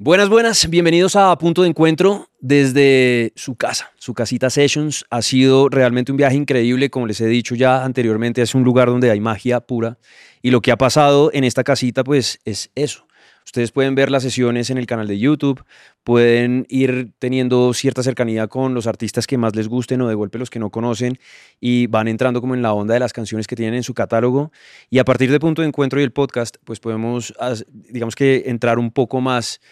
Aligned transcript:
Buenas, 0.00 0.28
buenas, 0.28 0.70
bienvenidos 0.70 1.16
a 1.16 1.36
Punto 1.38 1.62
de 1.62 1.70
Encuentro 1.70 2.28
desde 2.38 3.32
su 3.34 3.56
casa, 3.56 3.90
su 3.98 4.14
casita 4.14 4.48
Sessions. 4.48 5.04
Ha 5.10 5.22
sido 5.22 5.68
realmente 5.68 6.12
un 6.12 6.16
viaje 6.16 6.36
increíble, 6.36 6.88
como 6.88 7.08
les 7.08 7.20
he 7.20 7.26
dicho 7.26 7.56
ya 7.56 7.84
anteriormente, 7.84 8.40
es 8.40 8.54
un 8.54 8.62
lugar 8.62 8.86
donde 8.86 9.10
hay 9.10 9.18
magia 9.18 9.58
pura. 9.58 9.98
Y 10.40 10.52
lo 10.52 10.60
que 10.60 10.70
ha 10.70 10.76
pasado 10.76 11.32
en 11.34 11.42
esta 11.42 11.64
casita, 11.64 12.04
pues 12.04 12.38
es 12.44 12.70
eso. 12.76 13.08
Ustedes 13.44 13.72
pueden 13.72 13.94
ver 13.96 14.10
las 14.10 14.22
sesiones 14.22 14.70
en 14.70 14.78
el 14.78 14.86
canal 14.86 15.08
de 15.08 15.18
YouTube, 15.18 15.64
pueden 16.04 16.66
ir 16.68 17.12
teniendo 17.18 17.72
cierta 17.72 18.02
cercanía 18.02 18.46
con 18.46 18.74
los 18.74 18.86
artistas 18.86 19.26
que 19.26 19.38
más 19.38 19.56
les 19.56 19.68
gusten 19.68 20.02
o 20.02 20.08
de 20.08 20.14
golpe 20.14 20.38
los 20.38 20.50
que 20.50 20.58
no 20.58 20.68
conocen 20.68 21.18
y 21.58 21.86
van 21.86 22.08
entrando 22.08 22.40
como 22.42 22.54
en 22.54 22.60
la 22.60 22.74
onda 22.74 22.94
de 22.94 23.00
las 23.00 23.14
canciones 23.14 23.46
que 23.46 23.56
tienen 23.56 23.74
en 23.74 23.82
su 23.82 23.94
catálogo. 23.94 24.52
Y 24.90 24.98
a 24.98 25.04
partir 25.04 25.32
de 25.32 25.40
Punto 25.40 25.62
de 25.62 25.68
Encuentro 25.68 25.98
y 25.98 26.04
el 26.04 26.12
podcast, 26.12 26.58
pues 26.62 26.78
podemos, 26.78 27.34
digamos 27.72 28.14
que, 28.14 28.44
entrar 28.46 28.78
un 28.78 28.90
poco 28.92 29.22
más 29.22 29.62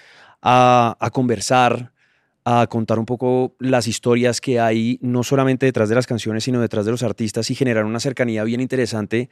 a, 0.49 1.11
conversar, 1.13 1.91
a 2.45 2.69
contar 2.69 3.01
un 3.01 3.07
poco 3.07 3.57
las 3.59 3.89
historias 3.89 4.41
que 4.41 4.61
hay, 4.61 4.99
no 5.03 5.25
solamente 5.25 5.67
detrás 5.67 5.89
de 5.89 5.97
las 5.97 6.07
canciones, 6.07 6.45
sino 6.45 6.61
detrás 6.61 6.85
de 6.85 6.93
los 6.93 7.03
artistas 7.03 7.51
y 7.51 7.57
generar 7.57 7.85
una 7.85 7.99
cercanía 7.99 8.45
bien 8.45 8.61
interesante 8.61 9.29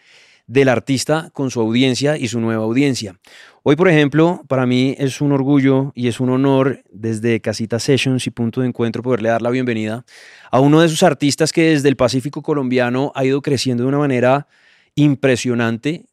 del 0.48 0.68
artista 0.68 1.30
con 1.32 1.52
su 1.52 1.60
audiencia 1.60 2.18
y 2.18 2.26
su 2.26 2.40
nueva 2.40 2.64
audiencia. 2.64 3.14
Hoy, 3.62 3.76
por 3.76 3.88
ejemplo, 3.88 4.42
para 4.48 4.66
mí 4.66 4.96
es 4.98 5.20
un 5.20 5.30
orgullo 5.30 5.92
y 5.94 6.08
es 6.08 6.18
un 6.18 6.30
honor 6.30 6.82
desde 6.90 7.40
Casita 7.40 7.78
Sessions 7.78 8.26
y 8.26 8.30
Punto 8.30 8.60
de 8.60 8.66
Encuentro 8.66 9.02
poderle 9.02 9.28
dar 9.28 9.40
la 9.40 9.50
bienvenida 9.50 10.04
a 10.50 10.58
uno 10.58 10.80
de 10.80 10.86
esos 10.86 11.04
artistas 11.04 11.52
que 11.52 11.70
desde 11.70 11.88
el 11.88 11.96
Pacífico 11.96 12.42
colombiano 12.42 13.12
ha 13.14 13.24
ido 13.24 13.40
creciendo 13.40 13.84
de 13.84 13.88
una 13.88 13.98
manera 13.98 14.48
impresionante 14.96 16.06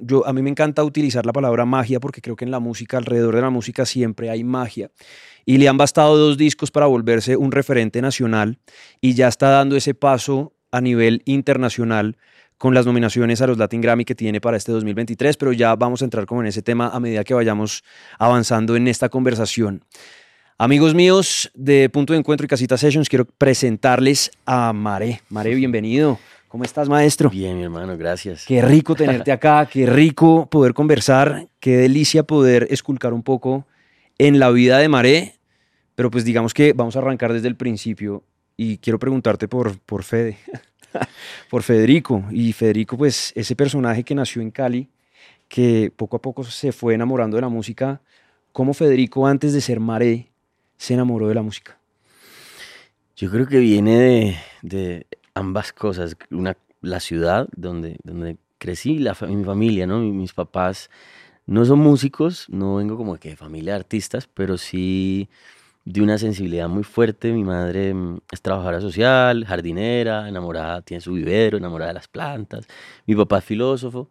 yo, 0.00 0.26
a 0.26 0.32
mí 0.32 0.42
me 0.42 0.50
encanta 0.50 0.84
utilizar 0.84 1.26
la 1.26 1.32
palabra 1.32 1.64
magia 1.64 2.00
porque 2.00 2.20
creo 2.20 2.36
que 2.36 2.44
en 2.44 2.50
la 2.50 2.60
música, 2.60 2.96
alrededor 2.96 3.34
de 3.34 3.42
la 3.42 3.50
música 3.50 3.84
siempre 3.86 4.30
hay 4.30 4.44
magia. 4.44 4.90
Y 5.44 5.58
le 5.58 5.68
han 5.68 5.76
bastado 5.76 6.16
dos 6.16 6.36
discos 6.36 6.70
para 6.70 6.86
volverse 6.86 7.36
un 7.36 7.52
referente 7.52 8.02
nacional 8.02 8.58
y 9.00 9.14
ya 9.14 9.28
está 9.28 9.50
dando 9.50 9.76
ese 9.76 9.94
paso 9.94 10.52
a 10.70 10.80
nivel 10.80 11.22
internacional 11.24 12.16
con 12.58 12.74
las 12.74 12.86
nominaciones 12.86 13.40
a 13.40 13.46
los 13.46 13.56
Latin 13.56 13.80
Grammy 13.80 14.04
que 14.04 14.14
tiene 14.14 14.40
para 14.40 14.56
este 14.56 14.72
2023, 14.72 15.36
pero 15.36 15.52
ya 15.52 15.76
vamos 15.76 16.02
a 16.02 16.04
entrar 16.04 16.26
como 16.26 16.40
en 16.40 16.48
ese 16.48 16.60
tema 16.60 16.88
a 16.88 17.00
medida 17.00 17.24
que 17.24 17.32
vayamos 17.32 17.84
avanzando 18.18 18.76
en 18.76 18.88
esta 18.88 19.08
conversación. 19.08 19.84
Amigos 20.58 20.92
míos 20.92 21.52
de 21.54 21.88
Punto 21.88 22.14
de 22.14 22.18
Encuentro 22.18 22.44
y 22.44 22.48
Casita 22.48 22.76
Sessions, 22.76 23.08
quiero 23.08 23.26
presentarles 23.26 24.32
a 24.44 24.72
Mare. 24.72 25.22
Mare, 25.28 25.54
bienvenido. 25.54 26.18
¿Cómo 26.48 26.64
estás, 26.64 26.88
maestro? 26.88 27.28
Bien, 27.28 27.58
mi 27.58 27.64
hermano, 27.64 27.98
gracias. 27.98 28.46
Qué 28.46 28.62
rico 28.62 28.94
tenerte 28.94 29.30
acá, 29.32 29.66
qué 29.70 29.84
rico 29.84 30.46
poder 30.46 30.72
conversar, 30.72 31.46
qué 31.60 31.76
delicia 31.76 32.22
poder 32.22 32.66
esculcar 32.70 33.12
un 33.12 33.22
poco 33.22 33.66
en 34.16 34.38
la 34.38 34.48
vida 34.48 34.78
de 34.78 34.88
Maré, 34.88 35.34
pero 35.94 36.10
pues 36.10 36.24
digamos 36.24 36.54
que 36.54 36.72
vamos 36.72 36.96
a 36.96 37.00
arrancar 37.00 37.34
desde 37.34 37.48
el 37.48 37.56
principio 37.56 38.24
y 38.56 38.78
quiero 38.78 38.98
preguntarte 38.98 39.46
por, 39.46 39.78
por 39.80 40.04
Fede, 40.04 40.38
por 41.50 41.62
Federico. 41.62 42.24
Y 42.30 42.54
Federico, 42.54 42.96
pues 42.96 43.30
ese 43.36 43.54
personaje 43.54 44.02
que 44.02 44.14
nació 44.14 44.40
en 44.40 44.50
Cali, 44.50 44.88
que 45.48 45.92
poco 45.94 46.16
a 46.16 46.22
poco 46.22 46.44
se 46.44 46.72
fue 46.72 46.94
enamorando 46.94 47.36
de 47.36 47.42
la 47.42 47.50
música, 47.50 48.00
¿cómo 48.52 48.72
Federico 48.72 49.26
antes 49.26 49.52
de 49.52 49.60
ser 49.60 49.80
Maré 49.80 50.30
se 50.78 50.94
enamoró 50.94 51.28
de 51.28 51.34
la 51.34 51.42
música? 51.42 51.78
Yo 53.16 53.30
creo 53.30 53.46
que 53.46 53.58
viene 53.58 54.40
de 54.62 55.06
ambas 55.38 55.72
cosas. 55.72 56.16
Una, 56.30 56.56
la 56.80 57.00
ciudad 57.00 57.48
donde, 57.56 57.96
donde 58.04 58.38
crecí, 58.58 58.98
la, 58.98 59.16
mi 59.28 59.44
familia, 59.44 59.86
¿no? 59.86 60.00
Mis 60.00 60.32
papás 60.32 60.90
no 61.46 61.64
son 61.64 61.78
músicos, 61.78 62.46
no 62.48 62.76
vengo 62.76 62.96
como 62.96 63.16
que 63.16 63.30
de 63.30 63.36
familia 63.36 63.72
de 63.72 63.80
artistas, 63.80 64.28
pero 64.32 64.58
sí 64.58 65.28
de 65.84 66.02
una 66.02 66.18
sensibilidad 66.18 66.68
muy 66.68 66.84
fuerte. 66.84 67.32
Mi 67.32 67.44
madre 67.44 67.94
mm, 67.94 68.18
es 68.30 68.42
trabajadora 68.42 68.80
social, 68.80 69.44
jardinera, 69.46 70.28
enamorada, 70.28 70.82
tiene 70.82 71.00
su 71.00 71.12
vivero, 71.12 71.58
enamorada 71.58 71.90
de 71.90 71.94
las 71.94 72.08
plantas. 72.08 72.66
Mi 73.06 73.14
papá 73.14 73.38
es 73.38 73.44
filósofo. 73.44 74.10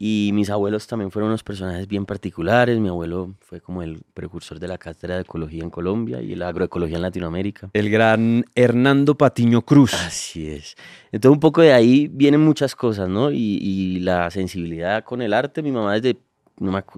Y 0.00 0.30
mis 0.32 0.48
abuelos 0.48 0.86
también 0.86 1.10
fueron 1.10 1.30
unos 1.30 1.42
personajes 1.42 1.88
bien 1.88 2.06
particulares. 2.06 2.78
Mi 2.78 2.86
abuelo 2.86 3.34
fue 3.40 3.60
como 3.60 3.82
el 3.82 4.00
precursor 4.14 4.60
de 4.60 4.68
la 4.68 4.78
cátedra 4.78 5.16
de 5.16 5.22
ecología 5.22 5.64
en 5.64 5.70
Colombia 5.70 6.22
y 6.22 6.36
la 6.36 6.46
agroecología 6.46 6.98
en 6.98 7.02
Latinoamérica. 7.02 7.70
El 7.72 7.90
gran 7.90 8.44
Hernando 8.54 9.16
Patiño 9.16 9.62
Cruz. 9.62 9.94
Así 9.94 10.50
es. 10.50 10.76
Entonces 11.10 11.34
un 11.34 11.40
poco 11.40 11.62
de 11.62 11.72
ahí 11.72 12.06
vienen 12.06 12.40
muchas 12.40 12.76
cosas, 12.76 13.08
¿no? 13.08 13.32
Y, 13.32 13.98
la 13.98 14.30
sensibilidad 14.30 15.02
con 15.02 15.20
el 15.20 15.32
arte. 15.32 15.62
Mi 15.62 15.72
mamá 15.72 15.94
desde, 15.94 16.16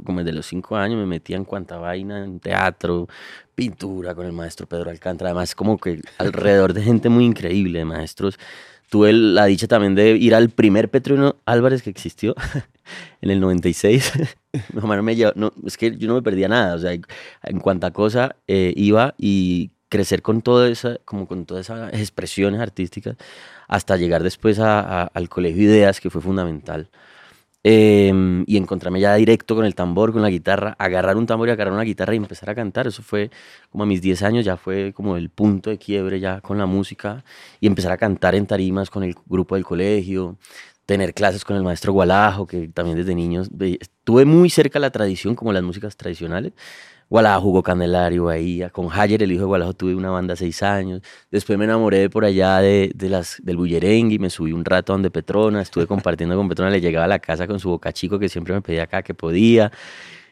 como 0.05 0.19
desde 0.19 0.34
los 0.34 0.44
cinco 0.44 0.77
años 0.77 0.99
me 0.99 1.06
metía 1.06 1.39
en 1.39 1.47
cuanta 1.47 1.78
vaina, 1.78 2.22
en 2.22 2.39
teatro, 2.39 3.09
pintura 3.55 4.15
con 4.15 4.27
el 4.27 4.33
maestro 4.33 4.66
Pedro 4.66 4.91
Alcántara. 4.91 5.31
Además 5.31 5.55
como 5.55 5.78
que 5.78 6.03
alrededor 6.19 6.75
de 6.75 6.83
gente 6.83 7.09
muy 7.09 7.25
increíble, 7.25 7.78
de 7.78 7.87
maestros 7.87 8.39
tuve 8.91 9.12
la 9.12 9.47
dicha 9.47 9.69
también 9.69 9.95
de 9.95 10.11
ir 10.11 10.34
al 10.34 10.51
primer 10.51 10.91
Petrino 10.91 11.37
Álvarez 11.47 11.83
que 11.83 11.91
existió 11.91 12.34
en 13.23 13.31
el 13.31 13.41
96. 13.41 14.12
no, 14.75 15.03
me 15.03 15.17
no, 15.37 15.53
es 15.65 15.78
que 15.78 15.97
yo 15.97 16.09
no 16.09 16.15
me 16.15 16.23
perdía 16.23 16.49
nada, 16.49 16.75
o 16.75 16.78
sea, 16.78 16.93
en 16.93 17.61
cuanta 17.61 17.93
cosa 17.93 18.37
eh, 18.49 18.75
iba 18.77 19.15
y 19.17 19.71
crecer 19.89 20.23
con 20.23 20.43
toda 20.43 20.71
como 21.05 21.27
con 21.27 21.47
todas 21.47 21.67
esas 21.67 21.95
expresiones 21.95 22.61
artísticas, 22.61 23.17
hasta 23.69 23.97
llegar 23.97 24.23
después 24.23 24.59
al 24.59 25.28
Colegio 25.28 25.62
Ideas, 25.62 26.01
que 26.01 26.11
fue 26.11 26.21
fundamental. 26.21 26.91
Em, 27.62 28.43
y 28.47 28.56
encontrarme 28.56 29.00
ya 29.00 29.15
directo 29.16 29.54
con 29.54 29.66
el 29.66 29.75
tambor, 29.75 30.12
con 30.12 30.22
la 30.22 30.31
guitarra, 30.31 30.75
agarrar 30.78 31.19
un 31.19 31.26
tambor 31.26 31.48
y 31.48 31.50
agarrar 31.50 31.75
una 31.75 31.82
guitarra 31.82 32.15
y 32.15 32.16
empezar 32.16 32.48
a 32.48 32.54
cantar. 32.54 32.87
Eso 32.87 33.03
fue 33.03 33.31
como 33.69 33.84
a 33.84 33.87
mis 33.87 34.00
10 34.00 34.22
años, 34.22 34.47
ya 34.47 34.56
fue 34.56 34.94
como 34.94 35.16
el 35.16 35.28
punto 35.28 35.69
de 35.69 35.76
quiebre 35.76 36.21
ya 36.21 36.41
con 36.41 36.56
la 36.56 36.65
música 36.65 37.22
y 37.60 37.66
empezar 37.66 37.93
a 37.93 37.98
cantar 37.98 38.34
en 38.34 38.47
tarimas 38.47 38.88
con 38.88 39.04
el 39.04 39.15
grupo 39.26 39.56
del 39.56 39.65
colegio, 39.65 40.38
tener 40.87 41.12
clases 41.12 41.44
con 41.44 41.54
el 41.56 41.62
maestro 41.62 41.93
Gualajo, 41.93 42.47
que 42.47 42.69
también 42.69 42.97
desde 42.97 43.15
niños 43.15 43.50
tuve 44.04 44.25
muy 44.25 44.48
cerca 44.48 44.78
la 44.78 44.91
tradición, 44.91 45.34
como 45.34 45.53
las 45.53 45.62
músicas 45.62 45.97
tradicionales, 45.97 46.54
Gualajo 47.10 47.41
jugó 47.41 47.62
Candelario 47.65 48.28
ahí, 48.28 48.62
con 48.71 48.88
Hayer, 48.88 49.21
el 49.25 49.32
hijo 49.32 49.41
de 49.41 49.47
Gualajo, 49.47 49.75
tuve 49.75 49.97
una 49.97 50.10
banda 50.10 50.37
seis 50.37 50.62
años. 50.62 51.03
Después 51.28 51.59
me 51.59 51.65
enamoré 51.65 52.09
por 52.09 52.25
allá 52.25 52.59
de, 52.60 52.93
de 52.94 53.09
las, 53.09 53.38
del 53.43 53.56
bullerengue 53.56 54.21
me 54.21 54.31
subí 54.31 54.53
un 54.53 54.65
rato 54.65 54.93
donde 54.93 55.10
Petrona, 55.10 55.60
estuve 55.60 55.88
compartiendo 55.88 56.37
con 56.37 56.48
Petrona, 56.48 56.71
le 56.71 56.81
llegaba 56.81 57.06
a 57.06 57.09
la 57.09 57.19
casa 57.19 57.48
con 57.48 57.59
su 57.59 57.69
boca 57.69 57.93
chico 57.93 58.21
que 58.21 58.28
siempre 58.28 58.54
me 58.54 58.62
pedía 58.62 58.84
acá 58.84 59.03
que 59.03 59.12
podía. 59.12 59.72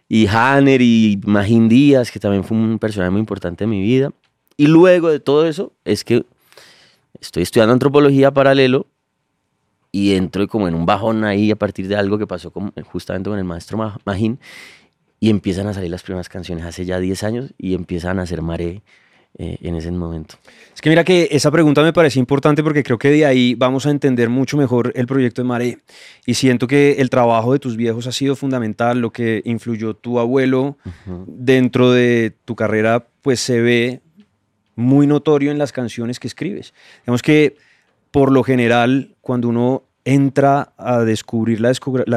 Y 0.08 0.28
Hanner 0.28 0.80
y 0.80 1.20
Magín 1.26 1.68
Díaz, 1.68 2.12
que 2.12 2.20
también 2.20 2.44
fue 2.44 2.56
un 2.56 2.78
personaje 2.78 3.10
muy 3.10 3.20
importante 3.20 3.64
en 3.64 3.70
mi 3.70 3.82
vida. 3.82 4.12
Y 4.56 4.68
luego 4.68 5.08
de 5.08 5.18
todo 5.18 5.48
eso, 5.48 5.72
es 5.84 6.04
que 6.04 6.24
estoy 7.20 7.42
estudiando 7.42 7.72
antropología 7.72 8.30
paralelo 8.30 8.86
y 9.90 10.14
entro 10.14 10.46
como 10.46 10.68
en 10.68 10.76
un 10.76 10.86
bajón 10.86 11.24
ahí 11.24 11.50
a 11.50 11.56
partir 11.56 11.88
de 11.88 11.96
algo 11.96 12.18
que 12.18 12.26
pasó 12.28 12.52
con, 12.52 12.72
justamente 12.84 13.30
con 13.30 13.38
el 13.38 13.44
maestro 13.44 13.78
Magín 14.04 14.38
y 15.20 15.30
empiezan 15.30 15.66
a 15.66 15.74
salir 15.74 15.90
las 15.90 16.02
primeras 16.02 16.28
canciones 16.28 16.64
hace 16.64 16.84
ya 16.84 17.00
10 17.00 17.24
años 17.24 17.54
y 17.58 17.74
empiezan 17.74 18.18
a 18.18 18.22
hacer 18.22 18.42
Maré 18.42 18.82
eh, 19.36 19.58
en 19.60 19.76
ese 19.76 19.90
momento. 19.90 20.36
Es 20.74 20.80
que 20.80 20.88
mira 20.88 21.04
que 21.04 21.28
esa 21.30 21.50
pregunta 21.50 21.82
me 21.82 21.92
parece 21.92 22.18
importante 22.18 22.62
porque 22.62 22.82
creo 22.82 22.98
que 22.98 23.10
de 23.10 23.26
ahí 23.26 23.54
vamos 23.54 23.86
a 23.86 23.90
entender 23.90 24.28
mucho 24.28 24.56
mejor 24.56 24.92
el 24.96 25.06
proyecto 25.06 25.42
de 25.42 25.48
Maré 25.48 25.78
y 26.26 26.34
siento 26.34 26.66
que 26.66 26.92
el 26.98 27.10
trabajo 27.10 27.52
de 27.52 27.58
tus 27.58 27.76
viejos 27.76 28.06
ha 28.06 28.12
sido 28.12 28.36
fundamental, 28.36 29.00
lo 29.00 29.10
que 29.12 29.42
influyó 29.44 29.94
tu 29.94 30.18
abuelo 30.18 30.76
dentro 31.26 31.92
de 31.92 32.34
tu 32.44 32.56
carrera 32.56 33.06
pues 33.22 33.40
se 33.40 33.60
ve 33.60 34.00
muy 34.74 35.06
notorio 35.06 35.50
en 35.50 35.58
las 35.58 35.72
canciones 35.72 36.18
que 36.18 36.28
escribes. 36.28 36.72
Digamos 37.02 37.22
que 37.22 37.56
por 38.10 38.32
lo 38.32 38.42
general 38.42 39.14
cuando 39.20 39.48
uno 39.48 39.84
entra 40.04 40.72
a 40.78 41.00
descubrir 41.00 41.60
la, 41.60 41.68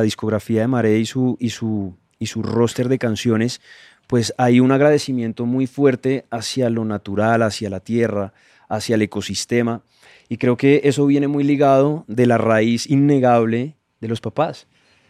discografía 0.02 0.62
de 0.62 0.68
Maré 0.68 0.98
y 0.98 1.06
su, 1.06 1.36
y 1.40 1.50
su 1.50 1.94
y 2.22 2.28
su 2.28 2.44
roster 2.44 2.88
de 2.88 3.00
canciones, 3.00 3.62
pues 4.06 4.32
hay 4.38 4.60
un 4.60 4.72
agradecimiento 4.72 5.48
muy 5.48 5.66
fuerte 5.66 6.26
hacia 6.30 6.70
lo 6.70 6.86
natural, 6.86 7.42
hacia 7.42 7.70
la 7.72 7.80
tierra, 7.80 8.32
hacia 8.70 8.94
el 8.94 9.02
ecosistema. 9.02 9.82
Y 10.30 10.38
creo 10.38 10.56
que 10.56 10.82
eso 10.84 11.08
viene 11.08 11.28
muy 11.28 11.44
ligado 11.44 12.06
de 12.08 12.28
la 12.28 12.38
raíz 12.38 12.88
innegable 12.88 13.76
de 14.00 14.08
los 14.08 14.22
papás. 14.22 14.68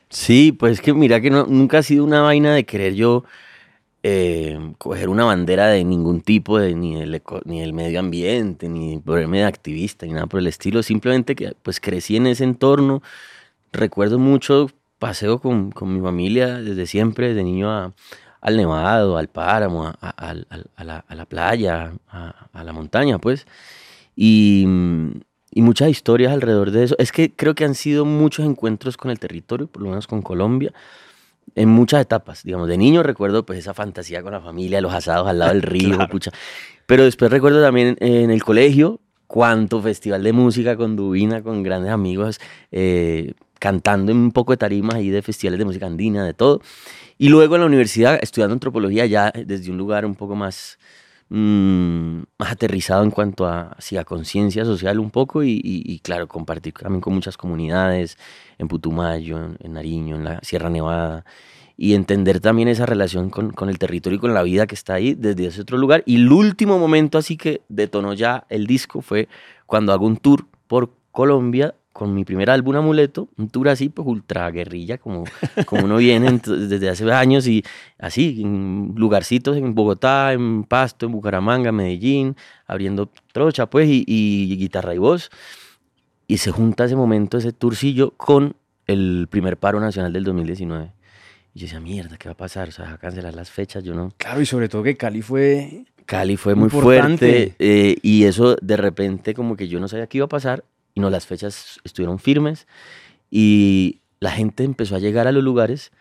Sí, 0.10 0.54
pues 0.54 0.80
que 0.80 0.94
mira 0.94 1.20
que 1.20 1.30
nunca 1.30 1.80
ha 1.80 1.84
sido 1.84 2.06
una 2.06 2.22
vaina 2.22 2.56
de 2.56 2.64
querer 2.64 2.96
yo 2.96 3.26
eh, 4.04 4.58
coger 4.78 5.10
una 5.10 5.26
bandera 5.26 5.68
de 5.68 5.84
ningún 5.84 6.22
tipo, 6.22 6.60
de, 6.60 6.76
ni, 6.76 7.02
el, 7.02 7.22
ni 7.44 7.62
el 7.62 7.74
medio 7.74 8.00
ambiente, 8.00 8.70
ni 8.70 9.00
ponerme 9.00 9.40
de 9.40 9.44
activista, 9.44 10.06
ni 10.06 10.14
nada 10.14 10.28
por 10.28 10.40
el 10.40 10.48
estilo. 10.48 10.82
Simplemente 10.82 11.36
que 11.36 11.56
pues 11.62 11.82
crecí 11.82 12.16
en 12.16 12.28
ese 12.28 12.46
entorno. 12.46 13.04
Recuerdo 13.74 14.18
mucho 14.18 14.70
paseo 15.02 15.40
con, 15.40 15.72
con 15.72 15.92
mi 15.92 16.00
familia 16.00 16.62
desde 16.62 16.86
siempre, 16.86 17.30
desde 17.30 17.44
niño 17.44 17.72
a, 17.72 17.92
al 18.40 18.56
nevado, 18.56 19.18
al 19.18 19.30
páramo, 19.30 19.88
a, 19.88 19.96
a, 20.00 20.34
la, 20.84 21.04
a 21.08 21.16
la, 21.16 21.26
playa, 21.26 21.92
a, 22.08 22.64
la 22.64 22.72
montaña, 22.72 23.18
pues. 23.18 23.48
Y, 24.16 24.68
y, 25.52 25.62
muchas 25.64 25.90
historias 25.90 26.32
alrededor 26.32 26.70
de 26.70 26.84
eso. 26.84 26.96
Es 27.00 27.12
que 27.12 27.34
creo 27.34 27.56
que 27.56 27.66
han 27.66 27.74
sido 27.74 28.06
muchos 28.06 28.46
encuentros 28.46 28.96
con 28.96 29.10
el 29.10 29.20
territorio, 29.20 29.66
por 29.66 29.82
lo 29.82 29.90
menos 29.90 30.06
con 30.06 30.22
Colombia, 30.22 30.72
en 31.56 31.70
muchas 31.70 32.02
etapas. 32.02 32.44
Digamos, 32.44 32.68
de 32.68 32.78
niño 32.78 33.02
recuerdo 33.02 33.44
pues 33.44 33.58
esa 33.58 33.74
fantasía 33.74 34.22
con 34.22 34.34
la 34.34 34.42
familia, 34.42 34.82
los 34.82 34.94
asados 34.94 35.28
al 35.28 35.40
lado 35.40 35.54
del 35.54 35.62
río, 35.64 35.98
pucha. 36.12 36.32
Pero 36.86 37.06
después 37.06 37.32
recuerdo 37.32 37.60
también 37.60 37.98
en 38.02 38.30
el 38.30 38.44
colegio, 38.44 39.00
cuánto 39.26 39.82
festival 39.82 40.22
de 40.22 40.32
música 40.32 40.78
con 40.78 40.96
Dubina, 40.96 41.42
con 41.42 41.64
grandes 41.64 41.92
amigos, 41.92 42.40
eh, 42.72 43.34
cantando 43.62 44.12
en 44.12 44.18
un 44.18 44.32
poco 44.32 44.54
de 44.54 44.58
tarimas 44.58 44.96
ahí 44.96 45.12
de 45.12 45.22
festivales 45.22 45.60
de 45.60 45.66
música 45.66 45.86
andina, 45.86 46.26
de 46.26 46.34
todo. 46.34 46.62
Y 47.20 47.30
luego 47.30 47.54
en 47.56 47.62
la 47.62 47.68
universidad, 47.68 48.18
estudiando 48.20 48.54
antropología 48.54 49.06
ya 49.06 49.32
desde 49.32 49.70
un 49.70 49.78
lugar 49.78 50.04
un 50.04 50.16
poco 50.16 50.36
más, 50.36 50.80
mm, 51.30 52.22
más 52.40 52.52
aterrizado 52.52 53.04
en 53.04 53.12
cuanto 53.12 53.46
a, 53.46 53.78
a 53.78 54.04
conciencia 54.04 54.66
social 54.66 55.00
un 55.00 55.12
poco 55.12 55.44
y, 55.44 56.02
claro, 56.04 56.28
compartir 56.28 56.74
también 56.74 57.02
con 57.02 57.14
muchas 57.14 57.38
comunidades, 57.38 58.18
en 58.58 58.68
Putumayo, 58.68 59.38
en, 59.60 59.74
Nariño, 59.74 60.16
en 60.16 60.24
la 60.24 60.40
Sierra 60.42 60.72
Nevada, 60.72 61.24
y 61.78 61.94
entender 61.94 62.40
también 62.40 62.68
esa 62.68 62.88
relación 62.88 63.30
con, 63.30 63.52
con, 63.52 63.70
el 63.70 63.78
territorio 63.78 64.18
y 64.18 64.20
con 64.20 64.34
la 64.34 64.42
vida 64.42 64.66
que 64.66 64.74
está 64.74 64.96
ahí 64.96 65.14
desde 65.14 65.46
ese 65.46 65.62
otro 65.62 65.78
lugar. 65.78 66.02
Y 66.08 66.16
el 66.16 66.32
último 66.32 66.80
momento 66.80 67.20
así 67.20 67.38
que 67.38 67.62
detonó 67.70 68.14
ya 68.16 68.46
el 68.50 68.66
disco 68.66 69.02
fue 69.02 69.30
cuando 69.68 69.94
hago 69.94 70.08
un 70.08 70.18
tour 70.18 70.48
por 70.68 70.90
Colombia 71.12 71.76
con 71.94 72.14
mi 72.14 72.24
primer 72.24 72.50
álbum 72.50 72.76
Amuleto, 72.76 73.30
un 73.38 73.50
tour 73.50 73.70
así, 73.70 73.90
pues 73.90 74.08
ultra 74.08 74.50
guerrilla, 74.50 74.98
como, 74.98 75.26
como 75.66 75.86
uno 75.86 75.98
viene 75.98 76.40
desde 76.44 76.90
hace 76.90 77.12
años 77.12 77.48
y 77.48 77.64
así, 78.00 78.42
en 78.42 78.94
lugarcitos 78.96 79.58
en 79.58 79.76
Bogotá, 79.76 80.34
en 80.34 80.64
Pasto, 80.64 81.06
en 81.06 81.12
Bucaramanga, 81.12 81.72
Medellín, 81.72 82.36
abriendo 82.66 83.12
trocha, 83.34 83.70
pues, 83.70 83.88
y, 83.90 84.56
guitarra 84.58 84.96
y 84.96 85.00
voz. 85.00 85.30
Y 86.28 86.38
se 86.38 86.52
junta 86.52 86.86
ese 86.86 86.96
momento, 86.96 87.38
ese 87.38 87.52
tourcillo, 87.52 88.12
con 88.12 88.56
el 88.88 89.28
primer 89.30 89.58
paro 89.58 89.80
nacional 89.80 90.14
del 90.14 90.24
2019. 90.24 90.94
Y 91.54 91.60
yo 91.60 91.66
decía, 91.66 91.82
mierda, 91.82 92.18
¿qué 92.18 92.30
va 92.30 92.34
a 92.34 92.38
pasar? 92.38 92.70
O 92.70 92.72
sea, 92.72 92.86
va 92.86 92.92
a 92.94 92.98
cancelar 92.98 93.34
las 93.36 93.52
fechas, 93.52 93.84
yo 93.84 93.94
no. 93.94 94.14
Claro, 94.16 94.40
y 94.42 94.46
sobre 94.46 94.70
todo 94.70 94.84
que 94.84 94.96
Cali 94.96 95.22
fue. 95.22 95.86
Cali 96.06 96.38
fue 96.38 96.56
muy 96.56 96.70
fuerte. 96.70 97.56
Eh, 97.60 97.98
y 98.02 98.24
eso 98.24 98.56
de 98.62 98.78
repente, 98.78 99.34
como 99.34 99.58
que 99.58 99.68
yo 99.68 99.82
no 99.82 99.90
sabía 99.90 100.08
qué 100.08 100.20
iba 100.20 100.26
a 100.26 100.30
pasar 100.30 100.64
y 100.94 101.00
no, 101.00 101.10
las 101.10 101.26
fechas 101.26 101.80
estuvieron 101.84 102.20
firmes 102.20 102.68
y 103.30 104.02
la 104.20 104.32
gente 104.32 104.64
empezó 104.64 104.96
a 104.96 105.00
llegar 105.00 105.28
a 105.28 105.32
los 105.32 105.44
lugares 105.44 105.92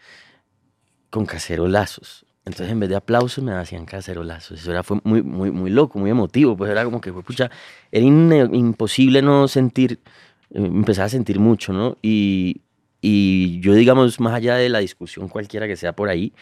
con 1.11 1.27
cacerolazos. 1.27 2.27
Entonces, 2.45 2.73
en 2.73 2.81
vez 2.81 2.89
de 2.89 2.97
aplausos, 2.97 3.45
me 3.45 3.53
hacían 3.53 3.85
cacerolazos. 3.85 4.61
Eso 4.61 4.71
era, 4.71 4.83
fue 4.83 4.99
muy, 5.05 5.23
muy, 5.23 5.51
muy 5.51 5.71
loco, 5.71 5.99
muy 5.99 6.11
emotivo. 6.11 6.57
Pues 6.57 6.71
era 6.71 6.85
como 6.85 7.01
que, 7.01 7.13
pucha, 7.13 7.51
era 7.93 8.05
imposible 8.05 9.23
no 9.23 9.47
sentir, 9.47 10.01
eh, 10.51 10.59
empezar 10.59 11.07
a 11.07 11.09
sentir 11.09 11.39
mucho, 11.39 11.73
¿no? 11.73 11.97
Y, 12.03 12.63
y 13.01 13.61
yo, 13.61 13.75
digamos, 13.75 14.19
más 14.21 14.35
allá 14.35 14.57
de 14.57 14.69
la 14.69 14.79
discusión 14.79 15.29
cualquiera 15.29 15.67
que 15.67 15.77
sea 15.77 15.95
por 15.95 16.09
ahí, 16.09 16.33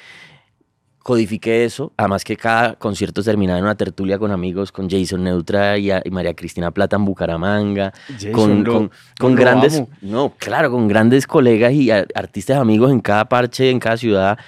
codifiqué 1.08 1.64
eso. 1.64 1.90
Además 1.96 2.22
que 2.22 2.36
cada 2.36 2.74
concierto 2.74 3.22
terminaba 3.22 3.58
en 3.58 3.64
una 3.64 3.76
tertulia 3.76 4.18
con 4.18 4.30
amigos, 4.30 4.70
con 4.70 4.90
Jason 4.90 5.24
Neutra 5.24 5.78
y, 5.78 5.90
María 6.10 6.34
Cristina 6.34 6.70
Plata 6.70 6.96
en 6.96 7.06
Bucaramanga, 7.06 7.94
con, 8.30 8.90
con, 9.18 9.34
grandes, 9.34 9.84
no, 10.02 10.34
claro, 10.36 10.70
con 10.70 10.86
grandes 10.86 11.26
colegas 11.26 11.72
y 11.72 11.90
artistas 11.90 12.58
amigos 12.58 12.92
en 12.92 13.00
cada 13.00 13.24
parche, 13.24 13.70
en 13.70 13.80
cada 13.80 13.96
ciudad, 13.96 14.38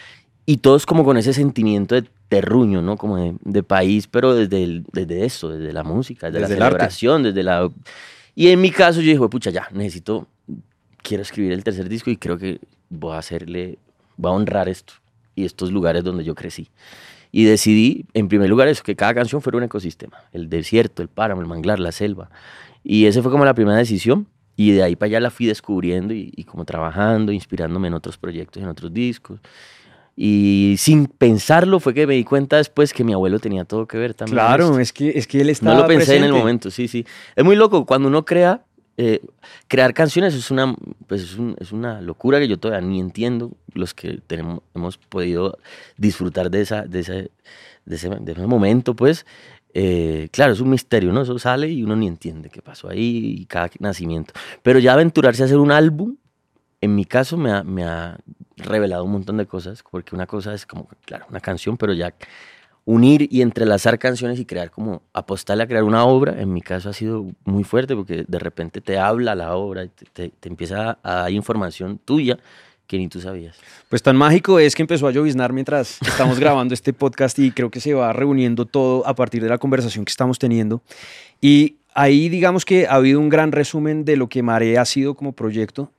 y 0.45 0.59
todos 0.59 0.85
como 0.85 1.03
con 1.03 1.17
ese 1.17 1.33
sentimiento 1.33 1.95
de 1.95 2.07
terruño, 2.29 2.83
¿no? 2.83 2.99
Como 2.99 3.39
de, 3.43 3.63
país, 3.63 4.07
pero 4.07 4.35
desde, 4.35 4.83
desde 4.93 5.25
eso, 5.25 5.49
desde 5.49 5.73
la 5.73 5.83
música, 5.83 6.27
desde, 6.27 6.41
la 6.41 6.49
celebración, 6.49 7.23
desde 7.23 7.43
la... 7.43 7.71
Y 8.35 8.49
en 8.49 8.61
mi 8.61 8.71
caso 8.71 9.01
yo 9.01 9.11
dije, 9.11 9.29
pucha, 9.31 9.49
ya, 9.49 9.67
necesito, 9.73 10.27
quiero 10.99 11.23
escribir 11.23 11.53
el 11.53 11.65
tercer 11.65 11.89
disco 11.89 12.11
y 12.11 12.19
creo 12.19 12.37
que 12.37 12.61
voy 12.91 13.15
a 13.15 13.19
hacerle, 13.19 13.79
voy 14.19 14.31
a 14.31 14.35
honrar 14.35 14.69
esto 14.69 15.00
y 15.41 15.45
estos 15.45 15.73
lugares 15.73 16.05
donde 16.05 16.25
yo 16.25 16.35
crecí. 16.35 16.69
Y 17.33 17.45
decidí, 17.45 18.07
en 18.15 18.29
primer 18.29 18.49
lugar, 18.49 18.69
eso, 18.69 18.83
que 18.83 18.97
cada 18.97 19.15
canción 19.15 19.41
fuera 19.41 19.59
un 19.59 19.65
ecosistema. 19.65 20.19
El 20.33 20.49
desierto, 20.49 21.03
el 21.03 21.09
páramo, 21.09 21.41
el 21.41 21.47
manglar, 21.47 21.79
la 21.79 21.93
selva. 21.93 22.31
Y 22.83 23.07
esa 23.07 23.23
fue 23.23 23.31
como 23.31 23.45
la 23.45 23.55
primera 23.55 23.77
decisión. 23.77 24.27
Y 24.57 24.73
de 24.73 24.83
ahí 24.83 24.97
para 24.97 25.09
allá 25.09 25.21
la 25.21 25.31
fui 25.31 25.47
descubriendo 25.47 26.13
y, 26.13 26.45
como 26.45 26.65
trabajando, 26.65 27.33
inspirándome 27.33 27.89
en 27.89 27.95
otros 27.95 28.19
proyectos, 28.19 28.63
en 28.63 28.69
otros 28.69 28.93
discos. 28.93 29.41
Y 30.17 30.75
sin 30.77 31.07
pensarlo 31.07 31.81
fue 31.81 31.95
que 31.95 32.07
me 32.07 32.15
di 32.15 32.25
cuenta 32.25 32.59
después 32.59 32.93
que 32.93 33.03
mi 33.03 33.15
abuelo 33.15 33.39
tenía 33.39 33.65
todo 33.65 33.87
que 33.87 33.97
ver 33.97 34.13
también. 34.13 34.35
Claro, 34.35 34.79
es 34.79 34.93
que, 34.93 35.11
es 35.15 35.27
que 35.27 35.41
él 35.41 35.49
estaba 35.49 35.75
No 35.75 35.83
lo 35.83 35.87
pensé 35.87 36.17
en 36.17 36.25
el 36.25 36.33
momento, 36.33 36.71
sí, 36.71 36.89
sí. 36.89 37.07
Es 37.37 37.45
muy 37.45 37.57
loco, 37.57 37.87
cuando 37.87 38.09
uno 38.09 38.27
crea, 38.27 38.65
eh, 39.03 39.23
crear 39.67 39.95
canciones 39.95 40.35
es 40.35 40.51
una, 40.51 40.77
pues 41.07 41.23
es, 41.23 41.39
es, 41.59 41.73
una 41.73 42.03
locura 42.03 42.39
que 42.39 42.47
yo 42.47 42.59
todavía 42.59 42.87
ni 42.87 43.01
entiendo. 43.01 43.51
Los 43.73 43.95
que 43.95 44.21
tenemos, 44.27 44.61
hemos 44.75 44.99
podido 44.99 45.57
disfrutar 45.97 46.51
de, 46.51 46.61
esa, 46.61 46.83
de, 46.83 47.01
ese, 47.01 47.31
de, 47.87 47.97
ese, 47.97 48.11
de 48.11 48.33
ese 48.33 48.47
momento, 48.47 48.95
pues, 48.95 49.25
eh, 49.73 50.29
claro, 50.33 50.53
es 50.53 50.61
un 50.61 50.69
misterio, 50.69 51.13
¿no? 51.13 51.23
Eso 51.23 51.39
sale 51.39 51.71
y 51.71 51.83
uno 51.83 51.97
ni 51.97 52.09
entiende 52.09 52.51
qué 52.51 52.61
pasó 52.61 52.91
ahí 52.91 53.37
y 53.41 53.47
cada 53.47 53.71
nacimiento. 53.79 54.35
Pero 54.63 54.79
ya 54.79 54.93
aventurarse 54.93 55.45
a 55.45 55.47
hacer 55.47 55.57
un 55.57 55.73
álbum, 55.73 56.17
en 56.83 56.95
mi 56.95 57.07
caso, 57.07 57.39
me 57.39 57.53
ha, 57.53 57.65
me 57.65 57.85
ha 57.85 58.19
revelado 58.59 59.05
un 59.05 59.13
montón 59.13 59.39
de 59.39 59.47
cosas, 59.47 59.83
porque 59.91 60.15
una 60.15 60.27
cosa 60.27 60.53
es 60.53 60.67
como, 60.67 60.89
claro, 61.07 61.25
una 61.31 61.41
canción, 61.41 61.79
pero 61.79 61.95
ya 61.95 62.13
unir 62.85 63.29
y 63.31 63.43
entrelazar 63.43 63.99
canciones 63.99 64.39
y 64.41 64.45
crear 64.45 64.71
como 64.71 65.03
apostarle 65.13 65.65
a 65.65 65.67
crear 65.67 65.85
una 65.85 66.05
obra, 66.05 66.41
en 66.41 66.53
mi 66.53 66.63
caso 66.63 66.89
ha 66.89 66.93
sido 66.93 67.27
muy 67.45 67.65
fuerte 67.65 67.95
porque 67.95 68.25
de 68.27 68.39
repente 68.39 68.81
te 68.81 68.99
habla 68.99 69.35
la 69.35 69.55
obra, 69.55 69.87
te, 70.13 70.31
te, 70.31 70.49
empieza 70.49 70.99
a 71.03 71.15
dar 71.15 71.31
información 71.31 72.01
tuya 72.05 72.39
que 72.87 72.99
ni 72.99 73.07
tú 73.09 73.21
sabías. 73.21 73.57
Pues 73.89 74.03
tan 74.03 74.17
mágico 74.17 74.59
es 74.59 74.75
que 74.75 74.83
empezó 74.83 75.07
a 75.07 75.13
lloviznar 75.13 75.53
mientras 75.53 75.99
estamos 76.03 76.39
grabando 76.41 76.75
este 76.75 76.93
podcast 76.93 77.39
y 77.39 77.53
creo 77.53 77.71
que 77.71 77.81
se 77.81 77.95
va 77.95 78.13
reuniendo 78.13 78.67
todo 78.67 79.07
a 79.07 79.15
partir 79.15 79.43
de 79.43 79.49
la 79.49 79.59
conversación 79.59 80.05
que 80.05 80.11
estamos 80.11 80.39
teniendo. 80.39 80.83
Y 81.41 81.77
ahí 81.95 82.29
digamos 82.29 82.65
que 82.65 82.87
ha 82.87 82.95
habido 82.95 83.21
un 83.21 83.29
gran 83.29 83.53
resumen 83.53 84.05
de 84.05 84.17
lo 84.17 84.29
que 84.29 84.43
Mare 84.43 84.79
ha 84.79 84.85
sido 84.85 85.15
como 85.15 85.33
proyecto, 85.33 85.93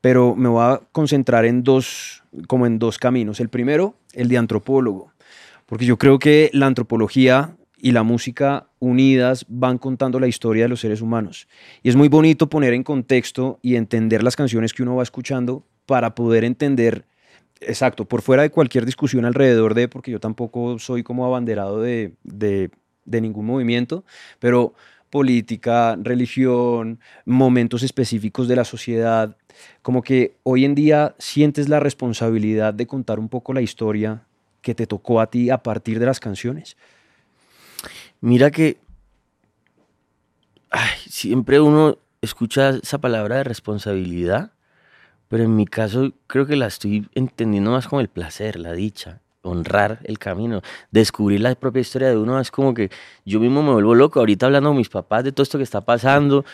pero 0.00 0.34
me 0.34 0.48
voy 0.48 0.64
a 0.64 0.80
concentrar 0.92 1.44
en 1.44 1.62
dos, 1.62 2.22
como 2.46 2.66
en 2.66 2.78
dos 2.78 2.98
caminos. 2.98 3.38
El 3.38 3.50
primero, 3.50 3.94
el 4.14 4.28
de 4.28 4.38
antropólogo 4.38 5.11
porque 5.72 5.86
yo 5.86 5.96
creo 5.96 6.18
que 6.18 6.50
la 6.52 6.66
antropología 6.66 7.56
y 7.78 7.92
la 7.92 8.02
música 8.02 8.68
unidas 8.78 9.46
van 9.48 9.78
contando 9.78 10.20
la 10.20 10.26
historia 10.26 10.64
de 10.64 10.68
los 10.68 10.80
seres 10.80 11.00
humanos. 11.00 11.48
Y 11.82 11.88
es 11.88 11.96
muy 11.96 12.08
bonito 12.08 12.50
poner 12.50 12.74
en 12.74 12.82
contexto 12.82 13.58
y 13.62 13.76
entender 13.76 14.22
las 14.22 14.36
canciones 14.36 14.74
que 14.74 14.82
uno 14.82 14.96
va 14.96 15.02
escuchando 15.02 15.64
para 15.86 16.14
poder 16.14 16.44
entender, 16.44 17.06
exacto, 17.62 18.04
por 18.04 18.20
fuera 18.20 18.42
de 18.42 18.50
cualquier 18.50 18.84
discusión 18.84 19.24
alrededor 19.24 19.72
de, 19.72 19.88
porque 19.88 20.10
yo 20.10 20.20
tampoco 20.20 20.78
soy 20.78 21.02
como 21.02 21.24
abanderado 21.24 21.80
de, 21.80 22.12
de, 22.22 22.70
ningún 23.06 23.46
movimiento, 23.46 24.04
pero 24.40 24.74
política, 25.08 25.96
religión, 25.98 27.00
momentos 27.24 27.82
específicos 27.82 28.46
de 28.46 28.56
la 28.56 28.66
sociedad, 28.66 29.38
como 29.80 30.02
que 30.02 30.36
hoy 30.42 30.66
en 30.66 30.74
día 30.74 31.14
sientes 31.18 31.70
la 31.70 31.80
responsabilidad 31.80 32.74
de 32.74 32.86
contar 32.86 33.18
un 33.18 33.30
poco 33.30 33.54
la 33.54 33.62
historia 33.62 34.26
que 34.62 34.74
te 34.74 34.86
tocó 34.86 35.20
a 35.20 35.26
ti 35.26 35.50
a 35.50 35.58
partir 35.58 35.98
de 35.98 36.06
las 36.06 36.20
canciones? 36.20 36.76
Mira 38.20 38.50
que 38.50 38.78
siempre 41.08 41.60
uno 41.60 41.98
escucha 42.22 42.70
esa 42.70 42.98
palabra 42.98 43.36
de 43.36 43.44
responsabilidad, 43.44 44.52
pero 45.28 45.44
en 45.44 45.56
mi 45.56 45.66
caso 45.66 46.12
creo 46.26 46.46
que 46.46 46.56
la 46.56 46.66
estoy 46.66 47.08
entendiendo 47.14 47.72
más 47.72 47.88
como 47.88 48.00
el 48.00 48.08
placer, 48.08 48.58
la 48.58 48.72
dicha, 48.72 49.20
honrar 49.42 49.98
el 50.04 50.18
camino, 50.18 50.62
descubrir 50.90 51.40
la 51.40 51.54
propia 51.54 51.80
historia 51.80 52.08
de 52.08 52.16
uno. 52.16 52.38
Es 52.38 52.50
como 52.50 52.74
que 52.74 52.90
yo 53.24 53.40
mismo 53.40 53.62
me 53.62 53.72
vuelvo 53.72 53.94
loco. 53.94 54.20
Ahorita 54.20 54.46
hablando 54.46 54.70
con 54.70 54.78
mis 54.78 54.88
papás 54.88 55.24
de 55.24 55.32
todo 55.32 55.42
esto 55.42 55.58
que 55.58 55.64
está 55.64 55.80
pasando, 55.80 56.44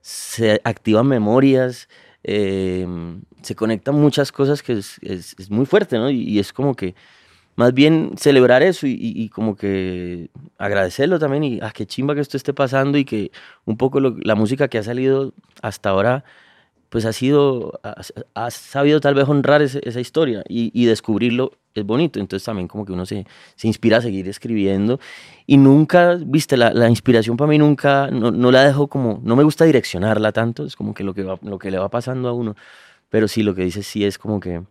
se 0.00 0.60
activan 0.64 1.06
memorias, 1.06 1.88
em, 2.22 3.22
se 3.42 3.54
conectan 3.54 3.96
muchas 3.96 4.32
cosas 4.32 4.62
que 4.62 4.72
es, 4.74 5.50
muy 5.50 5.66
fuerte, 5.66 5.98
¿no? 5.98 6.10
y 6.10 6.38
es 6.38 6.52
como 6.52 6.74
que 6.74 6.94
más 7.58 7.74
bien 7.74 8.12
celebrar 8.16 8.62
eso 8.62 8.86
y, 8.86 9.28
como 9.30 9.56
que 9.56 10.30
agradecerlo 10.58 11.18
también 11.18 11.42
y 11.42 11.58
ah, 11.60 11.72
qué 11.74 11.86
chimba 11.86 12.14
que 12.14 12.20
esto 12.20 12.36
esté 12.36 12.54
pasando 12.54 12.98
y 12.98 13.04
que 13.04 13.32
un 13.64 13.76
poco 13.76 13.98
la 13.98 14.36
música 14.36 14.68
que 14.68 14.78
ha 14.78 14.84
salido 14.84 15.34
hasta 15.60 15.90
ahora 15.90 16.22
pues 16.88 17.04
ha 17.04 17.12
sido, 17.12 17.80
ha, 18.34 18.50
sabido 18.52 19.00
tal 19.00 19.14
vez 19.16 19.28
honrar 19.28 19.60
esa 19.60 20.00
historia 20.00 20.44
y, 20.48 20.86
descubrirlo 20.86 21.50
es 21.74 21.84
bonito. 21.84 22.20
Entonces 22.20 22.44
también 22.46 22.68
como 22.68 22.84
que 22.84 22.92
uno 22.92 23.04
se, 23.06 23.26
se 23.56 23.66
inspira 23.66 23.96
a 23.96 24.02
seguir 24.02 24.28
escribiendo 24.28 25.00
y 25.44 25.56
nunca, 25.56 26.14
viste, 26.14 26.56
la, 26.56 26.72
la 26.72 26.88
inspiración 26.88 27.36
para 27.36 27.48
mí 27.48 27.58
nunca, 27.58 28.08
no, 28.12 28.30
no, 28.30 28.52
la 28.52 28.62
dejo 28.62 28.86
como, 28.86 29.20
no 29.24 29.34
me 29.34 29.42
gusta 29.42 29.64
direccionarla 29.64 30.30
tanto, 30.30 30.64
es 30.64 30.76
como 30.76 30.94
que 30.94 31.02
lo 31.02 31.12
que, 31.12 31.24
va, 31.24 31.40
lo 31.42 31.58
que 31.58 31.72
le 31.72 31.78
va 31.78 31.88
pasando 31.88 32.28
a 32.28 32.32
uno. 32.32 32.54
Pero 33.10 33.26
sí, 33.28 33.42
lo 33.42 33.54
que 33.54 33.62
dices 33.62 33.86
sí 33.86 34.04
es 34.04 34.18
como 34.18 34.38
que, 34.38 34.62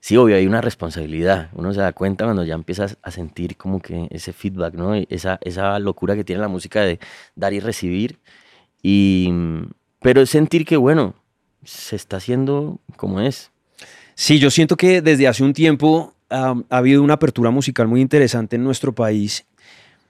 sí, 0.00 0.16
obvio, 0.16 0.36
hay 0.36 0.46
una 0.46 0.60
responsabilidad. 0.60 1.50
Uno 1.52 1.72
se 1.72 1.80
da 1.80 1.92
cuenta 1.92 2.24
cuando 2.24 2.44
ya 2.44 2.54
empiezas 2.54 2.98
a 3.02 3.10
sentir 3.10 3.56
como 3.56 3.80
que 3.80 4.08
ese 4.10 4.32
feedback, 4.32 4.74
¿no? 4.74 4.94
Esa, 4.94 5.38
esa 5.42 5.78
locura 5.78 6.16
que 6.16 6.24
tiene 6.24 6.40
la 6.40 6.48
música 6.48 6.80
de 6.80 6.98
dar 7.36 7.52
y 7.52 7.60
recibir. 7.60 8.18
Y, 8.82 9.30
pero 10.00 10.26
sentir 10.26 10.64
que, 10.64 10.76
bueno, 10.76 11.14
se 11.64 11.96
está 11.96 12.16
haciendo 12.16 12.80
como 12.96 13.20
es. 13.20 13.50
Sí, 14.14 14.38
yo 14.38 14.50
siento 14.50 14.76
que 14.76 15.00
desde 15.00 15.28
hace 15.28 15.42
un 15.42 15.52
tiempo 15.52 16.14
ha 16.30 16.54
habido 16.70 17.02
una 17.02 17.14
apertura 17.14 17.50
musical 17.50 17.86
muy 17.86 18.00
interesante 18.00 18.56
en 18.56 18.64
nuestro 18.64 18.92
país 18.94 19.46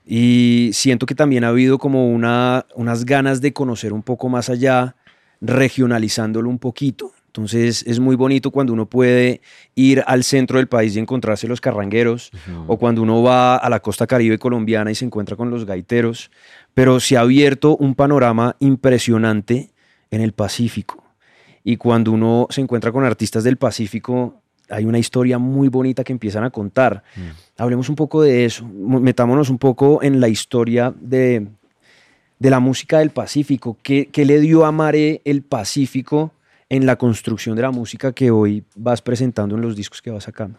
y 0.05 0.69
siento 0.73 1.05
que 1.05 1.15
también 1.15 1.43
ha 1.43 1.49
habido 1.49 1.77
como 1.77 2.09
una, 2.09 2.65
unas 2.75 3.05
ganas 3.05 3.41
de 3.41 3.53
conocer 3.53 3.93
un 3.93 4.03
poco 4.03 4.29
más 4.29 4.49
allá, 4.49 4.95
regionalizándolo 5.41 6.49
un 6.49 6.59
poquito. 6.59 7.11
Entonces 7.35 7.83
es 7.85 7.99
muy 7.99 8.15
bonito 8.15 8.49
cuando 8.49 8.71
uno 8.71 8.85
puede 8.85 9.41
ir 9.75 10.01
al 10.07 10.23
centro 10.23 10.57
del 10.57 10.69
país 10.69 10.95
y 10.95 10.99
encontrarse 10.99 11.49
los 11.49 11.59
carrangueros, 11.59 12.31
o 12.65 12.77
cuando 12.77 13.01
uno 13.01 13.21
va 13.23 13.57
a 13.57 13.69
la 13.69 13.81
costa 13.81 14.07
caribe 14.07 14.39
colombiana 14.39 14.89
y 14.89 14.95
se 14.95 15.03
encuentra 15.03 15.35
con 15.35 15.49
los 15.49 15.65
gaiteros, 15.65 16.31
pero 16.73 17.01
se 17.01 17.17
ha 17.17 17.21
abierto 17.21 17.75
un 17.75 17.93
panorama 17.93 18.55
impresionante 18.59 19.71
en 20.11 20.21
el 20.21 20.31
Pacífico. 20.31 21.03
Y 21.61 21.75
cuando 21.75 22.13
uno 22.13 22.47
se 22.51 22.61
encuentra 22.61 22.93
con 22.93 23.03
artistas 23.03 23.43
del 23.43 23.57
Pacífico, 23.57 24.41
hay 24.69 24.85
una 24.85 24.97
historia 24.97 25.37
muy 25.37 25.67
bonita 25.67 26.05
que 26.05 26.13
empiezan 26.13 26.45
a 26.45 26.51
contar. 26.51 27.03
Mm. 27.17 27.21
Hablemos 27.61 27.89
un 27.89 27.95
poco 27.97 28.21
de 28.21 28.45
eso, 28.45 28.65
metámonos 28.65 29.49
un 29.49 29.57
poco 29.57 30.01
en 30.01 30.21
la 30.21 30.29
historia 30.29 30.93
de, 30.97 31.47
la 32.39 32.61
música 32.61 32.99
del 32.99 33.09
Pacífico. 33.09 33.77
¿Qué, 33.83 34.09
le 34.15 34.39
dio 34.39 34.63
a 34.63 34.71
Mare 34.71 35.21
el 35.25 35.41
Pacífico 35.41 36.31
en 36.69 36.85
la 36.85 36.95
construcción 36.95 37.55
de 37.55 37.61
la 37.61 37.71
música 37.71 38.11
que 38.13 38.31
hoy 38.31 38.65
vas 38.75 39.01
presentando 39.01 39.55
en 39.55 39.61
los 39.61 39.75
discos 39.75 40.01
que 40.01 40.11
vas 40.11 40.23
sacando? 40.23 40.57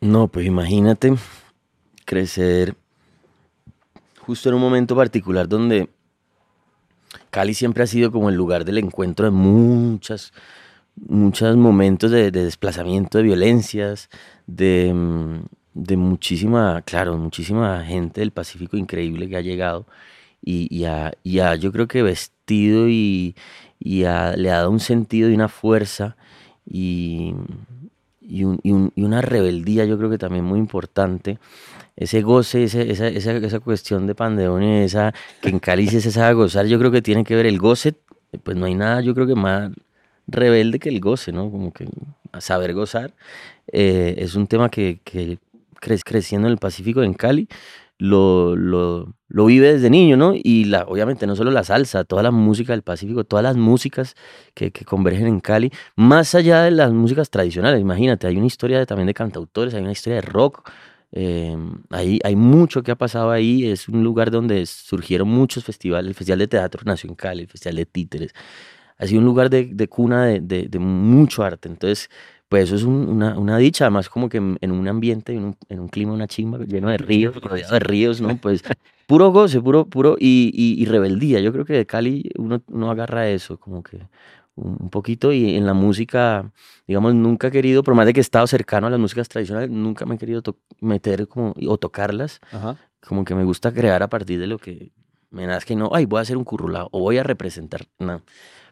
No, 0.00 0.28
pues 0.28 0.46
imagínate 0.46 1.14
crecer 2.04 2.74
justo 4.20 4.48
en 4.48 4.56
un 4.56 4.60
momento 4.60 4.96
particular 4.96 5.48
donde 5.48 5.88
Cali 7.30 7.54
siempre 7.54 7.84
ha 7.84 7.86
sido 7.86 8.10
como 8.10 8.28
el 8.28 8.34
lugar 8.34 8.64
del 8.64 8.78
encuentro 8.78 9.24
de 9.24 9.30
muchas, 9.30 10.32
muchos 10.96 11.56
momentos 11.56 12.10
de, 12.10 12.30
desplazamiento, 12.30 13.18
de 13.18 13.24
violencias, 13.24 14.08
de, 14.46 14.92
muchísima, 15.74 16.82
claro, 16.82 17.16
muchísima 17.16 17.84
gente 17.84 18.20
del 18.20 18.32
Pacífico 18.32 18.76
increíble 18.76 19.28
que 19.28 19.36
ha 19.36 19.42
llegado 19.42 19.86
y, 20.42 20.68
y, 20.70 21.38
yo 21.60 21.72
creo 21.72 21.88
que 21.88 22.02
vestido 22.02 22.88
y, 22.88 23.34
y 23.78 24.00
le 24.00 24.06
ha 24.08 24.56
dado 24.56 24.70
un 24.70 24.80
sentido 24.80 25.30
y 25.30 25.34
una 25.34 25.48
fuerza 25.48 26.16
y, 26.68 27.34
y, 28.20 28.44
una 28.44 29.22
rebeldía, 29.22 29.84
yo 29.84 29.98
creo 29.98 30.10
que 30.10 30.18
también 30.18 30.44
muy 30.44 30.58
importante 30.58 31.38
ese 31.96 32.22
goce, 32.22 32.64
esa, 32.64 32.82
esa, 32.82 33.08
esa, 33.08 33.60
cuestión 33.60 34.06
de 34.06 34.14
pandeón 34.14 34.62
esa, 34.62 35.14
que 35.40 35.48
en 35.48 35.58
Cali 35.58 35.88
se 35.88 36.10
sabe 36.10 36.34
gozar, 36.34 36.66
yo 36.66 36.78
creo 36.78 36.90
que 36.90 37.02
tiene 37.02 37.24
que 37.24 37.34
ver 37.34 37.46
el 37.46 37.58
goce, 37.58 37.94
pues 38.42 38.56
no 38.56 38.66
hay 38.66 38.74
nada, 38.74 39.00
yo 39.00 39.14
creo 39.14 39.26
que 39.26 39.34
más 39.34 39.70
rebelde 40.26 40.78
que 40.78 40.88
el 40.88 41.00
goce, 41.00 41.32
¿no? 41.32 41.50
Como 41.50 41.72
que 41.72 41.88
saber 42.38 42.74
gozar. 42.74 43.14
Eh, 43.68 44.16
es 44.18 44.34
un 44.34 44.46
tema 44.46 44.68
que, 44.68 45.00
que 45.04 45.38
creciendo 45.80 46.48
en 46.48 46.52
el 46.52 46.58
Pacífico, 46.58 47.02
en 47.02 47.14
Cali, 47.14 47.48
lo, 47.98 48.56
lo, 48.56 49.14
lo, 49.28 49.46
vive 49.46 49.72
desde 49.72 49.90
niño, 49.90 50.16
¿no? 50.16 50.32
Y 50.34 50.64
la, 50.64 50.84
obviamente 50.84 51.26
no 51.26 51.36
solo 51.36 51.50
la 51.50 51.64
salsa, 51.64 52.04
toda 52.04 52.22
la 52.22 52.30
música 52.30 52.72
del 52.72 52.82
Pacífico, 52.82 53.24
todas 53.24 53.42
las 53.42 53.56
músicas 53.56 54.14
que, 54.54 54.70
convergen 54.72 55.26
en 55.26 55.40
Cali, 55.40 55.72
más 55.96 56.34
allá 56.34 56.62
de 56.62 56.70
las 56.72 56.92
músicas 56.92 57.30
tradicionales, 57.30 57.80
imagínate, 57.80 58.26
hay 58.26 58.36
una 58.36 58.46
historia 58.46 58.84
también 58.86 59.06
de 59.06 59.14
cantautores, 59.14 59.74
hay 59.74 59.82
una 59.82 59.92
historia 59.92 60.16
de 60.16 60.22
rock, 60.22 60.70
eh, 61.12 61.56
hay, 61.90 62.36
mucho 62.36 62.82
que 62.82 62.90
ha 62.90 62.96
pasado 62.96 63.30
ahí. 63.30 63.64
Es 63.70 63.88
un 63.88 64.04
lugar 64.04 64.30
donde 64.30 64.66
surgieron 64.66 65.28
muchos 65.28 65.64
festivales. 65.64 66.08
El 66.08 66.14
Festival 66.14 66.40
de 66.40 66.48
Teatro 66.48 66.82
nació 66.84 67.08
en 67.08 67.16
Cali, 67.16 67.42
el 67.42 67.48
Festival 67.48 67.76
de 67.76 67.86
Títeres. 67.86 68.32
Ha 68.98 69.06
sido 69.06 69.20
un 69.20 69.26
lugar 69.26 69.50
de, 69.50 69.88
cuna 69.88 70.26
de, 70.26 70.78
mucho 70.78 71.42
arte. 71.42 71.68
Entonces, 71.68 72.10
pues 72.48 72.64
eso 72.64 72.76
es 72.76 72.82
una, 72.84 73.36
una, 73.38 73.58
dicha. 73.58 73.84
Además, 73.84 74.08
como 74.08 74.28
que 74.28 74.36
en, 74.36 74.70
un 74.70 74.88
ambiente, 74.88 75.32
en 75.32 75.44
un, 75.44 75.56
en 75.68 75.80
un, 75.80 75.88
clima, 75.88 76.12
una 76.12 76.28
chimba 76.28 76.58
lleno 76.58 76.90
de 76.90 76.98
ríos, 76.98 77.34
rodeado 77.36 77.72
de 77.72 77.80
ríos, 77.80 78.20
¿no? 78.20 78.36
Pues 78.36 78.62
puro 79.06 79.30
goce, 79.32 79.60
puro, 79.60 79.86
puro 79.86 80.16
y, 80.18 80.52
y, 80.54 80.84
rebeldía. 80.84 81.40
Yo 81.40 81.52
creo 81.52 81.64
que 81.64 81.72
de 81.72 81.86
Cali 81.86 82.30
uno, 82.38 82.62
uno 82.68 82.90
agarra 82.90 83.28
eso, 83.28 83.58
como 83.58 83.82
que 83.82 83.98
un 84.54 84.88
poquito 84.88 85.32
y 85.32 85.54
en 85.54 85.66
la 85.66 85.74
música, 85.74 86.50
digamos, 86.86 87.14
nunca 87.14 87.48
he 87.48 87.50
querido, 87.50 87.82
por 87.82 87.94
más 87.94 88.06
de 88.06 88.14
que 88.14 88.20
he 88.20 88.22
estado 88.22 88.46
cercano 88.46 88.86
a 88.86 88.90
las 88.90 88.98
músicas 88.98 89.28
tradicionales, 89.28 89.68
nunca 89.68 90.06
me 90.06 90.14
he 90.14 90.18
querido 90.18 90.42
meter 90.80 91.28
como, 91.28 91.54
o 91.68 91.78
tocarlas. 91.78 92.40
Como 93.06 93.24
que 93.24 93.34
me 93.34 93.44
gusta 93.44 93.72
crear 93.72 94.02
a 94.02 94.08
partir 94.08 94.40
de 94.40 94.46
lo 94.46 94.58
que 94.58 94.92
me 95.30 95.46
nazca 95.46 95.74
y 95.74 95.76
no, 95.76 95.90
ay, 95.92 96.06
voy 96.06 96.18
a 96.18 96.22
hacer 96.22 96.36
un 96.36 96.44
currulado 96.44 96.88
o 96.92 97.00
voy 97.00 97.18
a 97.18 97.22
representar, 97.22 97.86
no. 97.98 98.22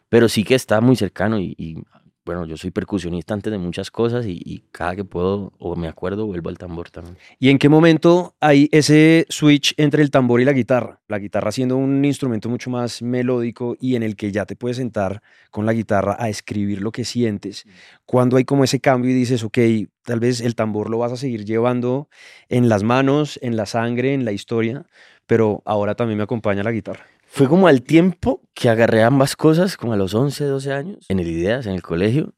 Pero 0.09 0.27
sí 0.27 0.43
que 0.43 0.55
está 0.55 0.81
muy 0.81 0.95
cercano 0.95 1.39
y 1.39 1.83
bueno, 2.25 2.45
yo 2.45 2.57
soy 2.57 2.71
percusionista 2.71 3.35
antes 3.35 3.51
de 3.51 3.59
muchas 3.59 3.91
cosas 3.91 4.25
y, 4.27 4.63
cada 4.71 4.95
que 4.95 5.05
puedo 5.05 5.53
o 5.59 5.75
me 5.75 5.87
acuerdo 5.87 6.25
vuelvo 6.25 6.49
al 6.49 6.57
tambor 6.57 6.89
también. 6.89 7.17
¿Y 7.39 7.49
en 7.49 7.59
qué 7.59 7.69
momento 7.69 8.35
hay 8.39 8.67
ese 8.71 9.27
switch 9.29 9.73
entre 9.77 10.01
el 10.01 10.09
tambor 10.09 10.41
y 10.41 10.45
la 10.45 10.53
guitarra? 10.53 10.99
La 11.07 11.19
guitarra 11.19 11.51
siendo 11.51 11.77
un 11.77 12.03
instrumento 12.03 12.49
mucho 12.49 12.69
más 12.71 13.01
melódico 13.03 13.77
y 13.79 13.95
en 13.95 14.03
el 14.03 14.15
que 14.15 14.31
ya 14.31 14.45
te 14.45 14.55
puedes 14.55 14.77
sentar 14.77 15.21
con 15.51 15.65
la 15.67 15.73
guitarra 15.73 16.17
a 16.19 16.27
escribir 16.27 16.81
lo 16.81 16.91
que 16.91 17.05
sientes. 17.05 17.65
Cuando 18.05 18.37
hay 18.37 18.43
como 18.43 18.63
ese 18.63 18.79
cambio 18.79 19.11
y 19.11 19.13
dices, 19.13 19.43
ok, 19.43 19.59
tal 20.03 20.19
vez 20.19 20.41
el 20.41 20.55
tambor 20.55 20.89
lo 20.89 20.97
vas 20.97 21.11
a 21.11 21.17
seguir 21.17 21.45
llevando 21.45 22.09
en 22.49 22.69
las 22.69 22.83
manos, 22.83 23.39
en 23.43 23.55
la 23.55 23.67
sangre, 23.67 24.13
en 24.13 24.25
la 24.25 24.31
historia, 24.31 24.85
pero 25.27 25.61
ahora 25.65 25.95
también 25.95 26.17
me 26.17 26.23
acompaña 26.23 26.63
la 26.63 26.71
guitarra. 26.71 27.05
Fue 27.35 27.49
como 27.49 27.67
al 27.67 27.81
tiempo 27.81 28.41
que 28.53 28.69
agarré 28.69 29.03
ambas 29.03 29.35
cosas, 29.35 29.75
como 29.75 29.91
a 29.91 29.97
los 29.97 30.13
11, 30.13 30.45
12 30.45 30.71
años, 30.71 31.05
en 31.09 31.19
el 31.19 31.27
Ideas, 31.27 31.65
en 31.65 31.73
el 31.73 31.81
colegio. 31.81 32.33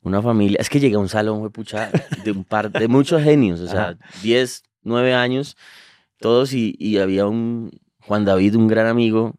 Una 0.00 0.22
familia, 0.22 0.56
es 0.58 0.70
que 0.70 0.80
llegué 0.80 0.94
a 0.94 1.00
un 1.00 1.10
salón, 1.10 1.40
fue 1.40 1.50
pucha, 1.50 1.90
de 2.24 2.32
un 2.32 2.44
par, 2.44 2.72
de 2.72 2.88
muchos 2.88 3.22
genios, 3.22 3.60
o 3.60 3.66
sea, 3.66 3.98
10, 4.22 4.62
9 4.84 5.12
años, 5.12 5.58
todos, 6.18 6.54
y, 6.54 6.74
y 6.78 6.96
había 6.96 7.26
un 7.26 7.78
Juan 8.00 8.24
David, 8.24 8.56
un 8.56 8.68
gran 8.68 8.86
amigo, 8.86 9.34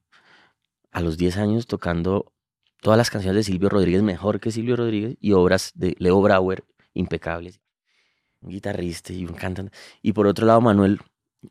a 0.92 1.01
los 1.01 1.18
10 1.18 1.38
años 1.38 1.66
tocando 1.66 2.32
todas 2.80 3.00
las 3.00 3.10
canciones 3.10 3.38
de 3.38 3.51
Silvio 3.51 3.70
Rodríguez, 3.70 4.04
mejor 4.04 4.39
que 4.39 4.51
Silvio 4.51 4.75
Rodríguez, 4.75 5.18
y 5.20 5.32
obras 5.32 5.72
de 5.74 5.96
Leo 5.98 6.22
Brauer, 6.22 6.66
impecables. 6.94 7.62
Un 8.42 8.51
guitarrista 8.51 9.12
y 9.12 9.25
un 9.25 9.34
cantante. 9.34 9.75
Y 10.04 10.13
por 10.13 10.28
otro 10.28 10.46
lado, 10.46 10.62
Manuel 10.62 11.00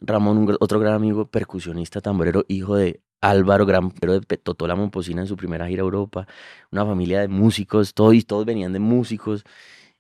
Ramón, 0.00 0.56
otro 0.60 0.78
gran 0.78 0.94
amigo, 0.94 1.28
percusionista, 1.28 2.00
tamborero, 2.00 2.44
hijo 2.46 2.76
de 2.76 3.02
Álvaro 3.20 3.66
Gran 3.66 3.90
pero 3.90 4.20
de 4.20 4.36
Totó 4.36 4.66
la 4.66 4.74
Momposina 4.74 5.22
en 5.22 5.26
su 5.26 5.36
primera 5.36 5.66
gira 5.66 5.82
a 5.82 5.84
Europa, 5.84 6.26
una 6.70 6.84
familia 6.84 7.20
de 7.20 7.28
músicos, 7.28 7.94
todos, 7.94 8.26
todos 8.26 8.44
venían 8.44 8.72
de 8.72 8.78
músicos, 8.78 9.44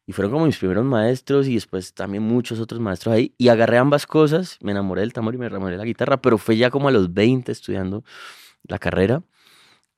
y 0.06 0.12
fueron 0.12 0.32
como 0.32 0.46
mis 0.46 0.56
primeros 0.56 0.84
maestros 0.84 1.48
y 1.48 1.54
después 1.54 1.92
también 1.92 2.22
muchos 2.22 2.60
otros 2.60 2.80
maestros 2.80 3.14
ahí, 3.14 3.34
y 3.38 3.48
agarré 3.48 3.78
ambas 3.78 4.06
cosas, 4.06 4.58
me 4.62 4.72
enamoré 4.72 5.02
del 5.02 5.12
tambor 5.12 5.34
y 5.34 5.38
me 5.38 5.46
enamoré 5.46 5.72
de 5.72 5.78
la 5.78 5.84
guitarra, 5.84 6.22
pero 6.22 6.38
fue 6.38 6.56
ya 6.56 6.70
como 6.70 6.88
a 6.88 6.92
los 6.92 7.12
20 7.12 7.52
estudiando 7.52 8.04
la 8.64 8.78
carrera 8.78 9.22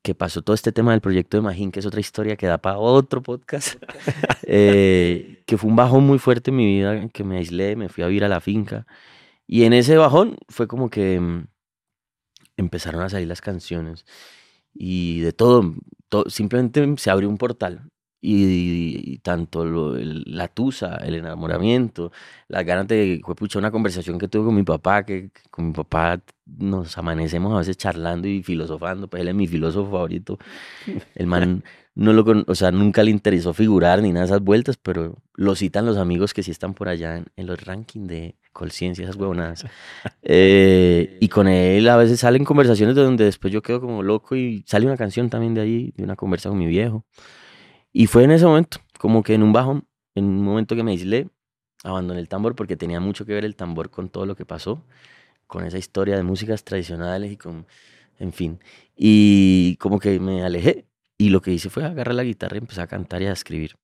que 0.02 0.14
pasó 0.14 0.42
todo 0.42 0.54
este 0.54 0.72
tema 0.72 0.92
del 0.92 1.00
proyecto 1.00 1.36
de 1.36 1.42
Magín, 1.42 1.70
que 1.70 1.80
es 1.80 1.86
otra 1.86 2.00
historia 2.00 2.36
que 2.36 2.46
da 2.46 2.58
para 2.58 2.78
otro 2.78 3.22
podcast, 3.22 3.82
eh, 4.46 5.42
que 5.46 5.58
fue 5.58 5.68
un 5.70 5.76
bajón 5.76 6.04
muy 6.06 6.18
fuerte 6.18 6.50
en 6.50 6.56
mi 6.56 6.66
vida, 6.66 7.08
que 7.08 7.22
me 7.24 7.36
aislé, 7.38 7.76
me 7.76 7.88
fui 7.88 8.02
a 8.02 8.06
vivir 8.06 8.24
a 8.24 8.28
la 8.28 8.40
finca, 8.40 8.86
y 9.46 9.64
en 9.64 9.72
ese 9.72 9.96
bajón 9.96 10.38
fue 10.48 10.66
como 10.66 10.90
que 10.90 11.20
mm, 11.20 11.44
empezaron 12.57 13.02
a 13.02 13.09
salir 13.09 13.28
las 13.28 13.40
canciones 13.40 14.04
y 14.75 15.21
de 15.21 15.33
todo, 15.33 15.75
simplemente 16.28 16.87
se 16.99 17.11
abrió 17.11 17.28
un 17.28 17.38
portal 17.38 17.90
y, 18.23 19.19
tanto 19.19 19.64
la 19.64 20.49
tusa, 20.49 20.97
el 20.97 21.14
enamoramiento, 21.14 22.12
la 22.49 22.62
ganas 22.62 22.87
de, 22.88 23.21
pucha, 23.37 23.59
una 23.59 23.71
conversación 23.71 24.19
que 24.19 24.28
tuve 24.28 24.47
con 24.47 24.54
mi 24.54 24.62
papá, 24.62 25.04
que, 25.04 25.30
con 25.50 25.69
mi 25.69 25.73
papá 25.73 26.21
nos 26.47 26.97
amanecemos 26.99 27.54
a 27.54 27.59
veces 27.59 27.76
charlando 27.78 28.28
y 28.28 28.42
filosofando, 28.42 29.09
pues 29.09 29.23
él 29.23 29.28
es 29.28 29.35
mi 29.35 29.47
filósofo 29.47 29.90
favorito, 29.90 30.38
el 31.14 31.26
man 31.26 31.64
no 31.95 32.12
lo, 32.12 32.25
o 32.47 32.54
sea, 32.54 32.71
nunca 32.73 33.02
le 33.02 33.11
interesó 33.11 33.54
figurar 33.54 34.02
ni 34.02 34.11
nada 34.12 34.26
de 34.26 34.33
esas 34.33 34.42
vueltas, 34.42 34.76
pero 34.76 35.16
lo 35.35 35.54
citan 35.54 35.87
los 35.87 35.97
amigos 35.97 36.35
que 36.35 36.42
sí 36.42 36.50
están 36.50 36.75
por 36.75 36.88
allá 36.88 37.16
en, 37.16 37.26
en 37.37 37.47
los 37.47 37.61
rankings 37.64 38.09
de, 38.09 38.37
Colciencia, 38.52 39.04
esas 39.04 39.16
huevonadas. 39.16 39.66
Eh, 40.23 41.19
y 41.21 41.28
con 41.28 41.49
él 41.49 41.88
a 41.88 41.97
veces 41.97 42.21
salen 42.21 42.45
conversaciones 42.45 42.95
de 42.95 43.02
donde 43.02 43.25
después 43.25 43.52
yo 43.52 43.62
quedo 43.62 43.80
como 43.80 44.02
loco 44.02 44.37
y 44.37 44.64
sale 44.66 44.87
una 44.87 44.97
canción 44.97 45.30
también 45.30 45.54
de 45.54 45.61
ahí, 45.62 45.92
de 45.97 46.04
una 46.04 46.16
conversa 46.16 46.49
con 46.49 46.59
mi 46.59 46.66
viejo. 46.66 47.04
Y 47.92 48.07
fue 48.07 48.25
en 48.25 48.33
ese 48.33 48.47
momento, 48.47 48.78
como 48.99 49.23
que 49.23 49.35
en 49.35 49.42
un 49.42 49.52
bajón, 49.52 49.87
en 50.14 50.25
un 50.25 50.45
momento 50.45 50.76
que 50.76 50.83
me 50.83 50.92
aislé, 50.92 51.28
abandoné 51.85 52.21
el 52.21 52.28
tambor 52.28 52.54
porque 52.54 52.76
tenía 52.76 53.00
mucho 53.00 53.26
que 53.26 53.35
ver 53.35 53.45
el 53.45 53.57
tambor 53.57 53.90
con 53.90 54.09
todo 54.09 54.26
lo 54.26 54.37
que 54.37 54.45
pasó, 54.47 54.85
con 55.47 55.64
esa 55.64 55.78
historia 55.78 56.16
de 56.16 56.23
músicas 56.23 56.64
tradicionales 56.64 57.33
y 57.33 57.37
con, 57.37 57.66
en 58.19 58.33
fin. 58.33 58.61
Y 58.97 59.76
como 59.76 59.99
que 59.99 60.21
me 60.21 60.45
alejé 60.45 60.87
y 61.19 61.30
lo 61.30 61.42
que 61.42 61.52
hice 61.52 61.71
fue 61.71 61.85
agarrar 61.85 62.14
la 62.14 62.25
guitarra 62.25 62.57
y 62.57 62.61
empezar 62.61 62.85
a 62.85 62.88
cantar 62.88 63.23
y 63.23 63.26
a 63.26 63.33
escribir. 63.33 63.76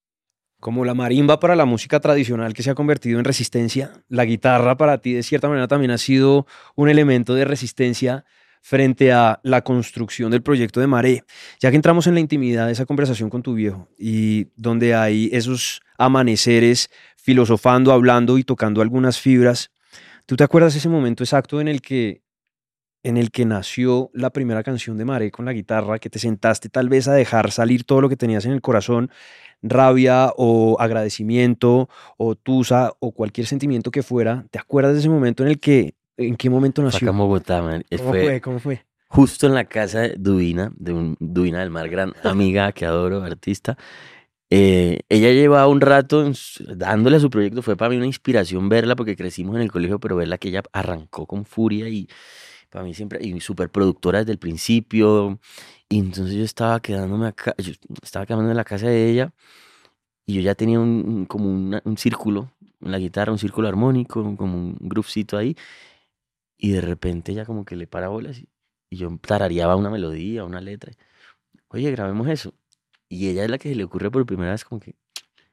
Como 0.66 0.84
la 0.84 0.94
marimba 0.94 1.38
para 1.38 1.54
la 1.54 1.64
música 1.64 2.00
tradicional 2.00 2.52
que 2.52 2.64
se 2.64 2.70
ha 2.70 2.74
convertido 2.74 3.20
en 3.20 3.24
resistencia, 3.24 4.02
la 4.08 4.24
guitarra 4.24 4.76
para 4.76 4.98
ti 4.98 5.12
de 5.12 5.22
cierta 5.22 5.48
manera 5.48 5.68
también 5.68 5.92
ha 5.92 5.96
sido 5.96 6.44
un 6.74 6.88
elemento 6.88 7.36
de 7.36 7.44
resistencia 7.44 8.24
frente 8.62 9.12
a 9.12 9.38
la 9.44 9.62
construcción 9.62 10.32
del 10.32 10.42
proyecto 10.42 10.80
de 10.80 10.88
Maré. 10.88 11.22
Ya 11.60 11.70
que 11.70 11.76
entramos 11.76 12.08
en 12.08 12.14
la 12.14 12.20
intimidad 12.20 12.66
de 12.66 12.72
esa 12.72 12.84
conversación 12.84 13.30
con 13.30 13.44
tu 13.44 13.54
viejo 13.54 13.86
y 13.96 14.48
donde 14.56 14.96
hay 14.96 15.30
esos 15.32 15.82
amaneceres 15.98 16.90
filosofando, 17.16 17.92
hablando 17.92 18.36
y 18.36 18.42
tocando 18.42 18.82
algunas 18.82 19.20
fibras, 19.20 19.70
¿tú 20.26 20.34
te 20.34 20.42
acuerdas 20.42 20.74
ese 20.74 20.88
momento 20.88 21.22
exacto 21.22 21.60
en 21.60 21.68
el 21.68 21.80
que 21.80 22.22
en 23.06 23.16
el 23.16 23.30
que 23.30 23.44
nació 23.44 24.10
la 24.14 24.30
primera 24.30 24.64
canción 24.64 24.98
de 24.98 25.04
Maré 25.04 25.30
con 25.30 25.44
la 25.44 25.52
guitarra, 25.52 26.00
que 26.00 26.10
te 26.10 26.18
sentaste 26.18 26.68
tal 26.68 26.88
vez 26.88 27.06
a 27.06 27.14
dejar 27.14 27.52
salir 27.52 27.84
todo 27.84 28.00
lo 28.00 28.08
que 28.08 28.16
tenías 28.16 28.44
en 28.46 28.50
el 28.50 28.60
corazón, 28.60 29.12
rabia 29.62 30.32
o 30.36 30.76
agradecimiento 30.80 31.88
o 32.16 32.34
tusa 32.34 32.94
o 32.98 33.12
cualquier 33.12 33.46
sentimiento 33.46 33.92
que 33.92 34.02
fuera, 34.02 34.44
¿te 34.50 34.58
acuerdas 34.58 34.94
de 34.94 34.98
ese 34.98 35.08
momento 35.08 35.44
en 35.44 35.50
el 35.50 35.60
que, 35.60 35.94
en 36.16 36.34
qué 36.34 36.50
momento 36.50 36.82
nació? 36.82 36.98
Fue 36.98 37.06
acá 37.06 37.12
en 37.12 37.18
Bogotá, 37.18 37.62
man. 37.62 37.84
¿Cómo 37.96 38.10
fue? 38.10 38.40
¿Cómo 38.40 38.58
fue? 38.58 38.84
Justo 39.06 39.46
en 39.46 39.54
la 39.54 39.66
casa 39.66 40.00
de 40.00 40.16
Duina, 40.18 40.72
de 40.76 40.92
un 40.92 41.16
Duina 41.20 41.60
del 41.60 41.70
Mar, 41.70 41.88
gran 41.88 42.12
amiga 42.24 42.72
que 42.72 42.86
adoro, 42.86 43.22
artista. 43.22 43.78
Eh, 44.50 45.02
ella 45.08 45.30
llevaba 45.30 45.68
un 45.68 45.80
rato 45.80 46.28
dándole 46.58 47.18
a 47.18 47.20
su 47.20 47.30
proyecto, 47.30 47.62
fue 47.62 47.76
para 47.76 47.90
mí 47.90 47.98
una 47.98 48.06
inspiración 48.06 48.68
verla 48.68 48.96
porque 48.96 49.14
crecimos 49.14 49.54
en 49.54 49.62
el 49.62 49.70
colegio, 49.70 50.00
pero 50.00 50.16
verla 50.16 50.38
que 50.38 50.48
ella 50.48 50.64
arrancó 50.72 51.26
con 51.26 51.44
furia 51.44 51.88
y 51.88 52.08
para 52.70 52.84
mí 52.84 52.94
siempre, 52.94 53.24
y 53.26 53.40
súper 53.40 53.70
productora 53.70 54.20
desde 54.20 54.32
el 54.32 54.38
principio. 54.38 55.40
Y 55.88 55.98
entonces 56.00 56.34
yo 56.36 56.44
estaba 56.44 56.80
quedándome 56.80 57.28
acá, 57.28 57.54
yo 57.58 57.72
estaba 58.02 58.26
quedándome 58.26 58.50
en 58.52 58.56
la 58.56 58.64
casa 58.64 58.88
de 58.88 59.10
ella 59.10 59.32
y 60.26 60.34
yo 60.34 60.40
ya 60.42 60.54
tenía 60.54 60.80
un, 60.80 61.26
como 61.26 61.48
un 61.48 61.98
círculo 61.98 62.52
en 62.80 62.92
la 62.92 62.98
guitarra, 62.98 63.32
un 63.32 63.38
círculo 63.38 63.68
armónico, 63.68 64.36
como 64.36 64.56
un 64.56 64.76
groovecito 64.80 65.36
ahí. 65.38 65.56
Y 66.58 66.72
de 66.72 66.80
repente 66.80 67.32
ella 67.32 67.44
como 67.44 67.64
que 67.64 67.76
le 67.76 67.86
para 67.86 68.08
bolas 68.08 68.38
y, 68.38 68.48
y 68.90 68.96
yo 68.98 69.16
tarareaba 69.20 69.76
una 69.76 69.90
melodía, 69.90 70.44
una 70.44 70.60
letra. 70.60 70.92
Oye, 71.68 71.90
grabemos 71.92 72.28
eso. 72.28 72.54
Y 73.08 73.28
ella 73.28 73.44
es 73.44 73.50
la 73.50 73.58
que 73.58 73.70
se 73.70 73.76
le 73.76 73.84
ocurre 73.84 74.10
por 74.10 74.26
primera 74.26 74.52
vez 74.52 74.64
como 74.64 74.80
que 74.80 74.96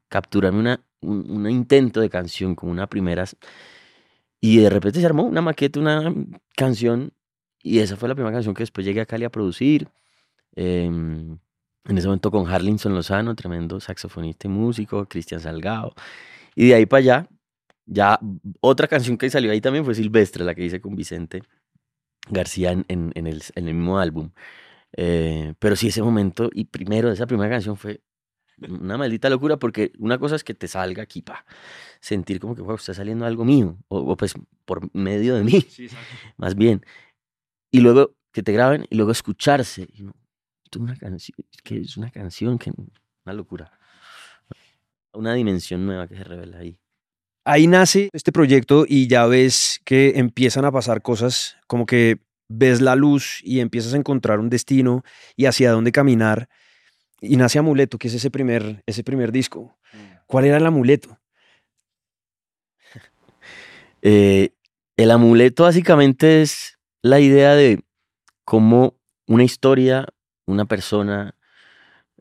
capturarme 0.09 0.59
una, 0.59 0.85
un, 1.01 1.29
un 1.31 1.49
intento 1.49 2.01
de 2.01 2.09
canción, 2.09 2.55
como 2.55 2.71
una 2.71 2.87
primera 2.87 3.25
y 4.43 4.57
de 4.57 4.69
repente 4.69 4.99
se 4.99 5.05
armó 5.05 5.23
una 5.23 5.41
maqueta, 5.41 5.79
una 5.79 6.13
canción, 6.57 7.13
y 7.61 7.79
esa 7.79 7.95
fue 7.95 8.09
la 8.09 8.15
primera 8.15 8.33
canción 8.35 8.53
que 8.53 8.63
después 8.63 8.85
llegué 8.85 8.99
a 8.99 9.05
Cali 9.05 9.23
a 9.23 9.29
producir. 9.29 9.87
Em, 10.53 11.39
en 11.85 11.97
ese 11.97 12.07
momento 12.07 12.29
con 12.29 12.45
Harlinson 12.45 12.93
Lozano, 12.93 13.35
tremendo 13.35 13.79
saxofonista 13.79 14.47
y 14.47 14.51
músico, 14.51 15.05
Cristian 15.05 15.39
Salgado. 15.39 15.93
Y 16.55 16.67
de 16.67 16.75
ahí 16.75 16.85
para 16.85 16.99
allá, 16.99 17.29
ya 17.85 18.19
otra 18.59 18.89
canción 18.89 19.17
que 19.17 19.29
salió 19.29 19.49
ahí 19.49 19.61
también 19.61 19.85
fue 19.85 19.95
Silvestre, 19.95 20.43
la 20.43 20.53
que 20.55 20.65
hice 20.65 20.81
con 20.81 20.93
Vicente 20.97 21.43
García 22.29 22.73
en, 22.73 22.85
en, 22.89 23.27
el, 23.27 23.41
mismo 23.63 23.97
álbum. 23.97 24.31
Eh, 24.97 25.53
pero 25.59 25.77
sí, 25.77 25.87
ese 25.87 26.03
momento, 26.03 26.49
y 26.53 26.65
primero, 26.65 27.09
esa 27.11 27.27
primera 27.27 27.49
canción 27.49 27.77
fue 27.77 28.01
una 28.57 28.97
maldita 28.97 29.29
locura 29.29 29.57
porque 29.57 29.91
una 29.97 30.17
cosa 30.17 30.35
es 30.35 30.43
que 30.43 30.53
te 30.53 30.67
salga 30.67 31.03
aquí, 31.03 31.21
pa, 31.21 31.45
sentir 31.99 32.39
como 32.39 32.55
que 32.55 32.61
wow, 32.61 32.75
está 32.75 32.93
saliendo 32.93 33.25
algo 33.25 33.45
mío, 33.45 33.77
o, 33.87 34.15
pues 34.15 34.33
por 34.65 34.93
medio 34.95 35.35
de 35.35 35.43
mí, 35.43 35.65
más 36.37 36.55
bien. 36.55 36.85
Y 37.71 37.79
luego 37.81 38.15
que 38.31 38.43
te 38.43 38.51
graben 38.51 38.85
y 38.89 38.95
luego 38.95 39.11
escucharse. 39.11 39.87
Y 39.93 40.03
una 40.77 40.95
canción, 40.95 41.37
que 41.63 41.77
es 41.81 41.97
una 41.97 42.09
canción, 42.11 42.57
que 42.57 42.71
una 43.25 43.33
locura. 43.33 43.71
Una 45.13 45.33
dimensión 45.33 45.85
nueva 45.85 46.07
que 46.07 46.15
se 46.15 46.23
revela 46.23 46.57
ahí. 46.57 46.77
Ahí 47.45 47.67
nace 47.67 48.09
este 48.13 48.31
proyecto 48.31 48.85
y 48.87 49.07
ya 49.07 49.25
ves 49.27 49.81
que 49.83 50.13
empiezan 50.15 50.65
a 50.65 50.71
pasar 50.71 51.01
cosas 51.01 51.57
como 51.67 51.85
que 51.85 52.19
ves 52.47 52.81
la 52.81 52.95
luz 52.95 53.41
y 53.43 53.59
empiezas 53.59 53.93
a 53.93 53.97
encontrar 53.97 54.39
un 54.39 54.49
destino 54.49 55.03
y 55.35 55.45
hacia 55.45 55.71
dónde 55.71 55.91
caminar 55.91 56.49
y 57.23 57.37
nace 57.37 57.57
Amuleto, 57.57 57.97
que 57.97 58.09
es 58.09 58.13
ese 58.13 58.29
primer, 58.29 58.83
ese 58.85 59.03
primer 59.03 59.31
disco. 59.31 59.77
Mm. 59.93 59.97
¿Cuál 60.27 60.45
era 60.45 60.57
el 60.57 60.65
amuleto? 60.65 61.17
Eh, 64.05 64.49
el 64.97 65.11
amuleto 65.11 65.63
básicamente 65.63 66.41
es 66.41 66.77
la 67.01 67.21
idea 67.21 67.55
de 67.55 67.81
cómo 68.43 68.97
una 69.27 69.45
historia, 69.45 70.05
una 70.45 70.65
persona, 70.65 71.35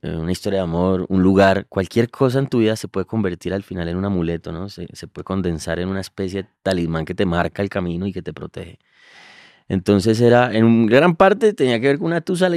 eh, 0.01 0.15
una 0.15 0.31
historia 0.31 0.61
de 0.61 0.63
amor, 0.63 1.07
un 1.09 1.25
lugar, 1.25 1.67
cualquier 1.69 2.09
cosa 2.09 2.39
en 2.39 2.47
tu 2.47 2.61
vida 2.61 2.77
se 2.77 2.87
puede 2.87 3.07
convertir 3.07 3.53
al 3.53 3.65
final 3.65 3.89
en 3.89 3.97
un 3.97 4.05
amuleto, 4.05 4.53
¿no? 4.53 4.69
Se, 4.69 4.87
se 4.93 5.09
puede 5.09 5.25
condensar 5.25 5.81
en 5.81 5.89
una 5.89 6.01
especie 6.01 6.45
de 6.45 6.49
talismán 6.63 7.05
que 7.05 7.17
te 7.17 7.27
marca 7.27 7.63
el 7.63 7.69
camino 7.69 8.07
y 8.07 8.13
que 8.13 8.23
te 8.23 8.33
protege. 8.33 8.79
Entonces 9.73 10.21
era, 10.21 10.53
en 10.55 10.85
gran 10.85 11.17
parte 11.17 11.55
tenía 11.55 11.81
que 11.81 11.87
ver 11.87 11.97
con 11.97 12.09
una 12.09 12.21
tusa 12.21 12.51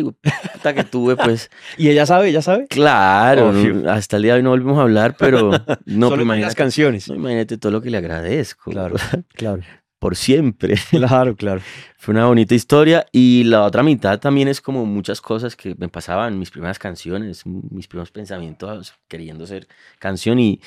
hasta 0.53 0.73
que 0.73 0.83
tuve, 0.83 1.15
pues. 1.15 1.49
¿Y 1.77 1.87
ella 1.87 2.05
sabe, 2.05 2.27
ella 2.27 2.41
sabe? 2.41 2.67
Claro, 2.67 3.53
hasta 3.89 4.17
el 4.17 4.23
día 4.23 4.33
de 4.33 4.39
hoy 4.39 4.43
no 4.43 4.49
volvimos 4.49 4.77
a 4.77 4.81
hablar, 4.81 5.15
pero 5.17 5.49
no, 5.85 6.09
Solo 6.09 6.25
las 6.25 6.55
canciones. 6.55 7.07
imagínate 7.07 7.57
todo 7.57 7.71
lo 7.71 7.81
que 7.81 7.89
le 7.89 7.99
agradezco. 7.99 8.69
Claro, 8.69 8.97
claro. 9.33 9.61
Por 9.97 10.17
siempre. 10.17 10.75
Claro, 10.89 11.37
claro. 11.37 11.61
Fue 11.97 12.13
una 12.13 12.25
bonita 12.25 12.53
historia 12.53 13.05
y 13.13 13.45
la 13.45 13.63
otra 13.63 13.81
mitad 13.81 14.19
también 14.19 14.49
es 14.49 14.59
como 14.59 14.85
muchas 14.85 15.21
cosas 15.21 15.55
que 15.55 15.73
me 15.77 15.87
pasaban, 15.87 16.37
mis 16.37 16.51
primeras 16.51 16.79
canciones, 16.79 17.45
mis 17.45 17.87
primeros 17.87 18.11
pensamientos 18.11 18.93
queriendo 19.07 19.47
ser 19.47 19.69
canción 19.99 20.37
y 20.37 20.59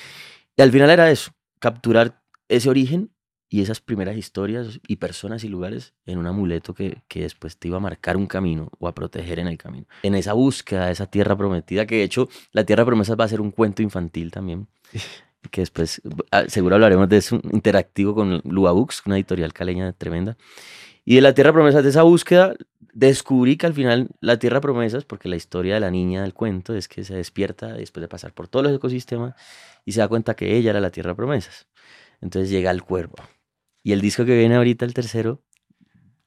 al 0.57 0.71
final 0.71 0.89
era 0.89 1.11
eso, 1.11 1.31
capturar 1.59 2.23
ese 2.47 2.71
origen 2.71 3.11
y 3.49 3.61
esas 3.61 3.81
primeras 3.81 4.15
historias 4.15 4.79
y 4.87 4.97
personas 4.97 5.43
y 5.43 5.49
lugares 5.49 5.93
en 6.05 6.19
un 6.19 6.27
amuleto 6.27 6.75
que, 6.75 7.01
que, 7.07 7.23
después 7.23 7.57
te 7.57 7.67
iba 7.67 7.77
a 7.77 7.81
marcar 7.81 8.15
un 8.15 8.27
camino 8.27 8.69
o 8.77 8.87
a 8.87 8.93
proteger 8.93 9.39
en 9.39 9.47
el 9.47 9.57
camino. 9.57 9.87
En 10.03 10.13
esa 10.13 10.33
búsqueda 10.33 10.85
de 10.85 10.91
esa 10.91 11.07
tierra 11.07 11.35
prometida, 11.35 11.87
que 11.87 11.95
de 11.95 12.03
hecho 12.03 12.29
la 12.51 12.63
tierra 12.63 12.85
promesa 12.85 13.15
va 13.15 13.25
a 13.25 13.27
ser 13.27 13.41
un 13.41 13.49
cuento 13.51 13.81
infantil 13.81 14.29
también, 14.29 14.67
que 15.51 15.61
después 15.61 16.01
ah, 16.31 16.43
seguro 16.47 16.75
hablaremos 16.75 17.09
de 17.09 17.17
eso 17.17 17.41
interactivo 17.51 18.13
con 18.13 18.41
Lua 18.43 18.71
Books, 18.71 19.01
una 19.07 19.15
editorial 19.15 19.51
caleña 19.51 19.93
tremenda. 19.93 20.37
Y 21.03 21.15
de 21.15 21.21
la 21.21 21.33
tierra 21.33 21.51
promesa, 21.51 21.81
de 21.81 21.89
esa 21.89 22.03
búsqueda, 22.03 22.55
descubrí 22.93 23.57
que 23.57 23.65
al 23.65 23.73
final 23.73 24.09
la 24.19 24.37
tierra 24.37 24.61
promesas, 24.61 25.05
porque 25.05 25.27
la 25.27 25.37
historia 25.37 25.73
de 25.73 25.79
la 25.79 25.89
niña 25.89 26.21
del 26.21 26.35
cuento 26.35 26.75
es 26.75 26.87
que 26.87 27.03
se 27.03 27.15
despierta 27.15 27.73
después 27.73 28.01
de 28.01 28.07
pasar 28.07 28.31
por 28.33 28.47
todos 28.47 28.63
los 28.65 28.75
ecosistemas 28.75 29.33
y 29.85 29.93
se 29.93 30.01
da 30.01 30.07
cuenta 30.07 30.35
que 30.35 30.55
ella 30.55 30.69
era 30.69 30.79
la 30.79 30.91
tierra 30.91 31.15
promesas. 31.15 31.67
Entonces 32.21 32.51
llega 32.51 32.69
al 32.69 32.83
cuerpo 32.83 33.23
y 33.83 33.93
el 33.93 34.01
disco 34.01 34.25
que 34.25 34.37
viene 34.37 34.55
ahorita, 34.55 34.85
el 34.85 34.93
tercero, 34.93 35.41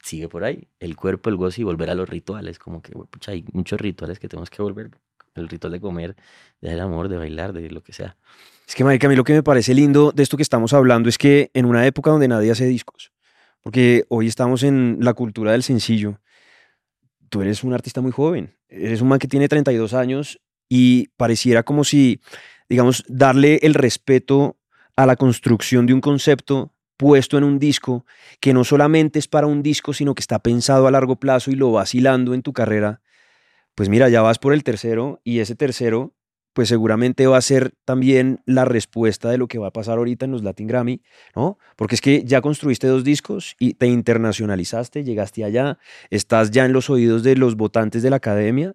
sigue 0.02 0.28
por 0.28 0.44
ahí. 0.44 0.68
El 0.80 0.96
cuerpo, 0.96 1.30
el 1.30 1.36
gozo 1.36 1.60
y 1.60 1.64
volver 1.64 1.90
a 1.90 1.94
los 1.94 2.08
rituales. 2.08 2.58
Como 2.58 2.82
que, 2.82 2.92
hay 3.26 3.44
muchos 3.52 3.80
rituales 3.80 4.18
que 4.18 4.28
tenemos 4.28 4.50
que 4.50 4.62
volver. 4.62 4.90
El 5.34 5.48
ritual 5.48 5.72
de 5.72 5.80
comer, 5.80 6.16
del 6.60 6.80
amor, 6.80 7.08
de 7.08 7.16
bailar, 7.16 7.52
de 7.52 7.70
lo 7.70 7.82
que 7.82 7.92
sea. 7.92 8.16
Es 8.68 8.74
que, 8.74 8.84
marica, 8.84 9.06
a 9.06 9.10
mí 9.10 9.16
lo 9.16 9.24
que 9.24 9.32
me 9.32 9.42
parece 9.42 9.74
lindo 9.74 10.12
de 10.12 10.22
esto 10.22 10.36
que 10.36 10.42
estamos 10.42 10.72
hablando 10.72 11.08
es 11.08 11.16
que 11.16 11.50
en 11.54 11.64
una 11.64 11.86
época 11.86 12.10
donde 12.10 12.28
nadie 12.28 12.50
hace 12.50 12.66
discos, 12.66 13.12
porque 13.62 14.04
hoy 14.08 14.26
estamos 14.26 14.62
en 14.62 14.98
la 15.00 15.14
cultura 15.14 15.52
del 15.52 15.62
sencillo, 15.62 16.20
tú 17.30 17.40
eres 17.40 17.64
un 17.64 17.72
artista 17.72 18.02
muy 18.02 18.12
joven, 18.12 18.54
eres 18.68 19.00
un 19.00 19.08
man 19.08 19.18
que 19.18 19.28
tiene 19.28 19.48
32 19.48 19.94
años 19.94 20.40
y 20.68 21.08
pareciera 21.16 21.62
como 21.62 21.82
si, 21.82 22.20
digamos, 22.68 23.04
darle 23.08 23.58
el 23.62 23.74
respeto 23.74 24.58
a 24.96 25.06
la 25.06 25.16
construcción 25.16 25.86
de 25.86 25.94
un 25.94 26.00
concepto 26.00 26.71
puesto 27.02 27.36
en 27.36 27.42
un 27.42 27.58
disco 27.58 28.06
que 28.38 28.54
no 28.54 28.62
solamente 28.62 29.18
es 29.18 29.26
para 29.26 29.48
un 29.48 29.60
disco, 29.60 29.92
sino 29.92 30.14
que 30.14 30.20
está 30.20 30.38
pensado 30.38 30.86
a 30.86 30.92
largo 30.92 31.16
plazo 31.16 31.50
y 31.50 31.56
lo 31.56 31.72
vacilando 31.72 32.32
en 32.32 32.42
tu 32.42 32.52
carrera, 32.52 33.00
pues 33.74 33.88
mira, 33.88 34.08
ya 34.08 34.22
vas 34.22 34.38
por 34.38 34.52
el 34.54 34.62
tercero 34.62 35.20
y 35.24 35.40
ese 35.40 35.56
tercero 35.56 36.14
pues 36.52 36.68
seguramente 36.68 37.26
va 37.26 37.38
a 37.38 37.40
ser 37.40 37.72
también 37.84 38.40
la 38.46 38.64
respuesta 38.64 39.30
de 39.30 39.38
lo 39.38 39.48
que 39.48 39.58
va 39.58 39.66
a 39.68 39.72
pasar 39.72 39.98
ahorita 39.98 40.26
en 40.26 40.30
los 40.30 40.44
Latin 40.44 40.68
Grammy, 40.68 41.02
¿no? 41.34 41.58
Porque 41.74 41.96
es 41.96 42.00
que 42.00 42.22
ya 42.22 42.40
construiste 42.40 42.86
dos 42.86 43.02
discos 43.02 43.56
y 43.58 43.74
te 43.74 43.88
internacionalizaste, 43.88 45.02
llegaste 45.02 45.42
allá, 45.42 45.78
estás 46.08 46.52
ya 46.52 46.66
en 46.66 46.72
los 46.72 46.88
oídos 46.88 47.24
de 47.24 47.34
los 47.34 47.56
votantes 47.56 48.04
de 48.04 48.10
la 48.10 48.16
academia 48.16 48.74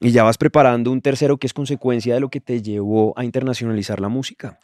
y 0.00 0.12
ya 0.12 0.22
vas 0.22 0.38
preparando 0.38 0.90
un 0.90 1.02
tercero 1.02 1.36
que 1.36 1.46
es 1.46 1.52
consecuencia 1.52 2.14
de 2.14 2.20
lo 2.20 2.30
que 2.30 2.40
te 2.40 2.62
llevó 2.62 3.12
a 3.18 3.24
internacionalizar 3.24 4.00
la 4.00 4.08
música. 4.08 4.58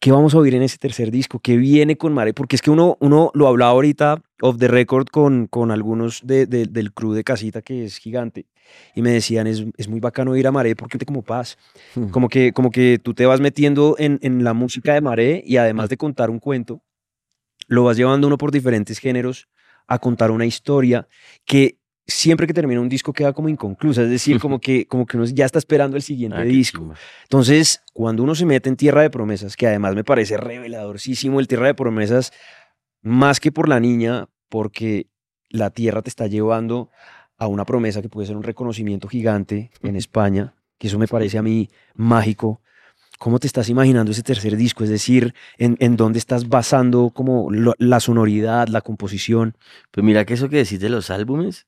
¿Qué 0.00 0.12
vamos 0.12 0.34
a 0.34 0.38
oír 0.38 0.54
en 0.54 0.62
ese 0.62 0.78
tercer 0.78 1.10
disco? 1.10 1.38
¿Qué 1.38 1.56
viene 1.56 1.96
con 1.96 2.12
Mare? 2.12 2.34
Porque 2.34 2.56
es 2.56 2.62
que 2.62 2.70
uno, 2.70 2.96
uno 3.00 3.30
lo 3.34 3.48
hablaba 3.48 3.72
ahorita 3.72 4.22
off 4.42 4.58
the 4.58 4.68
record 4.68 5.06
con, 5.06 5.46
con 5.46 5.70
algunos 5.70 6.20
de, 6.24 6.46
del 6.46 6.92
crew 6.92 7.12
de 7.12 7.24
Casita, 7.24 7.62
que 7.62 7.84
es 7.84 7.96
gigante, 7.96 8.46
y 8.94 9.02
me 9.02 9.10
decían, 9.10 9.46
es, 9.46 9.64
es 9.76 9.88
muy 9.88 10.00
bacano 10.00 10.36
ir 10.36 10.46
a 10.46 10.52
Mare 10.52 10.76
porque 10.76 10.98
te 10.98 11.06
como 11.06 11.22
paz. 11.22 11.56
Hmm. 11.94 12.08
Como 12.08 12.28
que, 12.28 12.52
como 12.52 12.70
que 12.70 13.00
tú 13.02 13.14
te 13.14 13.26
vas 13.26 13.40
metiendo 13.40 13.96
en, 13.98 14.18
en 14.22 14.44
la 14.44 14.52
música 14.52 14.94
de 14.94 15.00
Mare 15.00 15.42
y 15.46 15.56
además 15.56 15.88
de 15.88 15.96
contar 15.96 16.30
un 16.30 16.38
cuento, 16.38 16.82
lo 17.68 17.84
vas 17.84 17.96
llevando 17.96 18.26
uno 18.26 18.38
por 18.38 18.52
diferentes 18.52 18.98
géneros 18.98 19.48
a 19.86 19.98
contar 19.98 20.30
una 20.30 20.46
historia 20.46 21.08
que 21.44 21.78
siempre 22.06 22.46
que 22.46 22.54
termina 22.54 22.80
un 22.80 22.88
disco 22.88 23.12
queda 23.12 23.32
como 23.32 23.48
inconclusa, 23.48 24.02
es 24.02 24.10
decir, 24.10 24.38
como 24.40 24.60
que, 24.60 24.86
como 24.86 25.06
que 25.06 25.16
uno 25.16 25.26
ya 25.26 25.44
está 25.46 25.58
esperando 25.58 25.96
el 25.96 26.02
siguiente 26.02 26.38
Ah, 26.38 26.44
disco. 26.44 26.94
Entonces, 27.24 27.82
cuando 27.92 28.22
uno 28.22 28.34
se 28.34 28.46
mete 28.46 28.68
en 28.68 28.76
Tierra 28.76 29.02
de 29.02 29.10
Promesas, 29.10 29.56
que 29.56 29.66
además 29.66 29.94
me 29.94 30.04
parece 30.04 30.36
reveladorísimo 30.36 31.40
el 31.40 31.48
Tierra 31.48 31.66
de 31.66 31.74
Promesas, 31.74 32.32
más 33.02 33.40
que 33.40 33.52
por 33.52 33.68
la 33.68 33.80
niña, 33.80 34.28
porque 34.48 35.08
la 35.48 35.70
Tierra 35.70 36.02
te 36.02 36.08
está 36.10 36.26
llevando 36.26 36.90
a 37.38 37.46
una 37.48 37.64
promesa 37.64 38.00
que 38.02 38.08
puede 38.08 38.26
ser 38.26 38.36
un 38.36 38.42
reconocimiento 38.42 39.08
gigante 39.08 39.70
en 39.82 39.96
España, 39.96 40.54
que 40.78 40.86
eso 40.88 40.98
me 40.98 41.06
parece 41.08 41.38
a 41.38 41.42
mí 41.42 41.68
mágico. 41.94 42.60
¿Cómo 43.18 43.38
te 43.38 43.46
estás 43.46 43.68
imaginando 43.68 44.12
ese 44.12 44.22
tercer 44.22 44.56
disco? 44.56 44.84
Es 44.84 44.90
decir, 44.90 45.34
¿en, 45.58 45.76
en 45.80 45.96
dónde 45.96 46.18
estás 46.18 46.48
basando 46.48 47.10
como 47.10 47.50
lo- 47.50 47.74
la 47.78 47.98
sonoridad, 48.00 48.68
la 48.68 48.80
composición? 48.82 49.56
Pues 49.90 50.04
mira 50.04 50.24
que 50.24 50.34
eso 50.34 50.48
que 50.50 50.56
decís 50.58 50.80
de 50.80 50.88
los 50.90 51.10
álbumes, 51.10 51.66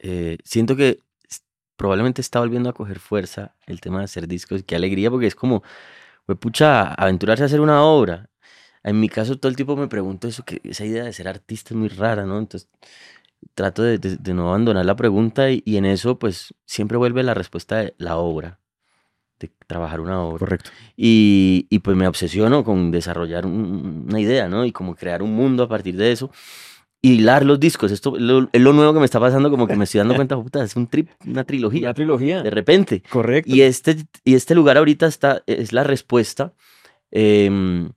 eh, 0.00 0.38
siento 0.44 0.76
que 0.76 1.00
probablemente 1.76 2.20
está 2.22 2.40
volviendo 2.40 2.70
a 2.70 2.74
coger 2.74 2.98
fuerza 3.00 3.54
el 3.66 3.80
tema 3.80 3.98
de 3.98 4.04
hacer 4.04 4.28
discos. 4.28 4.62
Qué 4.64 4.76
alegría, 4.76 5.10
porque 5.10 5.26
es 5.26 5.34
como, 5.34 5.62
pues 6.26 6.38
pucha, 6.38 6.94
aventurarse 6.94 7.44
a 7.44 7.46
hacer 7.46 7.60
una 7.60 7.82
obra. 7.84 8.30
En 8.84 9.00
mi 9.00 9.08
caso, 9.08 9.38
todo 9.38 9.50
el 9.50 9.56
tiempo 9.56 9.76
me 9.76 9.88
pregunto 9.88 10.28
eso, 10.28 10.44
que 10.44 10.60
esa 10.64 10.84
idea 10.86 11.04
de 11.04 11.12
ser 11.12 11.28
artista 11.28 11.74
es 11.74 11.76
muy 11.78 11.88
rara, 11.88 12.24
¿no? 12.26 12.38
Entonces, 12.38 12.68
trato 13.54 13.82
de, 13.82 13.98
de- 13.98 14.16
de 14.16 14.34
no 14.34 14.48
abandonar 14.48 14.84
la 14.86 14.96
pregunta 14.96 15.50
y, 15.50 15.62
y 15.66 15.76
en 15.76 15.86
eso, 15.86 16.18
pues, 16.18 16.54
siempre 16.66 16.98
vuelve 16.98 17.22
la 17.22 17.34
respuesta 17.34 17.76
de 17.78 17.94
la 17.98 18.16
obra, 18.18 18.60
de 19.40 19.50
trabajar 19.66 20.00
una 20.00 20.22
obra. 20.22 20.38
Correcto. 20.40 20.70
Y, 20.96 21.66
y 21.70 21.80
pues 21.80 21.96
me 21.96 22.08
obsesiono 22.08 22.64
con 22.64 22.90
desarrollar 22.90 23.46
un- 23.46 24.06
una 24.08 24.20
idea, 24.20 24.48
¿no? 24.48 24.64
Y 24.64 24.72
como 24.72 24.94
crear 24.96 25.22
un 25.22 25.34
mundo 25.34 25.64
a 25.64 25.68
partir 25.68 25.96
de 25.96 26.12
eso. 26.12 26.30
Y 27.06 27.12
hilar 27.14 27.44
los 27.44 27.60
discos. 27.60 27.92
Esto 27.92 28.16
es 28.16 28.22
lo, 28.22 28.48
es 28.52 28.60
lo 28.60 28.72
nuevo 28.72 28.92
que 28.92 28.98
me 29.00 29.04
está 29.04 29.20
pasando, 29.20 29.50
como 29.50 29.66
que 29.66 29.76
me 29.76 29.84
estoy 29.84 29.98
dando 29.98 30.14
cuenta, 30.16 30.36
puta, 30.36 30.64
es 30.64 30.74
un 30.76 30.86
trip, 30.86 31.10
una 31.26 31.44
trilogía. 31.44 31.92
trilogía. 31.94 32.42
De 32.42 32.50
repente. 32.50 33.02
Correcto. 33.08 33.50
Y 33.54 33.60
este, 33.62 33.96
y 34.24 34.34
este 34.34 34.54
lugar 34.54 34.76
ahorita 34.78 35.06
está, 35.06 35.42
es 35.46 35.72
la 35.72 35.84
respuesta 35.84 36.52
em, 37.10 37.90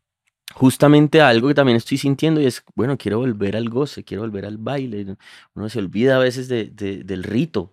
justamente 0.54 1.22
a 1.22 1.30
algo 1.30 1.48
que 1.48 1.54
también 1.54 1.78
estoy 1.78 1.98
sintiendo 1.98 2.42
y 2.42 2.46
es, 2.46 2.64
bueno, 2.76 2.98
quiero 2.98 3.20
volver 3.20 3.56
al 3.56 3.70
goce, 3.70 4.04
quiero 4.04 4.22
volver 4.24 4.46
al 4.46 4.58
baile. 4.58 5.16
Uno 5.56 5.70
se 5.70 5.80
olvida 5.80 6.16
a 6.16 6.20
veces 6.20 6.48
de- 6.48 6.66
de- 6.66 7.04
del 7.04 7.24
rito. 7.24 7.72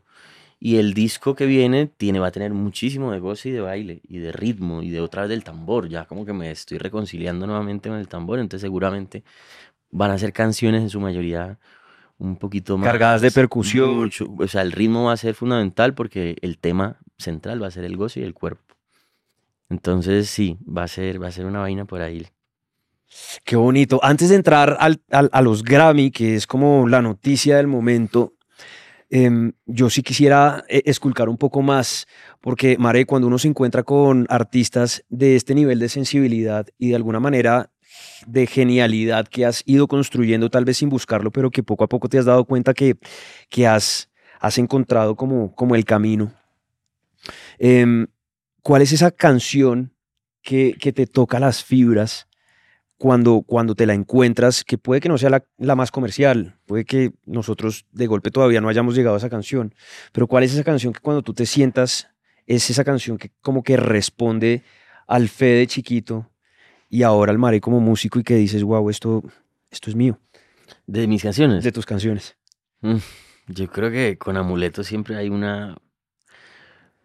Y 0.59 0.77
el 0.77 0.94
disco 0.94 1.35
que 1.35 1.44
viene 1.44 1.87
tiene, 1.87 2.18
va 2.18 2.29
a 2.29 2.33
tener 2.33 2.53
muchísimo 2.55 3.12
de 3.12 3.18
goce 3.20 3.51
y 3.51 3.53
de 3.53 3.61
baile 3.61 4.01
y 4.09 4.18
de 4.18 4.33
ritmo 4.33 4.83
y 4.83 4.88
de 4.90 5.01
otra 5.03 5.22
vez 5.22 5.29
del 5.29 5.44
tambor. 5.44 5.88
Ya 5.88 6.07
como 6.07 6.25
que 6.25 6.33
me 6.33 6.51
estoy 6.51 6.79
reconciliando 6.79 7.46
nuevamente 7.46 7.90
con 7.90 7.99
el 7.99 8.09
tambor, 8.09 8.38
entonces 8.38 8.62
seguramente 8.62 9.22
van 9.90 10.11
a 10.11 10.18
ser 10.18 10.33
canciones 10.33 10.83
en 10.83 10.90
su 10.90 11.01
mayoría 11.01 11.59
un 12.18 12.37
poquito 12.37 12.79
más 12.79 12.88
Cargadas 12.88 13.20
de 13.20 13.31
percusión. 13.31 13.94
mucho, 13.96 14.27
o 14.38 14.49
sea, 14.49 14.62
el 14.62 14.72
ritmo 14.72 15.05
va 15.05 15.12
a 15.12 15.16
ser 15.16 15.35
fundamental 15.35 15.94
porque 15.94 16.37
el 16.40 16.59
tema 16.59 16.99
central 17.18 17.62
va 17.62 17.66
a 17.66 17.70
ser 17.70 17.85
el 17.85 17.96
goce 17.96 18.20
y 18.20 18.22
el 18.25 18.35
cuerpo. 18.35 18.62
Entonces 19.68 20.29
sí, 20.31 20.59
va 20.66 20.85
a 20.85 20.88
ser, 20.88 21.22
va 21.22 21.29
a 21.29 21.33
ser 21.33 21.46
una 21.46 21.61
vaina 21.61 21.85
por 21.85 22.01
ahí. 22.01 22.27
Qué 23.44 23.57
bonito. 23.57 24.01
Antes 24.03 24.29
de 24.31 24.37
entrar 24.37 24.77
al- 24.81 25.01
al- 25.11 25.31
a 25.33 25.40
los 25.42 25.62
Grammy, 25.62 26.11
que 26.11 26.35
es 26.35 26.46
como 26.46 26.88
la 26.88 27.03
noticia 27.03 27.57
del 27.57 27.66
momento, 27.66 28.35
em, 29.11 29.53
yo 29.66 29.88
sí 29.90 30.03
quisiera 30.03 30.64
eh, 30.68 30.83
esculcar 30.87 31.29
un 31.29 31.37
poco 31.37 31.62
más, 31.62 32.07
porque 32.40 32.77
Mare, 32.79 33.07
cuando 33.07 33.29
uno 33.29 33.38
se 33.38 33.49
encuentra 33.49 33.83
con 33.85 34.27
artistas 34.29 35.05
de 35.09 35.37
este 35.37 35.55
nivel 35.55 35.79
de 35.79 35.88
sensibilidad 35.88 36.66
y 36.79 36.90
de 36.90 36.96
alguna 36.96 37.20
manera 37.20 37.70
de 38.26 38.46
genialidad 38.46 39.28
que 39.28 39.44
has 39.44 39.62
ido 39.66 39.88
construyendo, 39.88 40.50
tal 40.50 40.64
vez 40.64 40.78
sin 40.78 40.88
buscarlo, 40.88 41.30
pero 41.30 41.50
que 41.50 41.62
poco 41.62 41.85
a 41.85 41.88
poco 41.88 42.09
te 42.09 42.18
has 42.18 42.24
dado 42.24 42.44
cuenta 42.44 42.74
que, 42.74 42.96
que 43.48 43.66
has, 43.66 44.11
has 44.40 44.59
encontrado 44.59 45.16
como, 45.16 45.54
como 45.54 45.74
el 45.74 45.85
camino. 45.85 46.32
Em, 47.59 48.06
¿Cuál 48.62 48.82
es 48.82 48.92
esa 48.92 49.11
canción 49.11 49.92
que, 50.42 50.74
que 50.80 50.92
te 50.92 51.06
toca 51.06 51.38
las 51.38 51.62
fibras? 51.62 52.26
cuando, 52.98 53.42
cuando 53.42 53.74
te 53.74 53.87
la 53.87 53.94
encuentras, 53.94 54.64
que 54.64 54.78
puede 54.78 55.00
que 55.00 55.09
no 55.09 55.18
sea 55.18 55.30
la, 55.30 55.44
la 55.59 55.76
más 55.76 55.90
comercial, 55.90 56.59
puede 56.66 56.85
que 56.85 57.12
nosotros 57.26 57.87
de 57.92 58.06
golpe 58.06 58.30
todavía 58.30 58.61
no 58.61 58.68
hayamos 58.68 58.94
llegado 58.94 59.16
a 59.16 59.18
esa 59.18 59.30
canción, 59.30 59.74
pero 60.12 60.26
¿cuál 60.26 60.44
es 60.44 60.54
esa 60.54 60.64
canción 60.64 60.92
que 60.92 61.00
cuando 61.00 61.22
tú 61.22 61.35
te 61.35 61.46
sientas 61.46 62.09
es 62.46 62.70
esa 62.70 62.85
canción 62.85 63.18
que 63.18 63.32
como 63.40 63.62
que 63.62 63.76
responde 63.76 64.62
al 65.06 65.28
fe 65.28 65.46
de 65.46 65.66
chiquito 65.66 66.30
y 66.88 67.03
ahora 67.03 67.33
al 67.33 67.38
Mare 67.38 67.61
como 67.61 67.81
músico 67.81 68.18
y 68.18 68.22
que 68.25 68.35
dices, 68.37 68.62
wow, 68.62 68.88
esto, 68.90 69.22
esto 69.70 69.90
es 69.90 69.96
mío, 69.96 70.18
De 70.87 71.07
mis 71.07 71.22
canciones. 71.22 71.64
de 71.64 71.72
tus 71.72 71.87
canciones? 71.87 72.37
Mm, 72.81 72.96
Yo 73.49 73.68
creo 73.68 73.90
que 73.90 74.18
con 74.18 74.37
Amuleto 74.37 74.83
siempre 74.85 75.16
hay 75.16 75.29
una, 75.29 75.77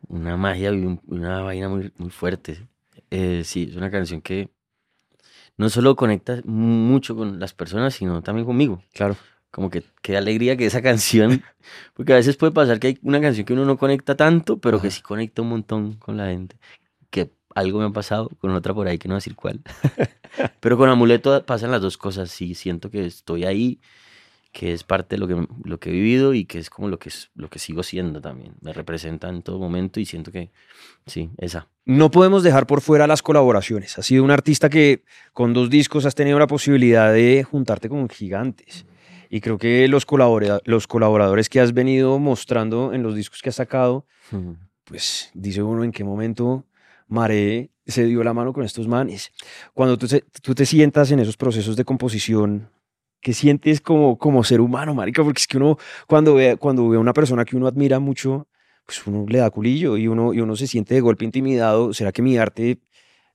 una 0.08 0.38
magia 0.38 0.72
y 0.72 0.86
un- 0.86 1.02
una 1.08 1.41
vaina 1.41 1.70
muy, 1.70 1.91
muy 1.98 2.10
fuerte. 2.10 2.67
Eh, 3.10 3.44
sí, 3.46 3.67
es 3.70 3.76
una 3.76 3.91
canción 3.91 4.22
que 4.22 4.50
no 5.58 5.70
solo 5.70 5.96
conecta 5.96 6.41
mucho 6.46 7.15
con 7.15 7.39
las 7.39 7.54
personas, 7.54 7.94
sino 7.94 8.22
también 8.22 8.46
conmigo. 8.46 8.82
Claro. 8.94 9.15
Como 9.52 9.70
que 9.70 9.84
qué 10.02 10.15
alegría 10.17 10.56
que 10.56 10.65
esa 10.65 10.82
canción, 10.82 11.44
porque 11.94 12.13
a 12.13 12.15
veces 12.15 12.38
puede 12.38 12.54
pasar 12.54 12.80
que 12.80 12.88
hay 12.88 13.00
una 13.04 13.20
canción 13.22 13.46
que 13.46 13.54
uno 13.54 13.65
no 13.65 13.78
conecta 13.78 14.15
tanto, 14.15 14.60
pero 14.60 14.80
que 14.82 14.88
Ajá. 14.88 14.96
sí 14.96 15.02
conecta 15.02 15.41
un 15.41 15.50
montón 15.50 15.94
con 15.98 16.17
la 16.17 16.28
gente. 16.28 16.58
Que 17.10 17.32
algo 17.55 17.79
me 17.79 17.85
ha 17.85 17.89
pasado 17.89 18.29
con 18.39 18.51
otra 18.51 18.73
por 18.73 18.87
ahí 18.87 18.97
que 18.97 19.07
no 19.07 19.13
voy 19.13 19.17
a 19.17 19.21
decir 19.21 19.35
cuál. 19.35 19.61
pero 20.59 20.77
con 20.77 20.89
Amuleto 20.89 21.43
pasan 21.45 21.71
las 21.71 21.81
dos 21.81 21.97
cosas. 21.97 22.29
Sí, 22.31 22.55
siento 22.55 22.89
que 22.89 23.05
estoy 23.05 23.45
ahí, 23.45 23.79
que 24.51 24.73
es 24.73 24.83
parte 24.83 25.15
de 25.15 25.19
lo 25.19 25.27
que, 25.27 25.47
lo 25.63 25.79
que 25.79 25.89
he 25.89 25.93
vivido 25.93 26.33
y 26.33 26.45
que 26.45 26.59
es 26.59 26.69
como 26.69 26.89
lo 26.89 26.99
que, 26.99 27.09
lo 27.35 27.49
que 27.49 27.59
sigo 27.59 27.83
siendo 27.83 28.19
también. 28.21 28.53
Me 28.61 28.73
representa 28.73 29.29
en 29.29 29.41
todo 29.41 29.59
momento 29.59 29.99
y 29.99 30.05
siento 30.05 30.31
que 30.31 30.51
sí, 31.05 31.29
esa. 31.37 31.67
No 31.85 32.11
podemos 32.11 32.43
dejar 32.43 32.67
por 32.67 32.81
fuera 32.81 33.07
las 33.07 33.21
colaboraciones. 33.21 33.97
Has 33.97 34.05
sido 34.05 34.23
un 34.23 34.31
artista 34.31 34.69
que 34.69 35.03
con 35.33 35.53
dos 35.53 35.69
discos 35.69 36.05
has 36.05 36.15
tenido 36.15 36.37
la 36.39 36.47
posibilidad 36.47 37.11
de 37.13 37.43
juntarte 37.49 37.89
con 37.89 38.07
gigantes. 38.09 38.85
Y 39.29 39.39
creo 39.39 39.57
que 39.57 39.87
los, 39.87 40.05
colabora- 40.05 40.59
los 40.65 40.87
colaboradores 40.87 41.47
que 41.47 41.61
has 41.61 41.73
venido 41.73 42.19
mostrando 42.19 42.91
en 42.93 43.01
los 43.01 43.15
discos 43.15 43.41
que 43.41 43.47
has 43.47 43.55
sacado, 43.55 44.05
pues 44.83 45.31
dice 45.33 45.63
uno 45.63 45.85
en 45.85 45.93
qué 45.93 46.03
momento 46.03 46.65
Mare 47.12 47.71
se 47.86 48.06
dio 48.06 48.24
la 48.24 48.34
mano 48.34 48.54
con 48.54 48.63
estos 48.63 48.88
manes. 48.88 49.32
Cuando 49.74 49.97
tú, 49.97 50.08
se- 50.08 50.24
tú 50.41 50.56
te 50.56 50.65
sientas 50.65 51.12
en 51.12 51.19
esos 51.19 51.36
procesos 51.38 51.76
de 51.76 51.84
composición, 51.86 52.69
¿qué 53.21 53.34
sientes 53.34 53.82
como, 53.82 54.17
como 54.17 54.43
ser 54.43 54.62
humano, 54.62 54.95
marica? 54.95 55.24
Porque 55.24 55.39
es 55.39 55.47
que 55.47 55.58
uno 55.58 55.78
cuando 56.08 56.36
ve, 56.36 56.56
cuando 56.58 56.88
ve 56.88 56.97
a 56.97 57.00
una 57.00 57.13
persona 57.13 57.43
que 57.45 57.56
uno 57.58 57.67
admira 57.67 58.00
mucho, 58.00 58.47
pues 58.86 59.06
uno 59.06 59.26
le 59.28 59.39
da 59.39 59.50
culillo 59.50 59.97
y 59.97 60.08
uno, 60.08 60.34
y 60.34 60.39
uno 60.39 60.56
se 60.56 60.67
siente 60.67 60.93
de 60.95 61.02
golpe 61.02 61.26
intimidado. 61.26 61.93
¿Será 61.93 62.12
que 62.13 62.21
mi 62.21 62.38
arte 62.38 62.80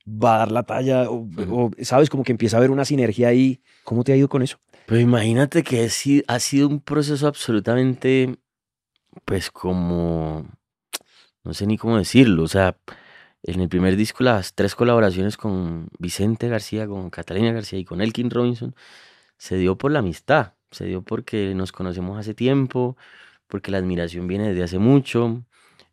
va 0.06 0.36
a 0.36 0.38
dar 0.38 0.52
la 0.52 0.62
talla? 0.62 1.10
O, 1.10 1.28
o, 1.50 1.70
¿Sabes? 1.82 2.08
Como 2.08 2.24
que 2.24 2.32
empieza 2.32 2.56
a 2.56 2.58
haber 2.58 2.70
una 2.70 2.84
sinergia 2.86 3.28
ahí. 3.28 3.60
¿Cómo 3.84 4.04
te 4.04 4.12
ha 4.12 4.16
ido 4.16 4.28
con 4.28 4.42
eso? 4.42 4.58
Pues 4.86 5.02
imagínate 5.02 5.62
que 5.62 5.88
ha 6.28 6.38
sido 6.40 6.68
un 6.68 6.80
proceso 6.80 7.26
absolutamente, 7.26 8.36
pues 9.24 9.50
como, 9.50 10.46
no 11.44 11.52
sé 11.54 11.66
ni 11.66 11.76
cómo 11.76 11.98
decirlo, 11.98 12.44
o 12.44 12.48
sea, 12.48 12.76
en 13.46 13.60
el 13.60 13.68
primer 13.68 13.96
disco 13.96 14.24
las 14.24 14.54
tres 14.54 14.74
colaboraciones 14.74 15.36
con 15.36 15.88
Vicente 15.98 16.48
García, 16.48 16.86
con 16.86 17.10
Catalina 17.10 17.52
García 17.52 17.78
y 17.78 17.84
con 17.84 18.00
Elkin 18.00 18.30
Robinson, 18.30 18.74
se 19.38 19.56
dio 19.56 19.78
por 19.78 19.92
la 19.92 20.00
amistad, 20.00 20.54
se 20.72 20.84
dio 20.86 21.02
porque 21.02 21.54
nos 21.54 21.70
conocemos 21.70 22.18
hace 22.18 22.34
tiempo, 22.34 22.96
porque 23.46 23.70
la 23.70 23.78
admiración 23.78 24.26
viene 24.26 24.48
desde 24.48 24.64
hace 24.64 24.78
mucho, 24.78 25.44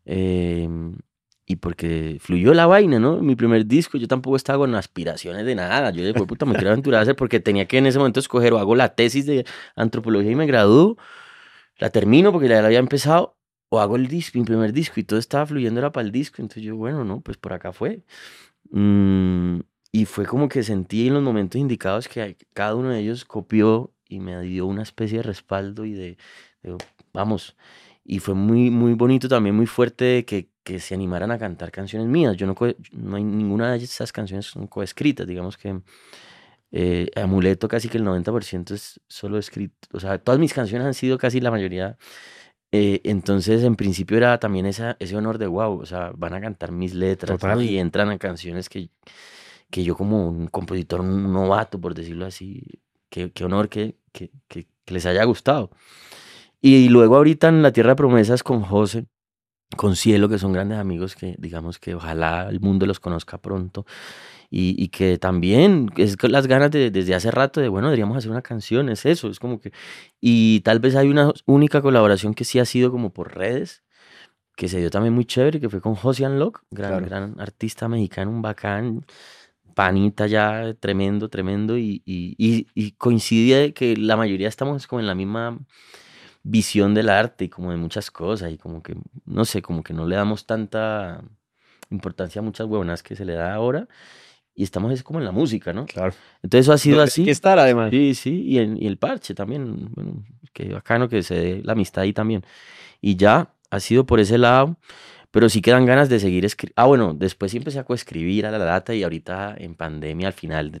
em, 0.04 0.96
y 1.46 1.56
porque 1.56 2.18
fluyó 2.20 2.54
la 2.54 2.66
vaina, 2.66 2.98
¿no? 2.98 3.20
Mi 3.20 3.36
primer 3.36 3.66
disco, 3.66 3.98
yo 3.98 4.08
tampoco 4.08 4.34
estaba 4.36 4.58
con 4.60 4.74
aspiraciones 4.74 5.44
de 5.46 5.54
nada. 5.54 5.90
Yo 5.90 6.00
dije, 6.00 6.14
"Pues, 6.14 6.26
puta, 6.26 6.46
me 6.46 6.54
quiero 6.54 6.70
aventurar 6.70 7.00
a 7.00 7.02
hacer 7.02 7.16
porque 7.16 7.38
tenía 7.38 7.66
que 7.66 7.78
en 7.78 7.86
ese 7.86 7.98
momento 7.98 8.18
escoger 8.18 8.52
o 8.54 8.58
hago 8.58 8.74
la 8.74 8.94
tesis 8.94 9.26
de 9.26 9.44
antropología 9.76 10.32
y 10.32 10.34
me 10.36 10.46
gradúo, 10.46 10.96
la 11.78 11.90
termino 11.90 12.32
porque 12.32 12.48
ya 12.48 12.60
la 12.60 12.66
había 12.66 12.78
empezado, 12.78 13.36
o 13.74 13.80
hago 13.80 13.96
el 13.96 14.08
disco, 14.08 14.38
mi 14.38 14.44
primer 14.44 14.72
disco, 14.72 15.00
y 15.00 15.04
todo 15.04 15.18
estaba 15.18 15.46
fluyendo 15.46 15.80
era 15.80 15.92
para 15.92 16.06
el 16.06 16.12
disco. 16.12 16.42
Entonces 16.42 16.62
yo, 16.64 16.76
bueno, 16.76 17.04
no, 17.04 17.20
pues 17.20 17.36
por 17.38 17.52
acá 17.52 17.72
fue. 17.72 18.02
Mm, 18.70 19.60
y 19.92 20.04
fue 20.06 20.26
como 20.26 20.48
que 20.48 20.62
sentí 20.62 21.08
en 21.08 21.14
los 21.14 21.22
momentos 21.22 21.60
indicados 21.60 22.08
que 22.08 22.36
cada 22.52 22.74
uno 22.74 22.90
de 22.90 23.00
ellos 23.00 23.24
copió 23.24 23.92
y 24.08 24.20
me 24.20 24.40
dio 24.42 24.66
una 24.66 24.82
especie 24.82 25.18
de 25.18 25.22
respaldo 25.24 25.84
y 25.84 25.92
de, 25.92 26.18
de, 26.62 26.76
vamos, 27.12 27.56
y 28.04 28.18
fue 28.20 28.34
muy, 28.34 28.70
muy 28.70 28.94
bonito 28.94 29.28
también, 29.28 29.54
muy 29.56 29.66
fuerte 29.66 30.04
de 30.04 30.24
que 30.24 30.48
que 30.64 30.80
se 30.80 30.94
animaran 30.94 31.30
a 31.30 31.38
cantar 31.38 31.70
canciones 31.70 32.08
mías. 32.08 32.36
Yo 32.36 32.46
no, 32.46 32.56
no 32.92 33.16
hay 33.16 33.22
ninguna 33.22 33.72
de 33.72 33.84
esas 33.84 34.12
canciones 34.12 34.46
son 34.46 34.66
coescritas, 34.66 35.26
digamos 35.26 35.58
que 35.58 35.80
eh, 36.72 37.10
Amuleto 37.14 37.68
casi 37.68 37.88
que 37.88 37.98
el 37.98 38.04
90% 38.04 38.72
es 38.72 39.00
solo 39.06 39.38
escrito, 39.38 39.76
o 39.92 40.00
sea, 40.00 40.18
todas 40.18 40.40
mis 40.40 40.52
canciones 40.52 40.86
han 40.86 40.94
sido 40.94 41.18
casi 41.18 41.40
la 41.40 41.50
mayoría. 41.52 41.98
Eh, 42.76 43.00
entonces, 43.04 43.62
en 43.62 43.76
principio 43.76 44.16
era 44.16 44.40
también 44.40 44.66
esa, 44.66 44.96
ese 44.98 45.14
honor 45.14 45.38
de 45.38 45.46
wow, 45.46 45.80
o 45.80 45.86
sea, 45.86 46.10
van 46.16 46.34
a 46.34 46.40
cantar 46.40 46.72
mis 46.72 46.92
letras 46.92 47.38
y 47.60 47.78
entran 47.78 48.10
a 48.10 48.18
canciones 48.18 48.68
que, 48.68 48.90
que 49.70 49.84
yo 49.84 49.96
como 49.96 50.28
un 50.28 50.48
compositor 50.48 51.04
novato, 51.04 51.80
por 51.80 51.94
decirlo 51.94 52.26
así, 52.26 52.64
qué, 53.10 53.30
qué 53.30 53.44
honor 53.44 53.68
que, 53.68 53.96
que, 54.10 54.32
que, 54.48 54.66
les 54.86 55.06
haya 55.06 55.22
gustado. 55.22 55.70
Y 56.60 56.88
luego 56.88 57.14
ahorita 57.14 57.46
en 57.46 57.62
La 57.62 57.72
Tierra 57.72 57.90
de 57.90 57.96
Promesas 57.96 58.42
con 58.42 58.62
José, 58.62 59.06
con 59.76 59.94
Cielo, 59.94 60.28
que 60.28 60.40
son 60.40 60.52
grandes 60.52 60.78
amigos 60.78 61.14
que 61.14 61.36
digamos 61.38 61.78
que 61.78 61.94
ojalá 61.94 62.48
el 62.50 62.58
mundo 62.58 62.86
los 62.86 62.98
conozca 62.98 63.38
pronto. 63.38 63.86
Y, 64.56 64.76
y 64.78 64.86
que 64.88 65.18
también 65.18 65.90
es 65.96 66.16
las 66.22 66.46
ganas 66.46 66.70
de, 66.70 66.92
desde 66.92 67.16
hace 67.16 67.32
rato 67.32 67.60
de, 67.60 67.68
bueno, 67.68 67.88
deberíamos 67.88 68.16
hacer 68.16 68.30
una 68.30 68.40
canción, 68.40 68.88
es 68.88 69.04
eso, 69.04 69.28
es 69.28 69.40
como 69.40 69.58
que... 69.60 69.72
Y 70.20 70.60
tal 70.60 70.78
vez 70.78 70.94
hay 70.94 71.08
una 71.08 71.32
única 71.44 71.82
colaboración 71.82 72.34
que 72.34 72.44
sí 72.44 72.60
ha 72.60 72.64
sido 72.64 72.92
como 72.92 73.12
por 73.12 73.34
redes, 73.36 73.82
que 74.54 74.68
se 74.68 74.78
dio 74.78 74.90
también 74.90 75.12
muy 75.12 75.24
chévere, 75.24 75.58
que 75.58 75.68
fue 75.68 75.80
con 75.80 75.96
Josian 75.96 76.38
Locke, 76.38 76.60
gran, 76.70 77.04
gran 77.04 77.40
artista 77.40 77.88
mexicano, 77.88 78.30
un 78.30 78.42
bacán, 78.42 79.04
panita 79.74 80.28
ya, 80.28 80.72
tremendo, 80.78 81.28
tremendo, 81.28 81.76
y, 81.76 82.02
y, 82.04 82.36
y, 82.38 82.68
y 82.74 82.92
coincide 82.92 83.74
que 83.74 83.96
la 83.96 84.16
mayoría 84.16 84.46
estamos 84.46 84.86
como 84.86 85.00
en 85.00 85.08
la 85.08 85.16
misma 85.16 85.58
visión 86.44 86.94
del 86.94 87.08
arte 87.08 87.46
y 87.46 87.48
como 87.48 87.72
de 87.72 87.76
muchas 87.76 88.12
cosas 88.12 88.52
y 88.52 88.58
como 88.58 88.84
que, 88.84 88.94
no 89.24 89.44
sé, 89.46 89.62
como 89.62 89.82
que 89.82 89.94
no 89.94 90.06
le 90.06 90.14
damos 90.14 90.46
tanta 90.46 91.24
importancia 91.90 92.40
a 92.40 92.42
muchas 92.44 92.68
huevonas 92.68 93.02
que 93.02 93.16
se 93.16 93.24
le 93.24 93.34
da 93.34 93.52
ahora 93.54 93.88
y 94.54 94.62
estamos 94.62 94.92
es 94.92 95.02
como 95.02 95.18
en 95.18 95.24
la 95.24 95.32
música, 95.32 95.72
¿no? 95.72 95.86
Claro. 95.86 96.14
Entonces 96.42 96.66
eso 96.66 96.72
ha 96.72 96.78
sido 96.78 97.02
así. 97.02 97.24
que 97.24 97.30
estar 97.30 97.58
además. 97.58 97.90
Sí, 97.90 98.14
sí, 98.14 98.42
y, 98.46 98.58
y 98.58 98.86
el 98.86 98.96
parche 98.96 99.34
también, 99.34 99.90
bueno, 99.94 100.22
que 100.52 100.68
bacano 100.68 101.08
que 101.08 101.22
se 101.22 101.34
dé 101.34 101.62
la 101.64 101.72
amistad 101.72 102.02
ahí 102.02 102.12
también. 102.12 102.44
Y 103.00 103.16
ya 103.16 103.50
ha 103.70 103.80
sido 103.80 104.06
por 104.06 104.20
ese 104.20 104.38
lado 104.38 104.76
pero 105.34 105.48
sí 105.48 105.60
quedan 105.60 105.84
ganas 105.84 106.08
de 106.08 106.20
seguir 106.20 106.44
escribiendo. 106.44 106.80
Ah, 106.80 106.86
bueno, 106.86 107.12
después 107.12 107.50
sí 107.50 107.58
empecé 107.58 107.80
a 107.80 107.82
coescribir 107.82 108.46
a 108.46 108.52
la 108.52 108.58
data 108.58 108.94
y 108.94 109.02
ahorita 109.02 109.56
en 109.58 109.74
pandemia 109.74 110.28
al 110.28 110.32
final, 110.32 110.80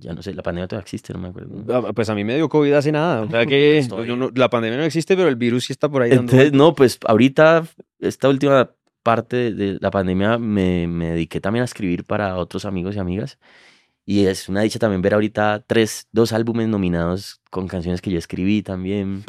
ya 0.00 0.14
no 0.14 0.22
sé, 0.22 0.32
la 0.32 0.42
pandemia 0.42 0.66
todavía 0.66 0.84
existe, 0.84 1.12
no 1.12 1.18
me 1.18 1.28
acuerdo. 1.28 1.62
Ah, 1.68 1.92
pues 1.92 2.08
a 2.08 2.14
mí 2.14 2.24
me 2.24 2.34
dio 2.34 2.48
COVID 2.48 2.72
hace 2.72 2.92
nada, 2.92 3.20
o 3.20 3.30
sea 3.30 3.44
que 3.44 3.86
la 4.36 4.48
pandemia 4.48 4.78
no 4.78 4.84
existe, 4.84 5.14
pero 5.14 5.28
el 5.28 5.36
virus 5.36 5.66
sí 5.66 5.74
está 5.74 5.90
por 5.90 6.00
ahí. 6.00 6.12
Entonces, 6.12 6.54
no, 6.54 6.74
pues 6.74 6.98
ahorita, 7.04 7.66
esta 8.00 8.30
última 8.30 8.70
parte 9.04 9.52
de 9.54 9.78
la 9.80 9.92
pandemia 9.92 10.38
me, 10.38 10.88
me 10.88 11.10
dediqué 11.12 11.40
también 11.40 11.62
a 11.62 11.66
escribir 11.66 12.04
para 12.04 12.36
otros 12.38 12.64
amigos 12.64 12.96
y 12.96 12.98
amigas. 13.00 13.38
Y 14.06 14.26
es 14.26 14.48
una 14.48 14.62
dicha 14.62 14.78
también 14.78 15.02
ver 15.02 15.14
ahorita 15.14 15.64
tres, 15.66 16.08
dos 16.12 16.32
álbumes 16.32 16.68
nominados 16.68 17.40
con 17.50 17.68
canciones 17.68 18.02
que 18.02 18.10
yo 18.10 18.18
escribí 18.18 18.62
también. 18.62 19.24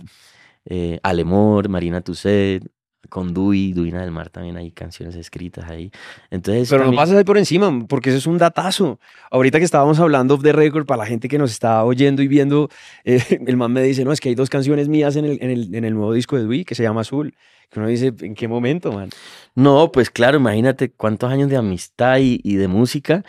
Eh, 0.65 0.99
Alemor, 1.03 1.69
Marina 1.69 2.01
Tusset, 2.01 2.63
con 3.09 3.33
Dui, 3.33 3.73
Duina 3.73 4.01
del 4.01 4.11
Mar 4.11 4.29
también 4.29 4.57
hay 4.57 4.71
canciones 4.71 5.15
escritas 5.15 5.69
ahí. 5.69 5.91
Entonces, 6.31 6.69
Pero 6.69 6.85
no 6.85 6.93
pasas 6.95 7.17
ahí 7.17 7.23
por 7.23 7.37
encima, 7.37 7.85
porque 7.87 8.09
eso 8.09 8.17
es 8.17 8.27
un 8.27 8.37
datazo. 8.37 8.99
Ahorita 9.31 9.59
que 9.59 9.65
estábamos 9.65 9.99
hablando 9.99 10.37
de 10.37 10.51
record, 10.51 10.85
para 10.85 10.99
la 10.99 11.05
gente 11.05 11.27
que 11.27 11.37
nos 11.37 11.51
está 11.51 11.83
oyendo 11.83 12.21
y 12.21 12.27
viendo, 12.27 12.69
eh, 13.05 13.21
el 13.45 13.57
man 13.57 13.71
me 13.71 13.81
dice, 13.83 14.03
no, 14.05 14.11
es 14.11 14.19
que 14.19 14.29
hay 14.29 14.35
dos 14.35 14.49
canciones 14.49 14.87
mías 14.87 15.15
en 15.15 15.25
el, 15.25 15.37
en 15.41 15.49
el, 15.49 15.75
en 15.75 15.85
el 15.85 15.93
nuevo 15.93 16.13
disco 16.13 16.35
de 16.35 16.43
Dui 16.43 16.65
que 16.65 16.75
se 16.75 16.83
llama 16.83 17.01
Azul. 17.01 17.35
Que 17.69 17.79
uno 17.79 17.87
dice, 17.87 18.13
¿en 18.19 18.35
qué 18.35 18.47
momento, 18.47 18.91
man? 18.91 19.09
No, 19.55 19.91
pues 19.91 20.09
claro, 20.09 20.37
imagínate 20.37 20.91
cuántos 20.91 21.31
años 21.31 21.49
de 21.49 21.57
amistad 21.57 22.19
y, 22.19 22.39
y 22.43 22.55
de 22.55 22.67
música 22.67 23.23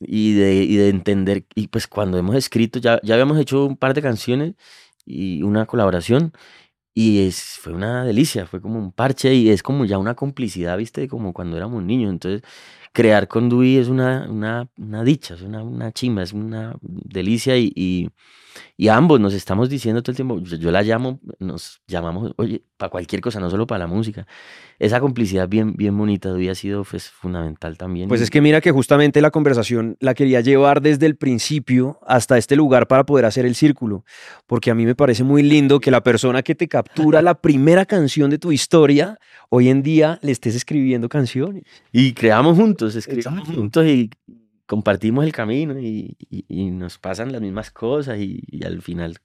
y 0.00 0.34
de, 0.34 0.54
y 0.54 0.76
de 0.76 0.88
entender. 0.88 1.44
Y 1.54 1.68
pues 1.68 1.86
cuando 1.86 2.18
hemos 2.18 2.36
escrito, 2.36 2.78
ya, 2.78 3.00
ya 3.02 3.14
habíamos 3.14 3.38
hecho 3.38 3.66
un 3.66 3.76
par 3.76 3.94
de 3.94 4.02
canciones 4.02 4.54
y 5.04 5.42
una 5.42 5.66
colaboración 5.66 6.32
y 6.94 7.26
es, 7.26 7.58
fue 7.60 7.72
una 7.72 8.04
delicia, 8.04 8.46
fue 8.46 8.60
como 8.60 8.78
un 8.78 8.92
parche 8.92 9.34
y 9.34 9.50
es 9.50 9.62
como 9.62 9.84
ya 9.84 9.98
una 9.98 10.14
complicidad, 10.16 10.76
viste, 10.78 11.08
como 11.08 11.32
cuando 11.32 11.56
éramos 11.56 11.82
niños. 11.84 12.10
Entonces, 12.10 12.42
crear 12.92 13.28
con 13.28 13.48
Dewey 13.48 13.76
es 13.76 13.88
una, 13.88 14.26
una, 14.28 14.68
una 14.76 15.04
dicha, 15.04 15.34
es 15.34 15.42
una, 15.42 15.62
una 15.62 15.92
chimba, 15.92 16.22
es 16.22 16.32
una 16.32 16.76
delicia 16.82 17.56
y, 17.56 17.72
y, 17.74 18.08
y, 18.76 18.88
ambos 18.88 19.20
nos 19.20 19.34
estamos 19.34 19.68
diciendo 19.68 20.02
todo 20.02 20.12
el 20.12 20.16
tiempo, 20.16 20.40
yo, 20.40 20.70
la 20.70 20.82
llamo, 20.82 21.20
nos 21.38 21.80
llamamos, 21.86 22.32
oye, 22.36 22.62
para 22.76 22.90
cualquier 22.90 23.20
cosa, 23.20 23.40
no 23.40 23.50
solo 23.50 23.66
para 23.66 23.80
la 23.80 23.86
música. 23.86 24.26
Esa 24.78 25.00
complicidad 25.00 25.48
bien, 25.48 25.74
bien 25.74 25.96
bonita 25.96 26.32
Dewey 26.32 26.48
ha 26.48 26.54
sido 26.54 26.84
pues, 26.84 27.08
fundamental 27.08 27.76
también. 27.76 28.08
Pues 28.08 28.20
es 28.20 28.30
que 28.30 28.40
mira 28.40 28.60
que 28.60 28.70
justamente 28.70 29.20
la 29.20 29.32
conversación 29.32 29.96
la 30.00 30.14
quería 30.14 30.40
llevar 30.40 30.80
desde 30.80 31.06
el 31.06 31.16
principio 31.16 31.98
hasta 32.06 32.38
este 32.38 32.54
lugar 32.54 32.86
para 32.86 33.04
poder 33.04 33.24
hacer 33.24 33.44
el 33.44 33.54
círculo, 33.54 34.04
porque 34.46 34.70
a 34.70 34.74
mí 34.74 34.86
me 34.86 34.94
parece 34.94 35.24
muy 35.24 35.42
lindo 35.42 35.80
que 35.80 35.90
la 35.90 36.02
persona 36.02 36.42
que 36.42 36.54
te 36.54 36.68
captura 36.68 37.22
la 37.22 37.40
primera 37.40 37.86
canción 37.86 38.30
de 38.30 38.38
tu 38.38 38.52
historia, 38.52 39.18
hoy 39.50 39.68
en 39.68 39.82
día 39.82 40.18
le 40.22 40.32
estés 40.32 40.54
escribiendo 40.54 41.08
canciones. 41.08 41.64
Y 41.92 42.12
creamos 42.12 42.56
juntos, 42.56 42.77
escribimos 42.82 43.48
juntos 43.48 43.86
y 43.86 44.10
compartimos 44.66 45.24
el 45.24 45.32
camino 45.32 45.78
y, 45.78 46.16
y, 46.28 46.70
nos 46.70 46.98
pasan 46.98 47.32
las 47.32 47.40
mismas 47.40 47.70
cosas 47.70 48.18
y, 48.18 48.42
y, 48.46 48.64
al 48.64 48.82
final 48.82 49.16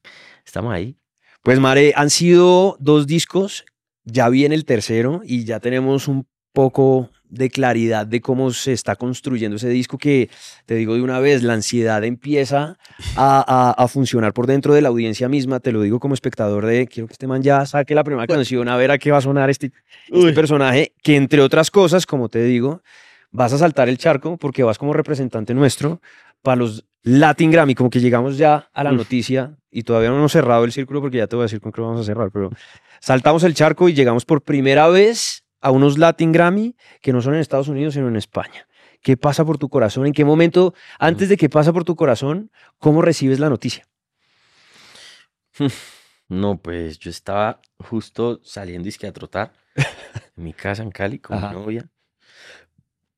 estamos 0.46 0.74
ahí. 0.74 0.96
Pues 1.42 1.60
Mare, 1.60 1.94
han 1.98 2.10
sido 2.10 2.78
dos 2.80 3.08
discos, 3.08 3.66
ya 4.06 4.30
viene 4.30 4.56
el 4.56 4.63
tercero 4.63 5.22
y 5.26 5.44
ya 5.44 5.60
tenemos 5.60 6.08
un 6.08 6.26
poco 6.54 7.10
de 7.34 7.50
claridad 7.50 8.06
de 8.06 8.22
cómo 8.22 8.52
se 8.52 8.74
está 8.74 8.96
construyendo 8.96 9.58
ese 9.58 9.70
disco 9.70 9.98
que, 9.98 10.30
te 10.66 10.76
digo 10.76 10.94
de 10.94 11.02
una 11.02 11.20
vez, 11.20 11.42
la 11.42 11.54
ansiedad 11.54 12.04
empieza 12.04 12.78
a, 13.16 13.72
a, 13.76 13.84
a, 13.84 13.88
funcionar 13.88 14.34
por 14.34 14.46
dentro 14.46 14.74
de 14.76 14.84
la 14.84 14.89
audiencia 14.89 15.28
misma, 15.28 15.60
te 15.60 15.72
lo 15.72 15.82
digo 15.82 16.00
como 16.00 16.13
espectador 16.13 16.68
de, 16.68 16.88
quiero 16.88 17.08
que 17.08 17.13
este 17.13 17.26
man 17.26 17.42
ya 17.42 17.66
saque 17.66 17.96
la 17.96 18.04
primera 18.04 18.28
canción, 18.28 18.70
a 18.70 18.78
ver 18.78 18.92
a 18.92 19.00
qué 19.00 19.12
va 19.12 19.18
a 19.18 19.22
sonar 19.22 19.50
este, 19.50 19.72
este 20.10 20.32
personaje, 20.34 20.94
que 21.02 21.16
entre 21.16 21.42
otras 21.42 21.72
cosas, 21.72 22.06
como 22.06 22.30
te 22.30 22.44
digo, 22.44 22.84
vas 23.34 23.52
a 23.52 23.58
saltar 23.58 23.89
el 23.89 23.98
charco 23.98 24.38
porque 24.38 24.63
vas 24.63 24.78
como 24.78 24.93
representante 24.93 25.54
nuestro 25.54 26.02
para 26.41 26.56
los 26.56 26.86
Latin 27.02 27.52
Grammy, 27.52 27.76
como 27.76 27.89
que 27.89 28.00
llegamos 28.00 28.38
ya 28.38 28.69
a 28.72 28.84
la 28.84 28.93
noticia 28.93 29.58
y 29.69 29.84
todavía 29.84 30.10
no 30.10 30.17
hemos 30.17 30.32
cerrado 30.32 30.63
el 30.63 30.72
círculo 30.72 31.02
porque 31.02 31.17
ya 31.17 31.28
te 31.28 31.36
voy 31.36 31.43
a 31.43 31.46
decir 31.46 31.60
con 31.60 31.72
qué 31.74 31.82
lo 31.82 31.88
vamos 31.88 32.02
a 32.02 32.06
cerrar, 32.06 32.32
pero 32.32 32.52
saltamos 33.02 33.43
el 33.43 33.54
charco 33.54 33.89
y 33.89 33.93
llegamos 33.93 34.24
por 34.24 34.41
primera 34.43 34.88
vez 34.88 35.43
a 35.60 35.72
unos 35.72 35.98
Latin 35.98 36.32
Grammy 36.32 36.76
que 37.02 37.12
no 37.12 37.22
son 37.22 37.34
en 37.34 37.41
Estados 37.41 37.67
Unidos, 37.67 37.96
sino 37.96 38.08
en 38.08 38.15
España. 38.15 38.67
¿Qué 39.02 39.17
pasa 39.17 39.43
por 39.43 39.58
tu 39.58 39.67
corazón? 39.67 40.06
¿En 40.06 40.13
qué 40.13 40.24
momento, 40.24 40.74
antes 40.98 41.28
de 41.28 41.36
que 41.36 41.50
pasa 41.50 41.74
por 41.74 41.84
tu 41.84 41.96
corazón, 41.98 42.52
cómo 42.78 43.02
recibes 43.02 43.39
la 43.39 43.50
noticia? 43.50 43.86
No, 46.30 46.58
pues 46.58 46.98
yo 46.98 47.12
estaba 47.12 47.62
justo 47.78 48.39
saliendo 48.43 48.89
a 48.89 49.12
trotar 49.12 49.54
en 49.76 50.43
mi 50.43 50.54
casa 50.54 50.82
en 50.82 50.89
Cali 50.89 51.19
con 51.19 51.38
Ajá. 51.38 51.50
mi 51.50 51.60
novia. 51.60 51.91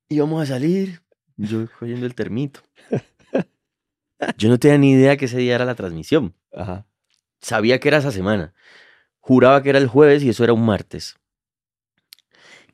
Íbamos 0.10 0.44
a 0.44 0.46
salir, 0.46 1.02
yo 1.38 1.68
cogiendo 1.80 2.06
el 2.06 2.16
termito. 2.16 2.62
Yo 4.38 4.50
no 4.50 4.58
tenía 4.58 4.78
ni 4.78 4.92
idea 4.92 5.18
que 5.18 5.26
ese 5.26 5.38
día 5.38 5.56
era 5.56 5.66
la 5.66 5.76
transmisión. 5.76 6.34
Ajá. 6.54 6.86
Sabía 7.42 7.80
que 7.80 7.90
era 7.90 7.98
esa 7.98 8.12
semana. 8.12 8.54
Juraba 9.20 9.62
que 9.62 9.70
era 9.70 9.80
el 9.80 9.88
jueves 9.88 10.24
y 10.24 10.30
eso 10.30 10.44
era 10.44 10.54
un 10.54 10.66
martes 10.66 11.18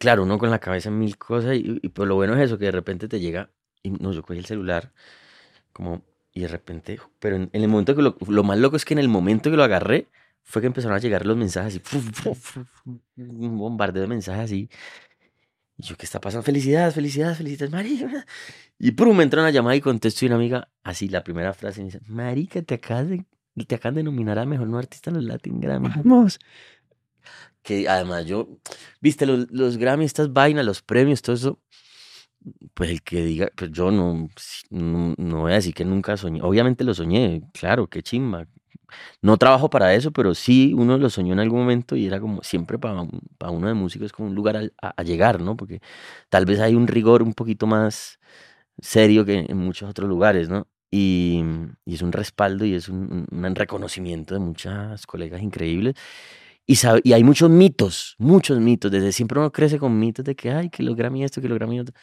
claro, 0.02 0.24
uno 0.24 0.40
con 0.40 0.50
la 0.50 0.58
cabeza 0.58 0.90
en 0.90 0.98
mil 0.98 1.16
cosas 1.18 1.56
y, 1.56 1.80
y 1.84 1.90
pues 1.90 2.10
lo 2.10 2.16
bueno 2.16 2.34
es 2.34 2.42
eso, 2.42 2.58
que 2.58 2.66
de 2.66 2.72
repente 2.72 3.08
te 3.08 3.20
llega, 3.20 3.52
y 3.84 3.92
no, 3.92 4.12
yo 4.12 4.24
cogí 4.24 4.40
el 4.40 4.46
celular, 4.48 4.92
como, 5.74 6.02
y 6.34 6.42
de 6.42 6.48
repente, 6.48 7.00
pero 7.20 7.36
en, 7.36 7.52
en 7.54 7.62
el 7.62 7.70
momento 7.70 7.96
que 7.96 8.02
lo, 8.02 8.18
lo, 8.28 8.44
más 8.44 8.58
loco 8.58 8.76
es 8.78 8.84
que 8.84 8.96
en 8.96 9.00
el 9.00 9.10
momento 9.10 9.52
que 9.52 9.58
lo 9.58 9.64
agarré, 9.64 10.08
fue 10.42 10.60
que 10.60 10.68
empezaron 10.68 10.98
a 10.98 11.00
llegar 11.00 11.28
los 11.28 11.38
mensajes 11.38 11.80
así, 11.86 13.02
un 13.16 13.58
bombardeo 13.60 14.02
de 14.02 14.08
mensajes 14.08 14.46
así. 14.46 14.70
Y 15.82 15.84
yo, 15.84 15.98
¿qué 15.98 16.06
está 16.06 16.22
pasando? 16.22 16.44
Felicidades, 16.44 16.94
felicidades, 16.94 17.38
felicidades, 17.38 17.72
marica. 17.72 18.26
Y 18.78 18.92
pum, 18.92 19.18
me 19.18 19.24
entró 19.24 19.42
una 19.42 19.50
llamada 19.50 19.76
y 19.76 19.82
contesto 19.82 20.24
y 20.24 20.28
una 20.28 20.36
amiga, 20.36 20.70
así, 20.84 21.08
la 21.08 21.24
primera 21.24 21.54
frase, 21.54 21.80
me 21.80 21.86
dice, 21.86 22.02
marica, 22.08 22.62
te 22.62 22.76
acabas 22.76 23.10
de, 23.10 23.26
te 23.68 23.76
acaban 23.76 23.96
de 23.96 24.04
nominar 24.04 24.38
a 24.38 24.46
Mejor 24.46 24.68
No 24.68 24.78
Artista 24.78 25.10
en 25.10 25.16
los 25.16 25.26
Latin 25.26 25.60
Grammy. 25.60 25.90
Vamos 26.04 26.38
que 27.64 27.88
además 27.90 28.26
yo, 28.26 28.60
viste, 29.02 29.26
los, 29.26 29.50
los 29.52 29.78
Grammy, 29.78 30.06
estas 30.06 30.32
vainas, 30.32 30.66
los 30.66 30.84
premios, 30.84 31.24
todo 31.24 31.36
eso, 31.36 31.60
pues 32.76 32.92
el 32.92 33.02
que 33.02 33.24
diga, 33.24 33.52
pues 33.56 33.72
yo 33.72 33.90
no, 33.90 34.30
no, 34.70 35.16
no, 35.18 35.42
voy 35.42 35.52
a 35.52 35.56
decir 35.56 35.74
que 35.74 35.86
nunca 35.86 36.16
soñé, 36.16 36.42
obviamente 36.44 36.84
lo 36.84 36.94
soñé, 36.94 37.44
claro, 37.54 37.88
qué 37.88 38.04
chimba. 38.04 38.48
No 39.22 39.38
trabajo 39.38 39.70
para 39.70 39.94
eso, 39.96 40.12
pero 40.12 40.36
sí 40.36 40.74
uno 40.76 40.98
lo 40.98 41.10
soñó 41.10 41.34
en 41.34 41.40
algún 41.40 41.62
momento 41.62 41.96
y 41.96 42.08
era 42.08 42.20
como 42.20 42.44
siempre 42.44 42.78
para, 42.80 43.06
para 43.38 43.52
uno 43.52 43.68
de 43.68 43.74
músicos 43.74 44.08
es 44.08 44.12
como 44.14 44.30
un 44.30 44.36
lugar 44.36 44.72
a, 44.82 45.04
llegar, 45.04 45.42
¿no? 45.42 45.58
Porque 45.58 45.82
tal 46.30 46.46
vez 46.46 46.60
hay 46.60 46.76
un 46.76 46.88
rigor 46.88 47.24
un 47.24 47.34
poquito 47.34 47.68
más 47.68 48.20
serio 48.82 49.26
que 49.26 49.46
en 49.50 49.58
muchos 49.58 49.90
otros 49.90 50.10
lugares, 50.10 50.50
¿no? 50.50 50.68
Y, 50.92 51.44
y 51.86 51.96
es 51.96 52.02
un 52.02 52.12
respaldo 52.12 52.66
y 52.66 52.74
es 52.76 52.90
un, 52.90 53.28
un 53.32 53.56
reconocimiento 53.56 54.34
de 54.34 54.42
muchas 54.42 55.08
colegas 55.08 55.42
increíbles. 55.42 55.96
Y, 56.66 56.76
y 57.04 57.14
hay 57.14 57.24
muchos 57.24 57.50
mitos, 57.50 58.16
muchos 58.18 58.60
mitos. 58.60 58.92
Desde 58.92 59.12
siempre 59.12 59.40
uno 59.40 59.52
crece 59.52 59.80
con 59.80 60.00
mitos 60.00 60.26
de 60.26 60.36
que, 60.36 60.52
ay, 60.52 60.70
que 60.70 60.84
lo 60.84 60.96
Grammy 60.96 61.24
esto, 61.24 61.42
que 61.42 61.50
lo 61.50 61.56
Grammy 61.56 61.80
otro. 61.82 61.94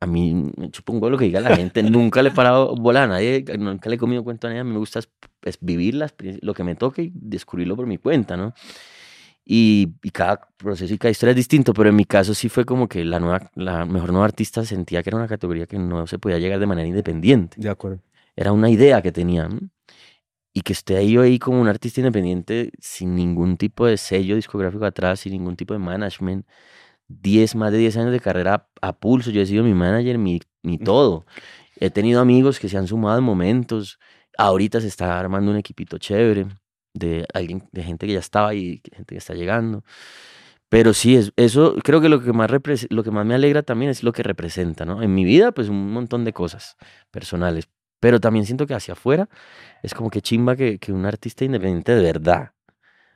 A 0.00 0.06
mí 0.06 0.50
me 0.56 0.70
chupongo 0.70 1.10
lo 1.10 1.18
que 1.18 1.26
diga 1.26 1.40
la 1.40 1.54
gente. 1.54 1.82
nunca 1.82 2.22
le 2.22 2.30
he 2.30 2.32
parado 2.32 2.74
bola 2.74 3.04
a 3.04 3.06
nadie, 3.06 3.44
nunca 3.58 3.90
le 3.90 3.96
he 3.96 3.98
comido 3.98 4.24
cuento 4.24 4.46
a 4.46 4.50
nadie. 4.50 4.60
A 4.60 4.64
mí 4.64 4.72
me 4.72 4.78
gusta 4.78 5.00
es, 5.42 5.58
vivir 5.60 5.94
lo 6.42 6.54
que 6.54 6.64
me 6.64 6.74
toque 6.74 7.02
y 7.02 7.12
descubrirlo 7.14 7.76
por 7.76 7.86
mi 7.86 7.98
cuenta, 7.98 8.36
¿no? 8.36 8.54
Y, 9.44 9.94
y, 10.02 10.10
cada 10.10 10.40
proceso 10.56 10.94
y 10.94 10.98
cada 10.98 11.10
historia 11.10 11.30
es 11.30 11.36
distinto, 11.36 11.74
pero 11.74 11.88
en 11.88 11.96
mi 11.96 12.04
caso 12.04 12.34
sí 12.34 12.48
fue 12.48 12.64
como 12.64 12.88
que 12.88 13.04
la, 13.04 13.18
nueva, 13.18 13.50
la 13.56 13.84
mejor 13.84 14.10
nueva 14.10 14.26
artista 14.26 14.64
sentía 14.64 15.02
que 15.02 15.10
era 15.10 15.16
una 15.16 15.26
categoría 15.26 15.66
que 15.66 15.78
no 15.78 16.06
se 16.06 16.18
podía 16.18 16.38
llegar 16.38 16.60
de 16.60 16.66
manera 16.66 16.86
independiente. 16.86 17.60
De 17.60 17.68
acuerdo. 17.68 18.00
Era 18.36 18.52
una 18.52 18.70
idea 18.70 19.02
que 19.02 19.12
tenía. 19.12 19.48
Y 20.52 20.62
que 20.62 20.72
esté 20.72 20.96
ahí, 20.96 21.16
ahí 21.16 21.38
como 21.38 21.60
un 21.60 21.68
artista 21.68 22.00
independiente 22.00 22.72
sin 22.80 23.14
ningún 23.14 23.56
tipo 23.56 23.86
de 23.86 23.96
sello 23.96 24.36
discográfico 24.36 24.84
atrás, 24.84 25.20
sin 25.20 25.32
ningún 25.32 25.56
tipo 25.56 25.74
de 25.74 25.78
management. 25.80 26.46
Diez, 27.12 27.56
más 27.56 27.72
de 27.72 27.78
10 27.78 27.96
años 27.96 28.12
de 28.12 28.20
carrera 28.20 28.68
a 28.80 28.92
pulso. 28.92 29.30
Yo 29.30 29.42
he 29.42 29.46
sido 29.46 29.64
mi 29.64 29.74
manager, 29.74 30.16
mi, 30.18 30.40
mi 30.62 30.78
todo. 30.78 31.26
He 31.76 31.90
tenido 31.90 32.20
amigos 32.20 32.60
que 32.60 32.68
se 32.68 32.78
han 32.78 32.86
sumado 32.86 33.18
en 33.18 33.24
momentos. 33.24 33.98
Ahorita 34.38 34.80
se 34.80 34.86
está 34.86 35.18
armando 35.18 35.50
un 35.50 35.56
equipito 35.56 35.98
chévere 35.98 36.46
de 36.94 37.26
alguien, 37.34 37.68
de 37.72 37.82
gente 37.82 38.06
que 38.06 38.12
ya 38.12 38.20
estaba 38.20 38.50
ahí, 38.50 38.80
gente 38.92 39.14
que 39.14 39.18
está 39.18 39.34
llegando. 39.34 39.82
Pero 40.68 40.94
sí, 40.94 41.16
es, 41.16 41.32
eso 41.36 41.74
creo 41.82 42.00
que 42.00 42.08
lo 42.08 42.22
que, 42.22 42.32
más 42.32 42.48
lo 42.90 43.02
que 43.02 43.10
más 43.10 43.26
me 43.26 43.34
alegra 43.34 43.62
también 43.64 43.90
es 43.90 44.04
lo 44.04 44.12
que 44.12 44.22
representa, 44.22 44.84
¿no? 44.84 45.02
En 45.02 45.12
mi 45.14 45.24
vida, 45.24 45.52
pues 45.52 45.68
un 45.68 45.92
montón 45.92 46.24
de 46.24 46.32
cosas 46.32 46.76
personales, 47.10 47.68
pero 47.98 48.20
también 48.20 48.46
siento 48.46 48.66
que 48.68 48.74
hacia 48.74 48.92
afuera 48.92 49.28
es 49.82 49.94
como 49.94 50.10
que 50.10 50.22
chimba 50.22 50.54
que, 50.56 50.78
que 50.78 50.92
un 50.92 51.06
artista 51.06 51.44
independiente 51.44 51.92
de 51.94 52.02
verdad. 52.02 52.52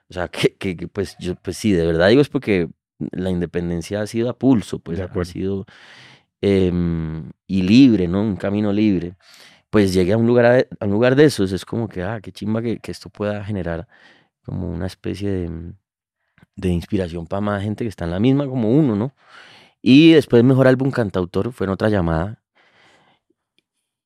O 0.09 0.15
sea, 0.15 0.29
que, 0.29 0.57
que, 0.57 0.89
pues 0.89 1.17
yo, 1.21 1.37
pues 1.37 1.57
sí, 1.57 1.73
de 1.73 1.87
verdad 1.87 2.09
digo 2.09 2.21
es 2.23 2.29
porque 2.29 2.69
la 2.99 3.31
independencia 3.31 4.01
ha 4.03 4.07
sido 4.07 4.31
a 4.31 4.39
pulso, 4.39 4.79
pues 4.79 5.01
ha 5.01 5.25
sido 5.25 5.67
em, 6.41 7.31
y 7.47 7.63
libre, 7.63 8.09
¿no? 8.09 8.23
Un 8.23 8.37
camino 8.37 8.73
libre. 8.73 9.17
Pues 9.71 9.95
llegué 9.95 10.13
a 10.15 10.19
un 10.19 10.27
lugar, 10.27 10.69
a 10.81 10.85
un 10.87 10.93
lugar 10.93 11.17
de 11.17 11.25
esos, 11.27 11.53
es 11.53 11.65
como 11.65 11.89
que, 11.89 12.03
ah, 12.03 12.21
qué 12.23 12.33
chimba 12.33 12.63
que, 12.63 12.79
que 12.81 12.93
esto 12.93 13.11
pueda 13.11 13.45
generar 13.45 13.89
como 14.45 14.71
una 14.71 14.87
especie 14.87 15.31
de, 15.31 15.75
de 16.57 16.69
inspiración 16.71 17.27
para 17.27 17.41
más 17.41 17.63
gente 17.63 17.85
que 17.85 17.89
está 17.89 18.05
en 18.05 18.13
la 18.13 18.21
misma 18.21 18.47
como 18.47 18.71
uno, 18.71 18.97
¿no? 18.97 19.15
Y 19.83 20.13
después 20.13 20.45
mejor 20.45 20.69
álbum 20.69 20.91
cantautor 20.91 21.53
fue 21.53 21.67
en 21.67 21.73
otra 21.73 21.89
llamada 21.91 22.44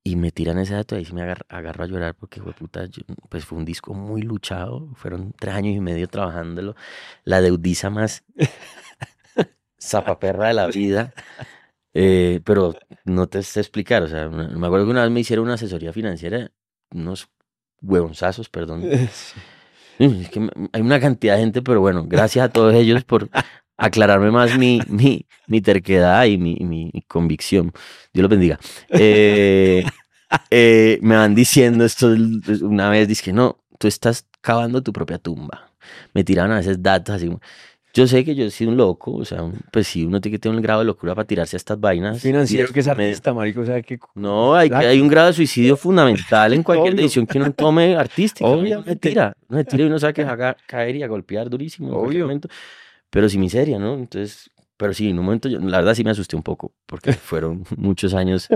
y 0.08 0.16
me 0.16 0.30
tiran 0.30 0.58
ese 0.58 0.72
dato 0.72 0.94
y 0.94 0.98
ahí 0.98 1.04
sí 1.04 1.12
me 1.12 1.20
agarro, 1.20 1.84
a 1.84 1.86
llorar 1.86 2.14
porque 2.14 2.40
fue 2.40 2.54
puta, 2.54 2.88
pues 3.28 3.44
fue 3.44 3.58
un 3.58 3.66
disco 3.66 3.92
muy 3.92 4.22
luchado, 4.22 4.88
fueron 4.94 5.34
tres 5.38 5.54
años 5.54 5.76
y 5.76 5.80
medio 5.80 6.08
trabajándolo, 6.08 6.74
la 7.24 7.42
deudiza 7.42 7.90
más 7.90 8.24
zapaperra 9.78 10.48
de 10.48 10.54
la 10.54 10.66
vida, 10.68 11.12
eh, 11.92 12.40
pero 12.44 12.74
no 13.04 13.28
te 13.28 13.42
sé 13.42 13.60
explicar, 13.60 14.02
o 14.02 14.08
sea, 14.08 14.30
me 14.30 14.66
acuerdo 14.66 14.86
que 14.86 14.92
una 14.92 15.02
vez 15.02 15.10
me 15.10 15.20
hicieron 15.20 15.44
una 15.44 15.54
asesoría 15.54 15.92
financiera, 15.92 16.50
unos 16.90 17.28
huevonzazos, 17.82 18.48
perdón. 18.48 18.82
Es 19.98 20.28
que 20.28 20.48
hay 20.72 20.80
una 20.80 21.00
cantidad 21.00 21.34
de 21.34 21.40
gente, 21.40 21.60
pero 21.60 21.80
bueno, 21.80 22.04
gracias 22.06 22.44
a 22.44 22.52
todos 22.52 22.72
ellos 22.72 23.02
por 23.02 23.28
aclararme 23.78 24.30
más 24.30 24.58
mi, 24.58 24.80
mi, 24.88 25.24
mi 25.46 25.62
terquedad 25.62 26.26
y 26.26 26.36
mi, 26.36 26.56
mi, 26.56 26.92
convicción. 27.06 27.72
Dios 28.12 28.22
los 28.22 28.30
bendiga. 28.30 28.58
Eh, 28.90 29.84
eh, 30.50 30.98
me 31.00 31.16
van 31.16 31.34
diciendo 31.34 31.84
esto 31.84 32.14
una 32.60 32.90
vez, 32.90 33.08
dije, 33.08 33.32
no, 33.32 33.56
tú 33.78 33.88
estás 33.88 34.26
cavando 34.42 34.82
tu 34.82 34.92
propia 34.92 35.18
tumba. 35.18 35.70
Me 36.12 36.24
tiraron 36.24 36.52
a 36.52 36.56
veces 36.56 36.82
datos 36.82 37.14
así. 37.14 37.30
Yo 37.94 38.06
sé 38.06 38.24
que 38.24 38.34
yo 38.34 38.44
he 38.44 38.50
sido 38.50 38.70
un 38.70 38.76
loco, 38.76 39.12
o 39.12 39.24
sea, 39.24 39.42
pues 39.72 39.88
sí, 39.88 40.04
uno 40.04 40.20
tiene 40.20 40.36
que 40.36 40.38
tener 40.38 40.56
un 40.56 40.62
grado 40.62 40.80
de 40.80 40.86
locura 40.86 41.14
para 41.14 41.26
tirarse 41.26 41.56
a 41.56 41.58
estas 41.58 41.80
vainas. 41.80 42.20
Financiero 42.20 42.70
que 42.70 42.80
es 42.80 42.88
artista, 42.88 43.32
marico, 43.32 43.62
o 43.62 43.64
sea, 43.64 43.80
que... 43.80 43.98
No, 44.14 44.54
hay, 44.54 44.70
hay 44.70 45.00
un 45.00 45.08
grado 45.08 45.28
de 45.28 45.32
suicidio 45.32 45.76
fundamental 45.76 46.52
en 46.52 46.62
cualquier 46.62 46.94
decisión 46.94 47.26
que 47.26 47.38
uno 47.38 47.50
tome 47.52 47.96
artística. 47.96 48.46
Obviamente. 48.46 48.90
No 48.90 48.96
tira, 48.96 49.36
no 49.48 49.64
tira 49.64 49.84
y 49.84 49.86
uno 49.86 49.98
sabe 49.98 50.12
que 50.12 50.24
va 50.24 50.50
a 50.50 50.56
caer 50.66 50.96
y 50.96 51.02
a 51.02 51.08
golpear 51.08 51.48
durísimo. 51.48 51.96
Obvio 51.96 52.28
pero 53.10 53.28
sin 53.28 53.40
miseria, 53.40 53.78
¿no? 53.78 53.94
Entonces, 53.94 54.50
pero 54.76 54.94
sí, 54.94 55.10
en 55.10 55.18
un 55.18 55.24
momento, 55.24 55.48
yo, 55.48 55.58
la 55.58 55.78
verdad 55.78 55.94
sí 55.94 56.04
me 56.04 56.10
asusté 56.10 56.36
un 56.36 56.42
poco, 56.42 56.72
porque 56.86 57.12
fueron 57.14 57.64
muchos 57.76 58.14
años 58.14 58.48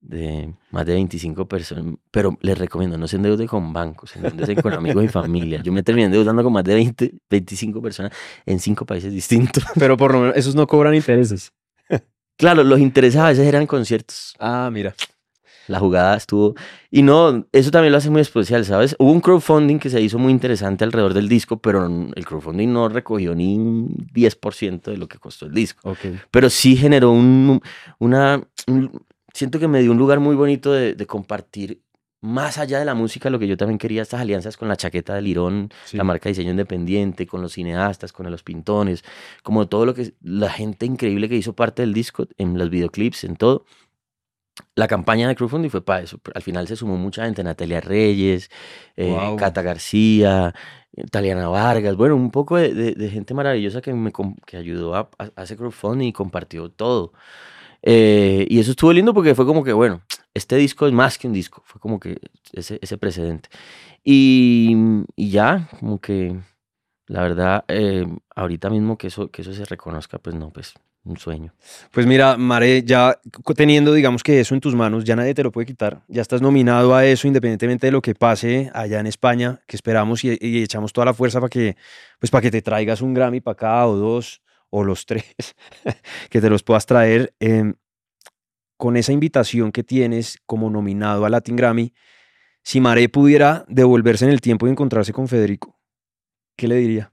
de 0.00 0.54
más 0.70 0.86
de 0.86 0.94
25 0.94 1.46
personas, 1.46 1.96
pero 2.10 2.38
les 2.40 2.56
recomiendo, 2.56 2.96
no 2.96 3.08
se 3.08 3.16
endeude 3.16 3.46
con 3.46 3.72
bancos, 3.72 4.10
se 4.10 4.20
endeude 4.20 4.56
con 4.56 4.72
amigos 4.72 5.04
y 5.04 5.08
familia. 5.08 5.60
Yo 5.62 5.72
me 5.72 5.82
terminé 5.82 6.06
endeudando 6.06 6.42
con 6.42 6.52
más 6.52 6.64
de 6.64 6.74
20, 6.74 7.14
25 7.28 7.82
personas 7.82 8.12
en 8.46 8.60
cinco 8.60 8.86
países 8.86 9.12
distintos. 9.12 9.64
Pero 9.78 9.96
por 9.96 10.12
lo 10.12 10.20
menos 10.20 10.36
esos 10.36 10.54
no 10.54 10.66
cobran 10.66 10.94
intereses. 10.94 11.52
Claro, 12.36 12.62
los 12.62 12.78
intereses 12.78 13.20
a 13.20 13.28
veces 13.28 13.46
eran 13.46 13.66
conciertos. 13.66 14.34
Ah, 14.38 14.70
mira 14.72 14.94
la 15.68 15.78
jugada 15.78 16.16
estuvo... 16.16 16.54
Y 16.90 17.02
no, 17.02 17.46
eso 17.52 17.70
también 17.70 17.92
lo 17.92 17.98
hace 17.98 18.10
muy 18.10 18.22
especial, 18.22 18.64
¿sabes? 18.64 18.96
Hubo 18.98 19.12
un 19.12 19.20
crowdfunding 19.20 19.78
que 19.78 19.90
se 19.90 20.00
hizo 20.00 20.18
muy 20.18 20.32
interesante 20.32 20.84
alrededor 20.84 21.14
del 21.14 21.28
disco, 21.28 21.58
pero 21.58 21.86
el 21.86 22.26
crowdfunding 22.26 22.72
no 22.72 22.88
recogió 22.88 23.34
ni 23.34 23.56
un 23.56 23.88
10% 24.12 24.82
de 24.82 24.96
lo 24.96 25.06
que 25.06 25.18
costó 25.18 25.46
el 25.46 25.52
disco. 25.52 25.96
Pero 26.30 26.50
sí 26.50 26.76
generó 26.76 27.12
un, 27.12 27.60
una... 27.98 28.42
siento 29.32 29.58
que 29.58 29.68
me 29.68 29.82
dio 29.82 29.92
un 29.92 29.98
lugar 29.98 30.18
muy 30.20 30.34
bonito 30.34 30.72
de, 30.72 31.06
compartir 31.06 31.82
más 32.20 32.58
allá 32.58 32.80
de 32.80 32.84
la 32.84 32.94
música, 32.94 33.30
lo 33.30 33.38
que 33.38 33.46
yo 33.46 33.56
también 33.56 33.78
quería, 33.78 34.02
estas 34.02 34.20
alianzas 34.20 34.56
con 34.56 34.66
la 34.66 34.76
chaqueta 34.76 35.14
de 35.14 35.22
Lirón, 35.22 35.70
la 35.92 36.02
marca 36.02 36.24
de 36.24 36.30
diseño 36.30 36.50
independiente, 36.50 37.28
con 37.28 37.42
los 37.42 37.52
cineastas, 37.52 38.12
con 38.12 38.28
los 38.28 38.42
pintones, 38.42 39.04
como 39.44 39.68
todo 39.68 39.86
lo 39.86 39.94
que 39.94 40.14
la 40.20 40.50
gente 40.50 40.84
increíble 40.84 41.28
que 41.28 41.36
hizo 41.36 41.52
parte 41.52 41.82
del 41.82 41.94
disco, 41.94 42.26
en 42.36 42.58
los 42.58 42.70
videoclips, 42.70 43.22
en 43.22 43.36
todo 43.36 43.64
la 44.74 44.88
campaña 44.88 45.28
de 45.28 45.34
crowdfunding 45.34 45.70
fue 45.70 45.84
para 45.84 46.02
eso. 46.02 46.20
Al 46.34 46.42
final 46.42 46.66
se 46.68 46.76
sumó 46.76 46.96
mucha 46.96 47.24
gente, 47.24 47.42
Natalia 47.42 47.80
Reyes, 47.80 48.50
eh, 48.96 49.16
Cata 49.38 49.62
García, 49.62 50.54
Taliana 51.10 51.48
Vargas, 51.48 51.96
bueno, 51.96 52.16
un 52.16 52.30
poco 52.30 52.56
de, 52.56 53.10
gente 53.10 53.34
maravillosa 53.34 53.80
que 53.80 53.92
me 53.92 54.12
que 54.46 54.56
ayudó 54.56 54.94
a, 54.94 55.10
a, 55.18 55.30
hacer 55.36 55.56
crowdfunding 55.56 56.08
y 56.08 56.12
compartió 56.12 56.70
todo. 56.70 57.12
Eh, 57.82 58.46
y 58.48 58.58
eso 58.58 58.72
estuvo 58.72 58.92
lindo 58.92 59.14
porque 59.14 59.34
fue 59.34 59.46
como 59.46 59.62
que, 59.64 59.72
bueno, 59.72 60.02
este 60.34 60.56
disco 60.56 60.86
es 60.86 60.92
más 60.92 61.18
que 61.18 61.28
un 61.28 61.32
disco, 61.32 61.62
fue 61.64 61.80
como 61.80 62.00
que 62.00 62.18
ese, 62.52 62.78
ese 62.82 62.98
precedente. 62.98 63.48
Y, 64.04 64.76
y 65.16 65.30
ya, 65.30 65.68
como 65.80 66.00
que 66.00 66.36
la 67.08 67.22
verdad, 67.22 67.64
eh, 67.68 68.06
ahorita 68.36 68.70
mismo 68.70 68.98
que 68.98 69.08
eso, 69.08 69.30
que 69.30 69.42
eso 69.42 69.52
se 69.54 69.64
reconozca, 69.64 70.18
pues 70.18 70.36
no, 70.36 70.50
pues 70.50 70.74
un 71.10 71.18
sueño. 71.18 71.54
Pues 71.90 72.06
mira, 72.06 72.36
Mare, 72.36 72.82
ya 72.82 73.20
teniendo, 73.56 73.92
digamos 73.92 74.22
que 74.22 74.40
eso 74.40 74.54
en 74.54 74.60
tus 74.60 74.74
manos, 74.74 75.04
ya 75.04 75.16
nadie 75.16 75.34
te 75.34 75.42
lo 75.42 75.52
puede 75.52 75.66
quitar. 75.66 76.02
Ya 76.08 76.22
estás 76.22 76.42
nominado 76.42 76.94
a 76.94 77.04
eso, 77.04 77.26
independientemente 77.26 77.86
de 77.86 77.92
lo 77.92 78.02
que 78.02 78.14
pase 78.14 78.70
allá 78.74 79.00
en 79.00 79.06
España, 79.06 79.60
que 79.66 79.76
esperamos 79.76 80.24
y, 80.24 80.38
echamos 80.40 80.92
toda 80.92 81.06
la 81.06 81.14
fuerza 81.14 81.40
para 81.40 81.50
que, 81.50 81.76
pues 82.18 82.30
para 82.30 82.42
que 82.42 82.50
te 82.50 82.62
traigas 82.62 83.00
un 83.00 83.14
Grammy 83.14 83.40
para 83.40 83.52
acá 83.52 83.86
o 83.86 83.96
dos 83.96 84.42
o 84.70 84.84
los 84.84 85.06
tres, 85.06 85.24
que 86.30 86.40
te 86.40 86.50
los 86.50 86.62
puedas 86.62 86.86
traer. 86.86 87.34
Em, 87.40 87.74
con 88.76 88.96
esa 88.96 89.12
invitación 89.12 89.72
que 89.72 89.82
tienes 89.82 90.38
como 90.46 90.70
nominado 90.70 91.24
a 91.24 91.30
Latin 91.30 91.56
Grammy, 91.56 91.92
si 92.62 92.80
Mare 92.80 93.08
pudiera 93.08 93.64
devolverse 93.68 94.24
en 94.24 94.30
el 94.30 94.40
tiempo 94.40 94.66
y 94.66 94.70
encontrarse 94.70 95.12
con 95.12 95.26
Federico, 95.26 95.78
¿qué 96.56 96.68
le 96.68 96.76
diría? 96.76 97.12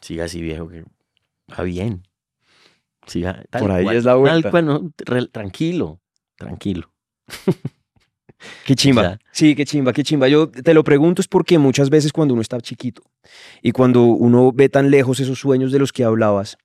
Siga 0.00 0.24
así, 0.24 0.42
viejo, 0.42 0.68
que 0.68 0.84
Va 1.52 1.64
bien. 1.64 2.02
Por 3.58 3.70
ahí 3.70 3.86
es 3.96 4.04
la 4.04 4.14
vuelta. 4.14 4.50
tranquilo, 5.30 6.00
tranquilo. 6.36 6.90
Qué 8.66 8.74
chimba. 8.74 9.18
sí, 9.32 9.54
qué 9.54 9.64
chimba, 9.64 9.92
qué 9.92 10.02
chimba. 10.02 10.28
Yo 10.28 10.50
te 10.50 10.74
lo 10.74 10.84
pregunto 10.84 11.22
es 11.22 11.28
porque 11.28 11.58
muchas 11.58 11.88
veces 11.88 12.12
cuando 12.12 12.34
uno 12.34 12.42
está 12.42 12.60
chiquito 12.60 13.02
y 13.62 13.72
cuando 13.72 14.04
uno 14.04 14.52
ve 14.52 14.68
tan 14.68 14.90
lejos 14.90 15.18
esos 15.20 15.38
sueños 15.38 15.72
de 15.72 15.78
los 15.78 15.92
que 15.92 16.04
hablabas, 16.04 16.58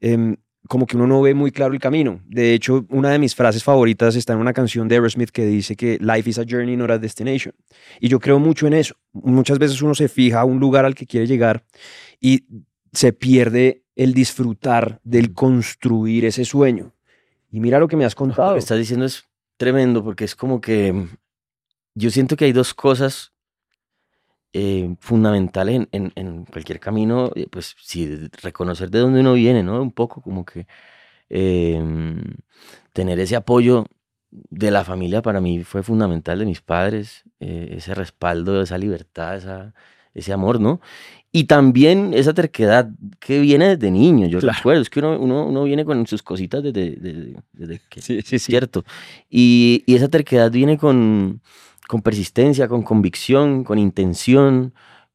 em, 0.00 0.36
como 0.68 0.86
que 0.86 0.96
uno 0.96 1.06
no 1.06 1.22
ve 1.22 1.34
muy 1.34 1.50
claro 1.50 1.72
el 1.74 1.80
camino. 1.80 2.20
De 2.26 2.54
hecho, 2.54 2.86
una 2.90 3.10
de 3.10 3.18
mis 3.18 3.34
frases 3.34 3.62
favoritas 3.62 4.16
está 4.16 4.32
en 4.32 4.40
una 4.40 4.52
canción 4.52 4.88
de 4.88 4.96
Aerosmith 4.96 5.30
que 5.30 5.46
dice 5.46 5.76
que 5.76 5.98
life 6.00 6.28
is 6.28 6.38
a 6.38 6.44
journey, 6.48 6.76
not 6.76 6.90
a 6.90 6.98
destination. 6.98 7.54
Y 8.00 8.08
yo 8.08 8.20
creo 8.20 8.38
mucho 8.38 8.66
en 8.66 8.74
eso. 8.74 8.94
Muchas 9.12 9.58
veces 9.58 9.80
uno 9.82 9.94
se 9.94 10.08
fija 10.08 10.40
a 10.40 10.44
un 10.44 10.58
lugar 10.58 10.84
al 10.84 10.94
que 10.94 11.06
quiere 11.06 11.26
llegar 11.26 11.64
y 12.20 12.44
se 12.96 13.12
pierde 13.12 13.82
el 13.94 14.14
disfrutar 14.14 15.00
del 15.04 15.34
construir 15.34 16.24
ese 16.24 16.46
sueño. 16.46 16.94
Y 17.50 17.60
mira 17.60 17.78
lo 17.78 17.88
que 17.88 17.96
me 17.96 18.06
has 18.06 18.14
contado. 18.14 18.48
Lo 18.48 18.54
que 18.54 18.60
estás 18.60 18.78
diciendo 18.78 19.04
es 19.04 19.24
tremendo 19.58 20.02
porque 20.02 20.24
es 20.24 20.34
como 20.34 20.62
que 20.62 20.94
mm, 20.94 21.08
yo 21.94 22.10
siento 22.10 22.36
que 22.36 22.46
hay 22.46 22.52
dos 22.52 22.72
cosas 22.72 23.32
eh, 24.54 24.96
fundamentales 25.00 25.86
en, 25.92 26.44
cualquier 26.46 26.80
camino, 26.80 27.30
eh, 27.34 27.46
pues 27.50 27.76
sí, 27.82 28.30
reconocer 28.42 28.90
de 28.90 29.00
dónde 29.00 29.20
uno 29.20 29.34
viene, 29.34 29.62
¿no? 29.62 29.82
Un 29.82 29.92
poco 29.92 30.22
como 30.22 30.46
que 30.46 30.66
em, 31.28 32.22
tener 32.94 33.20
ese 33.20 33.36
apoyo 33.36 33.84
de 34.30 34.70
la 34.70 34.84
familia 34.84 35.20
para 35.20 35.42
mí 35.42 35.64
fue 35.64 35.82
fundamental, 35.82 36.38
de 36.38 36.46
mis 36.46 36.62
padres, 36.62 37.24
eh, 37.40 37.74
ese 37.76 37.94
respaldo, 37.94 38.62
esa 38.62 38.78
libertad, 38.78 39.36
esa, 39.36 39.74
ese 40.16 40.32
amor, 40.32 40.60
¿no? 40.60 40.80
Y 41.32 41.44
también 41.44 42.14
esa 42.14 42.32
terquedad 42.32 42.88
que 43.20 43.40
viene 43.40 43.76
desde 43.76 43.90
niño, 43.90 44.26
yo 44.26 44.40
recuerdo, 44.40 44.80
es 44.80 44.88
que 44.88 45.00
uno, 45.00 45.18
uno, 45.18 45.64
viene 45.64 45.84
con 45.84 46.06
sus 46.06 46.22
cositas 46.22 46.62
desde, 46.62 46.96
desde, 47.52 47.80
que 47.90 48.00
sí, 48.00 48.22
sí, 48.22 48.38
cierto. 48.38 48.84
Y, 49.28 49.84
y, 49.86 49.96
esa 49.96 50.08
terquedad 50.08 50.50
viene 50.50 50.78
con, 50.78 51.42
con 51.88 52.00
persistencia, 52.00 52.68
con 52.68 52.82
convicción, 52.82 53.64
con 53.64 53.78
intención, 53.78 54.72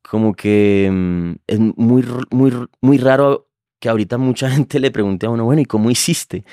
como 0.08 0.36
que 0.36 0.90
mm, 0.92 1.32
es 1.48 1.60
muy, 1.60 2.06
muy, 2.30 2.54
muy 2.82 2.98
raro 2.98 3.48
que 3.80 3.90
ahorita 3.90 4.18
mucha 4.18 4.50
gente 4.52 4.80
le 4.80 4.92
pregunte 4.92 5.26
a 5.26 5.30
uno, 5.30 5.46
bueno, 5.46 5.62
¿y 5.62 5.66
cómo 5.66 5.90
hiciste? 5.90 6.46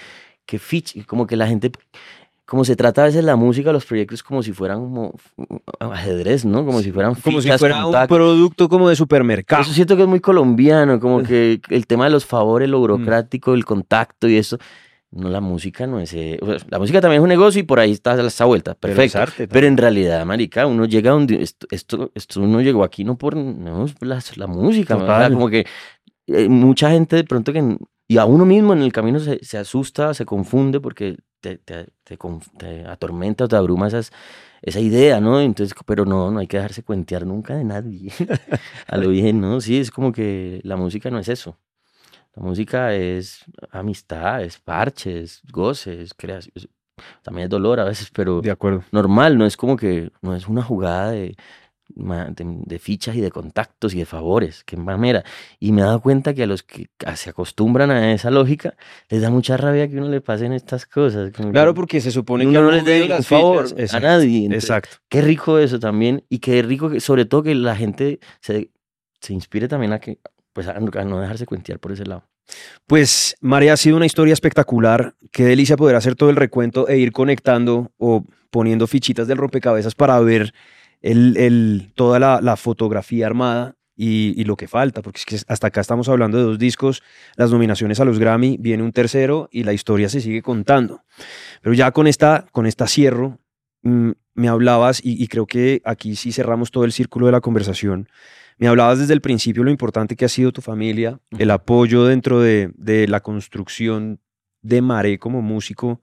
¿Qué 0.47 0.59
ficha? 0.59 1.05
Como 1.07 1.27
que 1.27 1.37
la 1.37 1.47
gente, 1.47 1.71
como 2.49 2.65
se 2.65 2.77
trata 2.77 3.03
a 3.03 3.05
veces 3.05 3.23
la 3.25 3.37
música, 3.37 3.73
los 3.73 3.85
proyectos 3.85 4.23
como 4.23 4.43
si 4.43 4.53
fueran 4.53 4.79
como 4.81 5.13
ajedrez, 5.81 6.47
¿no? 6.47 6.65
Como 6.65 6.81
si 6.81 6.93
fueran 6.93 7.15
Como 7.15 7.43
si 7.43 7.51
fuera 7.53 7.87
un 7.87 8.07
producto 8.07 8.71
como 8.71 8.89
de 8.89 8.97
supermercado. 8.97 9.61
Eso 9.61 9.75
siento 9.75 9.97
que 9.97 10.03
es 10.03 10.09
muy 10.09 10.21
colombiano, 10.21 10.99
como 10.99 11.23
que 11.23 11.61
el 11.69 11.87
tema 11.87 12.05
de 12.05 12.11
los 12.11 12.25
favores, 12.25 12.67
lo 12.67 12.79
mm. 12.79 12.81
burocrático, 12.81 13.53
el 13.53 13.67
contacto 13.67 14.29
y 14.29 14.39
eso. 14.39 14.57
No, 15.11 15.29
la 15.29 15.43
música 15.43 15.87
no 15.87 16.01
es... 16.01 16.15
Eh, 16.15 16.41
la 16.71 16.79
música 16.79 17.03
también 17.03 17.21
es 17.21 17.25
un 17.25 17.29
negocio 17.29 17.61
y 17.61 17.65
por 17.65 17.81
ahí 17.81 17.93
está 17.93 18.19
esa 18.19 18.47
vuelta. 18.47 18.75
Perfecto. 18.75 19.21
Pero, 19.51 19.67
en 19.67 19.77
realidad, 19.77 20.25
marica, 20.25 20.67
uno 20.67 20.87
llega 20.87 21.11
donde... 21.11 21.43
Esto, 21.43 21.67
esto, 21.71 22.13
esto 22.15 22.41
uno 22.41 22.63
llegó 22.63 22.83
aquí 22.83 23.05
no 23.05 23.19
por 23.19 23.37
no, 23.37 23.85
la, 24.01 24.23
la 24.37 24.47
música. 24.47 24.97
Como 25.29 25.51
que 25.51 25.67
eh, 26.29 26.49
mucha 26.49 26.91
gente 26.91 27.17
de 27.17 27.25
pronto 27.25 27.53
que... 27.53 27.77
Y 28.11 28.17
a 28.17 28.25
uno 28.25 28.47
mismo 28.47 28.73
en 28.73 28.81
el 28.81 28.91
camino 28.91 29.19
se, 29.19 29.39
se 29.45 29.59
asusta, 29.59 30.15
se 30.15 30.25
confunde 30.25 30.81
porque 30.81 31.19
te, 31.41 31.59
te, 31.59 31.89
te, 32.05 32.19
te 32.59 32.87
atormenta 32.87 33.45
o 33.45 33.49
te 33.49 33.57
abruma 33.57 33.89
esas, 33.89 34.13
esa 34.63 34.81
idea, 34.81 35.21
¿no? 35.21 35.41
Entonces, 35.41 35.77
pero 35.87 36.05
no, 36.05 36.31
no 36.31 36.39
hay 36.39 36.47
que 36.47 36.57
dejarse 36.57 36.83
cuentear 36.83 37.27
nunca 37.27 37.57
de 37.57 37.65
nadie. 37.65 38.13
a 38.87 38.97
lo 38.97 39.11
bien, 39.11 39.41
¿no? 39.41 39.61
Sí, 39.61 39.79
es 39.79 39.91
como 39.91 40.13
que 40.13 40.61
la 40.65 40.77
música 40.77 41.11
no 41.11 41.19
es 41.19 41.29
eso. 41.29 41.59
La 42.35 42.43
música 42.43 42.95
es 42.95 43.45
amistad, 43.71 44.43
es 44.43 44.59
parche, 44.59 45.23
es 45.23 45.43
goce, 45.51 46.03
es 46.03 46.15
creación. 46.15 46.53
También 47.23 47.45
es 47.45 47.51
dolor 47.51 47.81
a 47.81 47.85
veces, 47.85 48.11
pero 48.13 48.41
de 48.41 48.51
acuerdo. 48.51 48.85
normal, 48.93 49.39
no 49.39 49.47
es 49.47 49.57
como 49.57 49.77
que, 49.77 50.11
no 50.21 50.35
es 50.35 50.49
una 50.49 50.63
jugada 50.63 51.13
de, 51.13 51.37
de, 51.89 52.79
fichas 52.79 53.17
y 53.17 53.21
de 53.21 53.31
contactos 53.31 53.95
y 53.95 53.99
de 53.99 54.07
favores, 54.07 54.65
que 54.65 54.77
mamera. 54.77 55.25
Y 55.59 55.73
me 55.73 55.83
he 55.83 55.85
dado 55.85 56.01
cuenta 56.01 56.35
que 56.35 56.43
a 56.45 56.47
los 56.47 56.63
que 56.63 56.91
se 57.17 57.31
acostumbran 57.31 57.91
a 57.91 58.13
esa 58.13 58.31
lógica, 58.31 58.75
les 59.09 59.23
da 59.23 59.31
mucha 59.31 59.57
rabia 59.57 59.89
que 59.89 59.97
uno 59.97 60.09
le 60.09 60.21
pasen 60.21 60.53
estas 60.53 60.87
cosas. 60.87 61.31
Claro, 61.33 61.75
porque 61.75 62.01
se 62.01 62.11
supone 62.11 62.45
que 62.45 62.51
uno 62.51 62.63
no 62.63 62.71
les 62.71 62.85
dé 62.85 63.23
favor 63.23 63.67
a 63.93 64.01
nadie. 64.01 64.47
exacto. 64.53 64.97
Qué 65.09 65.23
rico 65.23 65.59
eso 65.59 65.79
también, 65.79 66.25
y 66.29 66.39
qué 66.39 66.63
rico, 66.63 66.91
que, 66.91 67.01
sobre 67.01 67.25
todo 67.25 67.43
que 67.43 67.55
la 67.55 67.77
gente 67.77 68.21
se, 68.41 68.71
se 69.21 69.33
inspire 69.33 69.69
también 69.69 69.93
a 69.93 69.99
que, 69.99 70.19
pues 70.53 70.69
a 70.69 70.79
no 70.79 71.21
dejarse 71.21 71.47
cuentear 71.47 71.79
por 71.79 71.93
ese 71.93 72.05
lado. 72.05 72.25
Pues 72.87 73.37
María, 73.41 73.75
ha 73.75 73.77
sido 73.77 73.97
una 73.97 74.07
historia 74.07 74.33
espectacular. 74.33 75.15
Qué 75.31 75.45
delicia 75.45 75.77
poder 75.77 75.97
hacer 75.97 76.15
todo 76.15 76.31
el 76.31 76.37
recuento 76.37 76.89
e 76.89 76.99
ir 76.99 77.13
conectando 77.13 77.93
o 77.99 78.25
poniendo 78.51 78.87
fichitas 78.87 79.29
del 79.29 79.37
rompecabezas 79.37 79.95
para 79.95 80.19
ver 80.21 80.55
el, 81.01 81.93
toda 81.95 82.41
la, 82.41 82.57
fotografía 82.57 83.27
armada 83.27 83.77
y, 83.97 84.45
lo 84.45 84.57
que 84.57 84.69
falta, 84.69 85.03
porque 85.03 85.19
es 85.19 85.27
que 85.27 85.37
hasta 85.49 85.67
acá 85.69 85.81
estamos 85.81 86.09
hablando 86.09 86.39
de 86.39 86.45
dos 86.45 86.59
discos, 86.59 87.03
las 87.37 87.51
nominaciones 87.51 88.01
a 88.01 88.05
los 88.05 88.19
Grammy, 88.19 88.57
viene 88.59 88.83
un 88.83 88.93
tercero 88.93 89.49
y 89.51 89.65
la 89.65 89.73
historia 89.73 90.09
se 90.09 90.21
sigue 90.21 90.43
contando. 90.43 91.03
Pero 91.63 91.75
ya 91.75 91.91
con 91.91 92.07
esta, 92.07 92.47
con 92.53 92.67
esta 92.67 92.87
cierro, 92.87 93.39
mm, 93.83 94.11
me 94.35 94.49
hablabas, 94.49 95.05
y, 95.05 95.23
y 95.23 95.27
creo 95.27 95.47
que 95.47 95.83
aquí 95.85 96.15
sí 96.17 96.33
cerramos 96.33 96.71
todo 96.71 96.85
el 96.85 96.93
círculo 96.93 97.27
de 97.27 97.33
la 97.33 97.41
conversación, 97.41 98.09
me 98.59 98.67
hablabas 98.67 98.99
desde 98.99 99.15
el 99.15 99.21
principio 99.21 99.63
lo 99.63 99.71
importante 99.71 100.17
que 100.17 100.25
ha 100.25 100.29
sido 100.29 100.53
tu 100.53 100.61
familia, 100.61 101.21
el 101.39 101.51
apoyo 101.53 102.05
dentro 102.05 102.41
de, 102.41 103.07
la 103.09 103.21
construcción 103.21 104.21
de 104.63 104.83
Maré 104.83 105.19
como 105.21 105.43
músico 105.43 106.03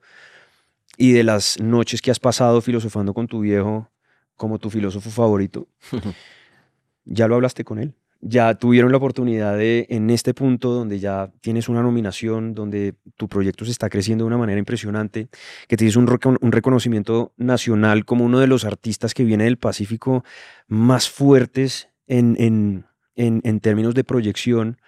y 0.97 1.11
de 1.11 1.25
las 1.25 1.59
noches 1.59 2.01
que 2.01 2.11
has 2.11 2.19
pasado 2.19 2.61
filosofando 2.61 3.13
con 3.13 3.27
tu 3.27 3.41
viejo 3.41 3.91
como 4.35 4.59
tu 4.59 4.69
filósofo 4.69 5.09
favorito. 5.09 5.67
ya 7.05 7.27
lo 7.27 7.35
hablaste 7.35 7.63
con 7.63 7.79
él. 7.79 7.93
Ya 8.21 8.55
tuvieron 8.55 8.91
la 8.91 8.97
oportunidad 8.97 9.55
de, 9.57 9.85
en 9.89 10.09
este 10.09 10.33
punto 10.33 10.71
donde 10.71 10.99
ya 10.99 11.31
tienes 11.41 11.69
una 11.69 11.83
nominación, 11.83 12.55
donde 12.55 12.95
tu 13.17 13.27
proyecto 13.27 13.65
se 13.65 13.71
está 13.71 13.89
creciendo 13.89 14.23
de 14.23 14.27
una 14.27 14.37
manera 14.37 14.57
impresionante, 14.57 15.27
que 15.67 15.77
tienes 15.77 15.95
un, 15.95 16.09
un 16.41 16.51
reconocimiento 16.51 17.33
nacional 17.37 18.05
como 18.05 18.25
uno 18.25 18.39
de 18.39 18.47
los 18.47 18.65
artistas 18.65 19.13
que 19.13 19.25
viene 19.25 19.43
del 19.43 19.57
Pacífico 19.57 20.23
más 20.67 21.09
fuertes 21.09 21.89
en, 22.07 22.35
en, 22.39 22.85
en, 23.15 23.41
en 23.43 23.59
términos 23.59 23.93
de 23.93 24.03
proyección 24.03 24.79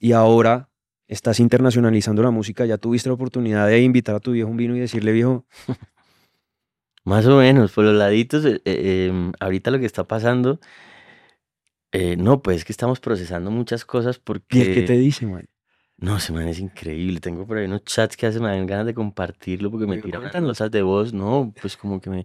y 0.00 0.12
ahora 0.12 0.70
estás 1.08 1.40
internacionalizando 1.40 2.22
la 2.22 2.30
música, 2.30 2.66
ya 2.66 2.78
tuviste 2.78 3.08
la 3.08 3.14
oportunidad 3.14 3.66
de 3.66 3.80
invitar 3.80 4.14
a 4.14 4.20
tu 4.20 4.32
viejo 4.32 4.50
un 4.50 4.56
vino 4.56 4.76
y 4.76 4.80
decirle, 4.80 5.12
viejo. 5.12 5.44
Más 7.06 7.24
o 7.26 7.38
menos, 7.38 7.70
por 7.70 7.84
los 7.84 7.94
laditos, 7.94 8.44
eh, 8.44 8.60
eh, 8.64 9.06
em, 9.08 9.32
ahorita 9.38 9.70
lo 9.70 9.78
que 9.78 9.86
está 9.86 10.02
pasando, 10.02 10.58
eh, 11.92 12.16
no, 12.16 12.42
pues 12.42 12.56
es 12.56 12.64
que 12.64 12.72
estamos 12.72 12.98
procesando 12.98 13.48
muchas 13.52 13.84
cosas 13.84 14.18
porque... 14.18 14.58
¿Y 14.58 14.74
qué 14.74 14.82
te 14.82 14.94
dice, 14.94 15.24
man? 15.24 15.48
No, 15.98 16.18
se 16.18 16.32
man 16.32 16.48
es 16.48 16.58
increíble. 16.58 17.20
Tengo 17.20 17.46
por 17.46 17.58
ahí 17.58 17.66
unos 17.66 17.84
chats 17.84 18.16
que 18.16 18.26
hacen 18.26 18.42
me 18.42 18.48
dan 18.48 18.66
ganas 18.66 18.86
de 18.86 18.94
compartirlo 18.94 19.70
porque 19.70 19.86
me 19.86 20.02
tiran 20.02 20.28
cosas 20.42 20.68
de 20.72 20.82
voz. 20.82 21.12
No, 21.12 21.54
pues 21.62 21.76
como 21.76 22.00
que 22.00 22.10
me... 22.10 22.24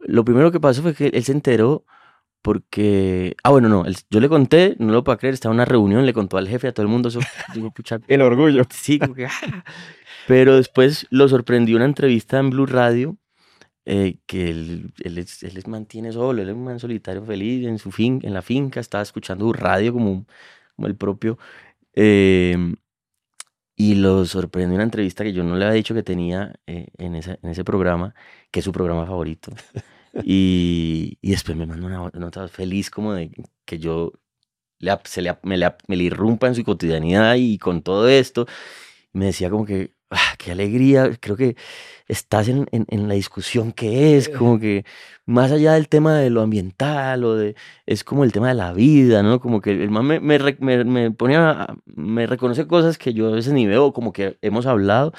Lo 0.00 0.24
primero 0.24 0.50
que 0.50 0.58
pasó 0.58 0.82
fue 0.82 0.94
que 0.94 1.06
él 1.06 1.22
se 1.22 1.30
enteró 1.30 1.84
porque, 2.42 3.36
ah, 3.44 3.50
bueno, 3.50 3.68
no, 3.68 3.84
yo 4.10 4.18
le 4.18 4.28
conté, 4.28 4.74
no 4.80 4.92
lo 4.92 5.04
puedo 5.04 5.16
creer, 5.16 5.34
estaba 5.34 5.52
en 5.52 5.58
una 5.58 5.64
reunión, 5.64 6.04
le 6.04 6.12
contó 6.12 6.38
al 6.38 6.48
jefe, 6.48 6.66
a 6.66 6.72
todo 6.72 6.82
el 6.82 6.90
mundo, 6.90 7.08
eso, 7.08 7.20
el 8.08 8.20
orgullo. 8.20 8.64
Sí, 8.68 8.98
como 8.98 9.14
que, 9.14 9.26
ah. 9.26 9.64
pero 10.26 10.56
después 10.56 11.06
lo 11.10 11.28
sorprendió 11.28 11.76
una 11.76 11.84
entrevista 11.84 12.40
en 12.40 12.50
Blue 12.50 12.66
Radio, 12.66 13.16
eh, 13.84 14.18
que 14.26 14.50
él, 14.50 14.92
él, 15.04 15.18
él, 15.18 15.62
mantiene 15.66 16.12
solo, 16.12 16.42
él 16.42 16.48
es 16.48 16.54
un 16.54 16.64
man 16.64 16.78
solitario 16.78 17.24
feliz 17.24 17.66
en 17.66 17.78
su 17.78 17.90
fin, 17.90 18.20
en 18.22 18.34
la 18.34 18.42
finca, 18.42 18.80
estaba 18.80 19.02
escuchando 19.02 19.52
radio 19.52 19.92
como, 19.92 20.26
como 20.76 20.88
el 20.88 20.96
propio, 20.96 21.38
em, 21.94 22.76
y 23.76 23.94
lo 23.96 24.24
sorprendió 24.26 24.74
una 24.76 24.84
entrevista 24.84 25.24
que 25.24 25.32
yo 25.32 25.42
no 25.44 25.56
le 25.56 25.64
había 25.64 25.76
dicho 25.76 25.94
que 25.94 26.02
tenía 26.02 26.54
eh, 26.66 26.88
en, 26.98 27.16
ese, 27.16 27.38
en 27.42 27.50
ese 27.50 27.64
programa, 27.64 28.14
que 28.50 28.60
es 28.60 28.64
su 28.64 28.72
programa 28.72 29.06
favorito. 29.06 29.52
Y, 30.24 31.18
y 31.22 31.30
después 31.30 31.56
me 31.56 31.66
mandó 31.66 31.86
una 31.86 32.10
nota 32.12 32.46
feliz 32.48 32.90
como 32.90 33.14
de 33.14 33.30
que 33.64 33.78
yo 33.78 34.12
le, 34.78 34.98
se 35.04 35.22
le, 35.22 35.38
me, 35.42 35.56
le, 35.56 35.74
me 35.88 35.96
le 35.96 36.04
irrumpa 36.04 36.48
en 36.48 36.54
su 36.54 36.64
cotidianidad 36.64 37.36
y 37.36 37.58
con 37.58 37.82
todo 37.82 38.08
esto. 38.08 38.46
Me 39.12 39.26
decía 39.26 39.50
como 39.50 39.64
que, 39.66 39.94
ah, 40.12 40.34
qué 40.38 40.52
alegría, 40.52 41.10
creo 41.20 41.36
que 41.36 41.56
estás 42.08 42.48
en, 42.48 42.66
en, 42.72 42.86
en, 42.88 43.08
la 43.08 43.14
discusión 43.14 43.72
que 43.72 44.16
es, 44.16 44.28
como 44.28 44.58
que 44.58 44.84
más 45.26 45.50
allá 45.52 45.74
del 45.74 45.88
tema 45.88 46.16
de 46.18 46.30
lo 46.30 46.42
ambiental 46.42 47.24
o 47.24 47.36
de, 47.36 47.56
es 47.86 48.04
como 48.04 48.24
el 48.24 48.32
tema 48.32 48.48
de 48.48 48.54
la 48.54 48.72
vida, 48.72 49.22
¿no? 49.22 49.40
Como 49.40 49.60
que 49.60 49.70
el 49.70 49.90
man 49.90 50.06
me, 50.06 50.20
me, 50.20 50.38
me, 50.60 50.84
me 50.84 51.10
ponía, 51.10 51.66
me 51.86 52.26
reconoce 52.26 52.66
cosas 52.66 52.98
que 52.98 53.14
yo 53.14 53.28
a 53.28 53.32
veces 53.32 53.52
ni 53.52 53.66
veo, 53.66 53.92
como 53.92 54.12
que 54.12 54.38
hemos 54.42 54.66
hablado 54.66 55.12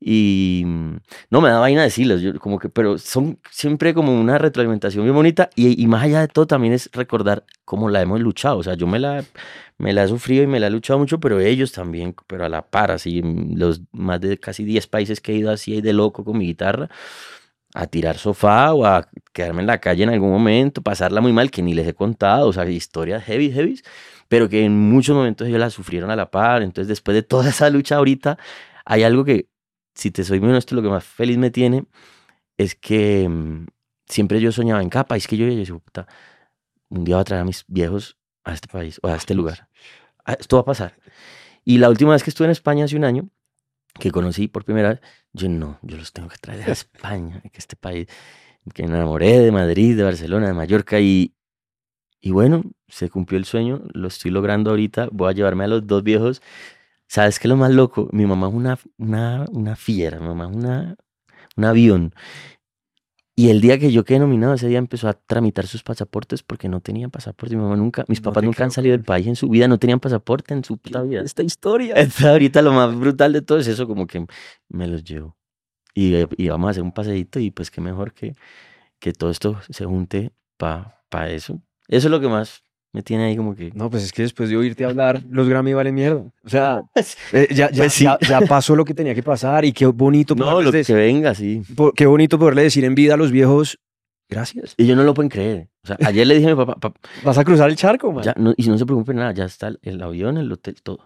y 0.00 0.62
mm, 0.66 0.96
no 1.30 1.40
me 1.40 1.48
da 1.48 1.60
vaina 1.60 1.82
decirlos, 1.82 2.20
yo 2.20 2.38
como 2.38 2.58
que, 2.58 2.68
pero 2.68 2.98
son 2.98 3.38
siempre 3.50 3.94
como 3.94 4.18
una 4.18 4.38
retroalimentación 4.38 5.04
bien 5.04 5.14
bonita 5.14 5.50
y, 5.54 5.82
y, 5.82 5.86
más 5.86 6.04
allá 6.04 6.20
de 6.20 6.28
todo 6.28 6.46
también 6.46 6.74
es 6.74 6.90
recordar 6.92 7.44
cómo 7.64 7.88
la 7.88 8.02
hemos 8.02 8.20
luchado, 8.20 8.58
o 8.58 8.62
sea, 8.62 8.74
yo 8.74 8.86
me 8.86 8.98
la, 8.98 9.24
me 9.78 9.92
la 9.92 10.04
he 10.04 10.08
sufrido 10.08 10.42
y 10.44 10.46
me 10.46 10.60
la 10.60 10.68
he 10.68 10.70
luchado 10.70 10.98
mucho, 10.98 11.20
pero 11.20 11.40
ellos 11.40 11.72
también, 11.72 12.14
pero 12.26 12.44
a 12.44 12.48
la 12.48 12.62
par, 12.62 12.90
así, 12.90 13.22
los 13.22 13.82
más 13.92 14.20
de 14.20 14.38
casi 14.38 14.64
10 14.64 14.86
países 14.86 15.20
que 15.20 15.32
he 15.32 15.36
ido 15.36 15.50
así 15.50 15.80
de 15.80 15.92
loco 15.92 16.24
con 16.24 16.38
mi 16.38 16.46
guitarra, 16.46 16.88
a 17.74 17.86
tirar 17.88 18.18
sofá 18.18 18.72
o 18.72 18.86
a 18.86 19.08
quedarme 19.32 19.62
en 19.62 19.66
la 19.66 19.80
calle 19.80 20.04
en 20.04 20.10
algún 20.10 20.30
momento, 20.30 20.82
pasarla 20.82 21.20
muy 21.20 21.32
mal, 21.32 21.50
que 21.50 21.62
ni 21.62 21.74
les 21.74 21.88
he 21.88 21.94
contado, 21.94 22.48
o 22.48 22.52
sea, 22.52 22.68
historias 22.68 23.24
heavy, 23.24 23.50
heavy, 23.50 23.80
pero 24.28 24.48
que 24.48 24.64
en 24.64 24.78
muchos 24.78 25.16
momentos 25.16 25.48
ellos 25.48 25.60
la 25.60 25.70
sufrieron 25.70 26.10
a 26.10 26.16
la 26.16 26.30
par, 26.30 26.62
entonces 26.62 26.88
después 26.88 27.14
de 27.16 27.22
toda 27.22 27.50
esa 27.50 27.70
lucha 27.70 27.96
ahorita, 27.96 28.38
hay 28.84 29.02
algo 29.02 29.24
que 29.24 29.48
si 29.94 30.10
te 30.10 30.24
soy 30.24 30.40
muy 30.40 30.50
honesto, 30.50 30.74
lo 30.74 30.82
que 30.82 30.88
más 30.88 31.04
feliz 31.04 31.38
me 31.38 31.50
tiene 31.50 31.86
es 32.58 32.74
que 32.74 33.28
mm, 33.28 33.66
siempre 34.06 34.40
yo 34.40 34.52
soñaba 34.52 34.82
en 34.82 34.88
capa. 34.88 35.16
Es 35.16 35.26
que 35.26 35.36
yo, 35.36 35.46
yo, 35.48 35.78
puta, 35.78 36.06
un 36.88 37.04
día 37.04 37.16
voy 37.16 37.22
a 37.22 37.24
traer 37.24 37.42
a 37.42 37.44
mis 37.44 37.64
viejos 37.68 38.18
a 38.44 38.54
este 38.54 38.68
país 38.68 39.00
o 39.02 39.08
a 39.08 39.16
este 39.16 39.34
lugar. 39.34 39.68
Ah, 40.24 40.36
esto 40.38 40.56
va 40.56 40.62
a 40.62 40.64
pasar. 40.64 40.96
Y 41.64 41.78
la 41.78 41.88
última 41.88 42.12
vez 42.12 42.22
que 42.22 42.30
estuve 42.30 42.46
en 42.46 42.52
España 42.52 42.84
hace 42.84 42.96
un 42.96 43.04
año, 43.04 43.28
que 43.98 44.10
conocí 44.10 44.48
por 44.48 44.64
primera 44.64 44.90
vez, 44.90 45.00
yo 45.32 45.48
no, 45.48 45.78
yo 45.82 45.96
los 45.96 46.12
tengo 46.12 46.28
que 46.28 46.36
traer 46.38 46.68
a 46.68 46.72
España, 46.72 47.40
que 47.40 47.58
este 47.58 47.76
país, 47.76 48.08
que 48.74 48.86
me 48.86 48.96
enamoré 48.96 49.38
de 49.38 49.52
Madrid, 49.52 49.96
de 49.96 50.02
Barcelona, 50.02 50.48
de 50.48 50.54
Mallorca 50.54 51.00
y, 51.00 51.34
y 52.20 52.32
bueno, 52.32 52.62
se 52.88 53.08
cumplió 53.08 53.38
el 53.38 53.44
sueño, 53.44 53.82
lo 53.92 54.08
estoy 54.08 54.30
logrando 54.30 54.70
ahorita, 54.70 55.08
voy 55.12 55.30
a 55.30 55.32
llevarme 55.32 55.64
a 55.64 55.68
los 55.68 55.86
dos 55.86 56.02
viejos 56.02 56.42
¿Sabes 57.08 57.38
qué 57.38 57.46
es 57.48 57.50
lo 57.50 57.56
más 57.56 57.70
loco? 57.72 58.08
Mi 58.12 58.26
mamá 58.26 58.48
es 58.48 58.54
una, 58.54 58.78
una, 58.98 59.44
una 59.52 59.76
fiera, 59.76 60.18
mi 60.20 60.26
mamá 60.28 60.48
es 60.50 60.56
una, 60.56 60.96
un 61.56 61.64
avión. 61.64 62.14
Y 63.36 63.50
el 63.50 63.60
día 63.60 63.78
que 63.80 63.90
yo 63.90 64.04
quedé 64.04 64.20
nominado, 64.20 64.54
ese 64.54 64.68
día 64.68 64.78
empezó 64.78 65.08
a 65.08 65.14
tramitar 65.14 65.66
sus 65.66 65.82
pasaportes 65.82 66.44
porque 66.44 66.68
no 66.68 66.80
tenían 66.80 67.10
pasaporte. 67.10 67.56
Mi 67.56 67.62
mamá 67.62 67.74
nunca, 67.76 68.04
mis 68.06 68.20
No 68.20 68.24
papás 68.30 68.44
nunca 68.44 68.62
han 68.62 68.70
creo 68.70 68.74
salido 68.76 68.96
del 68.96 69.04
país 69.04 69.26
en 69.26 69.34
su 69.34 69.48
vida, 69.48 69.66
no 69.66 69.78
tenían 69.78 69.98
pasaporte 69.98 70.54
en 70.54 70.62
su 70.62 70.78
puta 70.78 71.02
vida. 71.02 71.22
Esta 71.22 71.42
historia. 71.42 71.94
Entonces, 71.98 72.24
ahorita 72.26 72.62
lo 72.62 72.72
más 72.72 72.94
brutal 72.96 73.32
de 73.32 73.42
todo 73.42 73.58
es 73.58 73.66
eso, 73.66 73.88
como 73.88 74.06
que 74.06 74.24
me 74.68 74.86
los 74.86 75.02
llevo. 75.02 75.36
Y, 75.94 76.14
y 76.42 76.48
vamos 76.48 76.68
a 76.68 76.70
hacer 76.72 76.82
un 76.84 76.92
paseíto 76.92 77.40
y 77.40 77.50
pues 77.50 77.70
qué 77.70 77.80
mejor 77.80 78.14
que, 78.14 78.34
que 79.00 79.12
todo 79.12 79.30
esto 79.30 79.60
se 79.70 79.86
junte 79.86 80.32
para 80.58 81.04
pa 81.10 81.30
eso. 81.30 81.62
Eso 81.88 82.08
es 82.08 82.12
lo 82.12 82.20
que 82.20 82.28
más 82.28 82.63
me 82.94 83.02
tiene 83.02 83.24
ahí 83.24 83.36
como 83.36 83.54
que... 83.54 83.70
No, 83.74 83.90
pues 83.90 84.04
es 84.04 84.12
que 84.12 84.22
después 84.22 84.48
de 84.48 84.56
oírte 84.56 84.84
hablar, 84.84 85.20
los 85.28 85.48
Grammy 85.48 85.74
valen 85.74 85.94
mierda. 85.94 86.22
O 86.44 86.48
sea, 86.48 86.80
eh, 87.32 87.48
ya, 87.50 87.70
ya, 87.70 87.82
Pues 87.82 87.92
sí. 87.92 88.04
ya, 88.04 88.16
ya 88.26 88.40
pasó 88.42 88.74
lo 88.74 88.84
que 88.86 88.94
tenía 88.94 89.14
que 89.14 89.22
pasar 89.22 89.64
y 89.66 89.72
qué 89.72 89.84
bonito, 89.86 90.34
No, 90.34 90.62
lo 90.62 90.72
que 90.72 90.82
venga, 90.94 91.34
sí. 91.34 91.60
qué 91.96 92.06
bonito 92.06 92.38
poderle 92.38 92.62
decir 92.62 92.84
en 92.84 92.94
vida 92.94 93.14
a 93.14 93.16
los 93.18 93.30
viejos, 93.30 93.78
gracias. 94.28 94.74
Y 94.78 94.84
ellos 94.84 94.96
no 94.96 95.02
lo 95.04 95.12
pueden 95.12 95.28
creer. 95.28 95.68
O 95.82 95.86
sea, 95.88 95.98
ayer 96.06 96.26
le 96.26 96.36
dije 96.36 96.46
a 96.46 96.54
mi 96.54 96.56
papá, 96.56 96.76
"Papá, 96.76 96.98
Vas 97.24 97.36
a 97.36 97.44
cruzar 97.44 97.68
el 97.68 97.76
charco, 97.76 98.10
man. 98.12 98.24
ya, 98.24 98.32
no, 98.38 98.54
y 98.56 98.66
no 98.68 98.78
se 98.78 98.86
preocupen 98.86 99.16
nada, 99.16 99.32
ya 99.32 99.44
está 99.44 99.68
el, 99.68 99.78
el 99.82 100.00
avión, 100.00 100.38
el 100.38 100.50
hotel, 100.50 100.76
todo. 100.82 101.00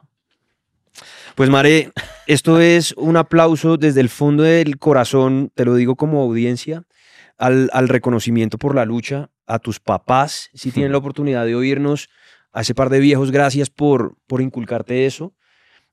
Pues 1.36 1.49
Mare, 1.51 1.93
esto 2.26 2.61
es 2.61 2.93
un 2.97 3.16
aplauso 3.16 3.76
desde 3.76 4.01
el 4.01 4.09
fondo 4.09 4.43
del 4.43 4.78
corazón, 4.78 5.51
te 5.55 5.64
lo 5.64 5.74
digo 5.74 5.95
como 5.97 6.20
audiencia, 6.22 6.82
al, 7.39 7.70
al 7.72 7.89
reconocimiento 7.89 8.59
por 8.59 8.74
la 8.74 8.84
lucha, 8.84 9.30
a 9.49 9.59
tus 9.59 9.80
papás, 9.80 10.51
si 10.55 10.70
tienen 10.70 10.92
la 10.92 10.99
oportunidad 10.99 11.46
de 11.46 11.57
oírnos, 11.57 12.09
a 12.53 12.61
ese 12.61 12.74
par 12.74 12.90
de 12.90 13.01
viejos, 13.01 13.30
gracias 13.30 13.70
por, 13.70 14.16
por 14.26 14.40
inculcarte 14.40 15.07
eso, 15.07 15.34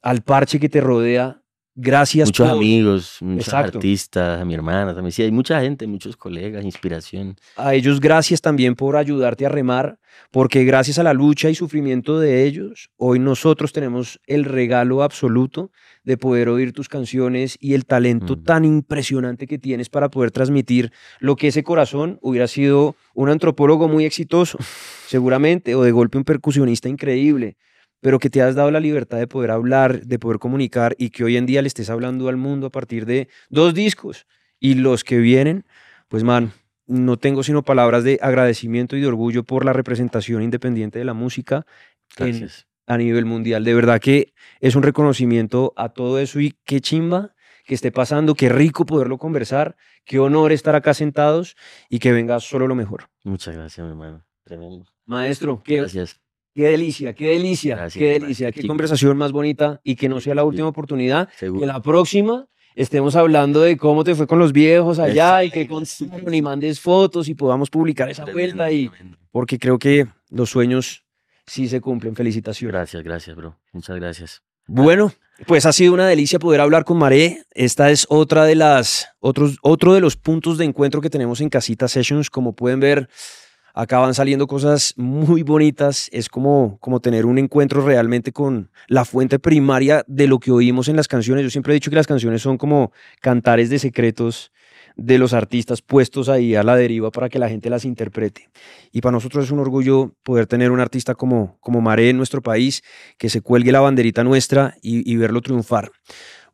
al 0.02 0.22
parche 0.22 0.60
que 0.60 0.70
te 0.70 0.82
rodea, 0.82 1.42
gracias 1.76 2.30
Muchos 2.30 2.48
por- 2.48 2.58
amigos, 2.58 3.18
muchos 3.22 3.48
Exacto. 3.48 3.78
artistas, 3.80 4.42
a 4.42 4.46
mi 4.46 4.54
hermana 4.54 4.94
también. 4.94 5.12
Sí, 5.12 5.22
hay 5.24 5.32
mucha 5.32 5.60
gente, 5.62 5.86
muchos 5.88 6.16
colegas, 6.18 6.64
inspiración. 6.64 7.36
a 7.58 7.74
ellos 7.76 8.00
gracias 8.00 8.42
también 8.42 8.76
por 8.76 8.96
ayudarte 8.96 9.46
a 9.46 9.50
remar, 9.50 10.00
porque 10.32 10.64
gracias 10.64 10.98
a 11.00 11.04
la 11.04 11.14
lucha 11.14 11.50
y 11.50 11.56
sufrimiento 11.56 12.20
de 12.20 12.46
ellos, 12.46 12.90
hoy 12.98 13.20
nosotros 13.20 13.74
tenemos 13.74 14.20
el 14.26 14.46
regalo 14.46 15.04
absoluto 15.04 15.72
de 16.06 16.18
poder 16.18 16.48
oír 16.50 16.72
tus 16.72 16.88
canciones 16.88 17.58
y 17.60 17.74
el 17.74 17.86
talento 17.86 18.36
Mm. 18.38 18.44
tan 18.44 18.64
impresionante 18.66 19.46
que 19.48 19.58
tienes 19.58 19.90
para 19.90 20.10
poder 20.10 20.32
transmitir 20.32 20.92
lo 21.20 21.36
que 21.36 21.48
ese 21.50 21.64
corazón 21.64 22.20
hubiera 22.22 22.48
sido 22.48 22.96
un 23.14 23.30
antropólogo 23.30 23.88
muy 23.90 24.06
exitoso, 24.06 24.58
seguramente, 25.08 25.76
o 25.76 25.84
de 25.84 25.92
golpe 25.92 26.18
un 26.18 26.24
percusionista 26.24 26.88
increíble, 26.90 27.58
pero 28.06 28.20
que 28.20 28.30
te 28.30 28.44
has 28.44 28.54
dado 28.54 28.70
la 28.70 28.80
libertad 28.80 29.18
de 29.18 29.26
poder 29.26 29.50
hablar, 29.50 30.02
de 30.02 30.20
poder 30.20 30.38
comunicar 30.38 30.96
y 31.00 31.10
que 31.10 31.24
hoy 31.24 31.38
en 31.38 31.48
día 31.48 31.64
le 31.64 31.68
estés 31.68 31.90
hablando 31.90 32.30
al 32.30 32.38
mundo 32.38 32.68
a 32.68 32.70
partir 32.70 33.08
de 33.08 33.30
dos 33.50 33.74
discos 33.74 34.28
y 34.60 34.76
los 34.76 35.04
que 35.04 35.18
vienen, 35.18 35.66
pues 36.08 36.24
man, 36.24 36.52
no 36.86 37.18
tengo 37.18 37.42
sino 37.42 37.64
palabras 37.64 38.04
de 38.04 38.20
agradecimiento 38.22 38.96
y 38.96 39.02
de 39.02 39.08
orgullo 39.08 39.44
por 39.44 39.66
la 39.66 39.74
representación 39.74 40.44
independiente 40.44 41.00
de 41.00 41.06
la 41.06 41.16
música 41.16 41.66
en- 42.18 42.48
a 42.86 42.96
nivel 43.00 43.26
mundial. 43.26 43.64
De 43.64 43.74
verdad 43.74 44.00
que 44.00 44.36
es 44.60 44.76
un 44.76 44.84
reconocimiento 44.84 45.74
a 45.76 45.90
todo 45.90 46.20
eso 46.20 46.40
y 46.40 46.54
qué 46.64 46.82
chimba 46.82 47.34
que 47.66 47.74
esté 47.74 47.92
pasando, 47.92 48.36
qué 48.36 48.50
rico 48.50 48.86
poderlo 48.86 49.18
conversar, 49.18 49.78
qué 50.06 50.20
honor 50.20 50.52
estar 50.52 50.76
acá 50.76 50.94
sentados 50.94 51.56
y 51.90 51.98
que 51.98 52.12
venga 52.12 52.40
solo 52.40 52.68
lo 52.68 52.76
mejor. 52.76 53.10
Muchas 53.24 53.56
gracias, 53.56 53.84
mi 53.84 53.90
hermano. 53.94 54.24
Tremendo. 54.44 54.86
Maestro, 55.08 55.64
qué, 55.64 55.78
Gracias. 55.78 56.22
Qué 56.56 56.64
delicia, 56.70 57.14
qué 57.14 57.28
delicia, 57.30 57.76
Gracias, 57.76 58.00
qué 58.02 58.20
delicia, 58.20 58.52
qué 58.52 58.66
conversación 58.66 59.18
más 59.18 59.32
bonita 59.32 59.80
y 59.84 59.96
que 59.96 60.10
no 60.10 60.20
sea 60.22 60.34
la 60.34 60.44
última 60.44 60.68
oportunidad, 60.70 61.28
que 61.30 61.38
Seguro. 61.38 61.66
la 61.66 61.82
próxima 61.82 62.48
estemos 62.76 63.16
hablando 63.16 63.62
de 63.62 63.78
cómo 63.78 64.04
te 64.04 64.16
fue 64.16 64.26
con 64.26 64.40
los 64.40 64.52
viejos 64.54 64.98
allá 65.00 65.44
y 65.44 65.52
que 65.52 65.68
contaron 65.68 66.34
y 66.34 66.42
mandes 66.42 66.80
fotos 66.80 67.28
y 67.28 67.36
podamos 67.36 67.70
publicar 67.70 68.10
esa 68.10 68.24
Tremendo, 68.26 68.56
vuelta 68.58 68.72
y 68.72 68.88
tremendo. 68.90 69.18
porque 69.32 69.60
creo 69.60 69.78
que 69.78 70.08
los 70.30 70.50
sueños 70.50 71.04
sí 71.46 71.68
se 71.68 71.80
cumplen. 71.82 72.16
Felicitaciones. 72.16 72.74
Gracias, 72.74 73.04
gracias, 73.04 73.36
bro. 73.36 73.58
Muchas 73.72 73.96
gracias. 73.98 74.42
Bueno, 74.68 75.14
pues 75.46 75.66
ha 75.68 75.72
sido 75.72 75.94
una 75.94 76.08
delicia 76.08 76.40
poder 76.40 76.60
hablar 76.60 76.86
con 76.86 76.98
Maré. 76.98 77.44
Esta 77.52 77.92
es 77.92 78.08
otra 78.10 78.46
de 78.46 78.56
las 78.56 79.08
otros 79.20 79.58
otro 79.62 79.94
de 79.94 80.02
los 80.02 80.16
puntos 80.18 80.58
de 80.58 80.66
encuentro 80.66 81.02
que 81.02 81.10
tenemos 81.12 81.40
en 81.42 81.50
Casita 81.50 81.88
Sessions. 81.88 82.30
Como 82.32 82.56
pueden 82.56 82.80
ver, 82.80 83.08
acá 83.76 84.00
van 84.00 84.16
saliendo 84.16 84.48
cosas 84.48 84.94
muy 84.98 85.44
bonitas. 85.44 86.10
Es 86.12 86.30
como 86.30 86.78
como 86.80 87.02
tener 87.02 87.26
un 87.26 87.38
encuentro 87.38 87.86
realmente 87.86 88.32
con 88.32 88.72
la 88.88 89.06
fuente 89.06 89.38
primaria 89.38 90.04
de 90.08 90.28
lo 90.28 90.40
que 90.40 90.52
oímos 90.52 90.88
en 90.88 90.96
las 90.96 91.08
canciones. 91.08 91.44
Yo 91.44 91.50
siempre 91.50 91.74
he 91.74 91.76
dicho 91.76 91.92
que 91.92 91.98
las 91.98 92.08
canciones 92.08 92.42
son 92.42 92.58
como 92.58 92.92
cantares 93.22 93.70
de 93.70 93.78
secretos 93.78 94.52
de 94.96 95.18
los 95.18 95.34
artistas 95.34 95.82
puestos 95.82 96.30
ahí 96.30 96.56
a 96.56 96.64
la 96.64 96.76
deriva 96.78 97.12
para 97.12 97.28
que 97.28 97.38
la 97.38 97.50
gente 97.50 97.70
las 97.70 97.86
interprete. 97.86 98.50
Y 98.94 99.02
para 99.02 99.12
nosotros 99.12 99.46
es 99.46 99.52
un 99.52 99.60
orgullo 99.60 100.14
poder 100.24 100.48
tener 100.48 100.72
un 100.72 100.80
artista 100.80 101.16
como, 101.16 101.58
como 101.60 101.82
Maré 101.82 102.10
en 102.10 102.18
nuestro 102.18 102.42
país, 102.42 102.82
que 103.18 103.30
se 103.30 103.42
cuelgue 103.42 103.74
la 103.74 103.82
banderita 103.82 104.24
nuestra 104.24 104.76
y, 104.82 105.12
y 105.12 105.18
verlo 105.18 105.42
triunfar. 105.42 105.92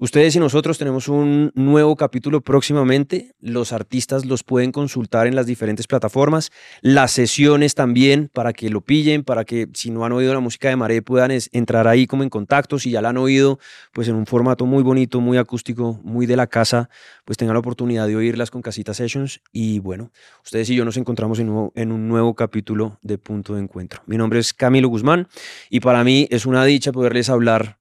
Ustedes 0.04 0.36
y 0.36 0.40
nosotros 0.40 0.80
tenemos 0.80 1.08
un 1.10 1.52
nuevo 1.54 1.96
capítulo 1.96 2.42
próximamente. 2.42 3.36
Los 3.40 3.72
artistas 3.72 4.26
los 4.26 4.44
pueden 4.44 4.72
consultar 4.72 5.28
en 5.28 5.36
las 5.36 5.46
diferentes 5.46 5.86
plataformas. 5.86 6.50
Las 6.82 7.12
sesiones 7.12 7.76
también 7.76 8.28
para 8.34 8.52
que 8.52 8.72
lo 8.72 8.82
pillen, 8.82 9.24
para 9.24 9.46
que 9.46 9.68
si 9.76 9.92
no 9.92 10.04
han 10.04 10.12
oído 10.12 10.34
la 10.34 10.40
música 10.40 10.70
de 10.70 10.76
Maré 10.76 11.04
puedan 11.04 11.30
entrar 11.52 11.88
ahí 11.88 12.08
como 12.08 12.24
en 12.24 12.32
contacto. 12.32 12.80
Si 12.80 12.90
ya 12.90 13.00
la 13.04 13.10
han 13.10 13.18
oído, 13.18 13.60
pues 13.94 14.08
en 14.08 14.16
un 14.16 14.26
formato 14.26 14.66
muy 14.66 14.82
bonito, 14.82 15.22
muy 15.22 15.38
acústico, 15.38 16.00
muy 16.04 16.26
de 16.26 16.36
la 16.36 16.48
casa, 16.48 16.90
pues 17.24 17.38
tengan 17.38 17.54
la 17.54 17.60
oportunidad 17.60 18.08
de 18.08 18.16
oírlas 18.16 18.50
con 18.50 18.64
Casita 18.64 18.96
Sessions. 18.96 19.40
Y 19.52 19.78
bueno, 19.78 20.12
ustedes 20.44 20.68
y 20.72 20.76
yo 20.76 20.84
nos 20.84 20.98
encontramos 20.98 21.38
en 21.38 21.92
un 21.92 22.08
nuevo 22.08 22.34
capítulo 22.34 22.98
de 23.04 23.20
Punto 23.20 23.54
de 23.54 23.62
Encuentro. 23.62 24.02
Mi 24.08 24.18
nombre 24.18 24.40
es 24.40 24.52
Camilo 24.52 24.88
Guzmán 24.88 25.28
y 25.70 25.80
para 25.80 26.04
mí 26.04 26.28
es 26.32 26.48
una 26.48 26.66
dicha 26.66 26.92
poderles 26.92 27.30
hablar 27.30 27.81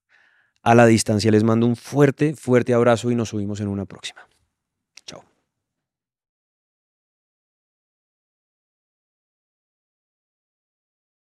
a 0.63 0.75
la 0.75 0.87
distancia. 0.87 1.31
Les 1.31 1.45
mando 1.45 1.67
un 1.67 1.77
fuerte, 1.77 2.35
fuerte 2.35 2.75
abrazo 2.75 3.11
y 3.11 3.15
nos 3.15 3.31
subimos 3.31 3.61
en 3.61 3.69
una 3.69 3.85
próxima. 3.85 4.30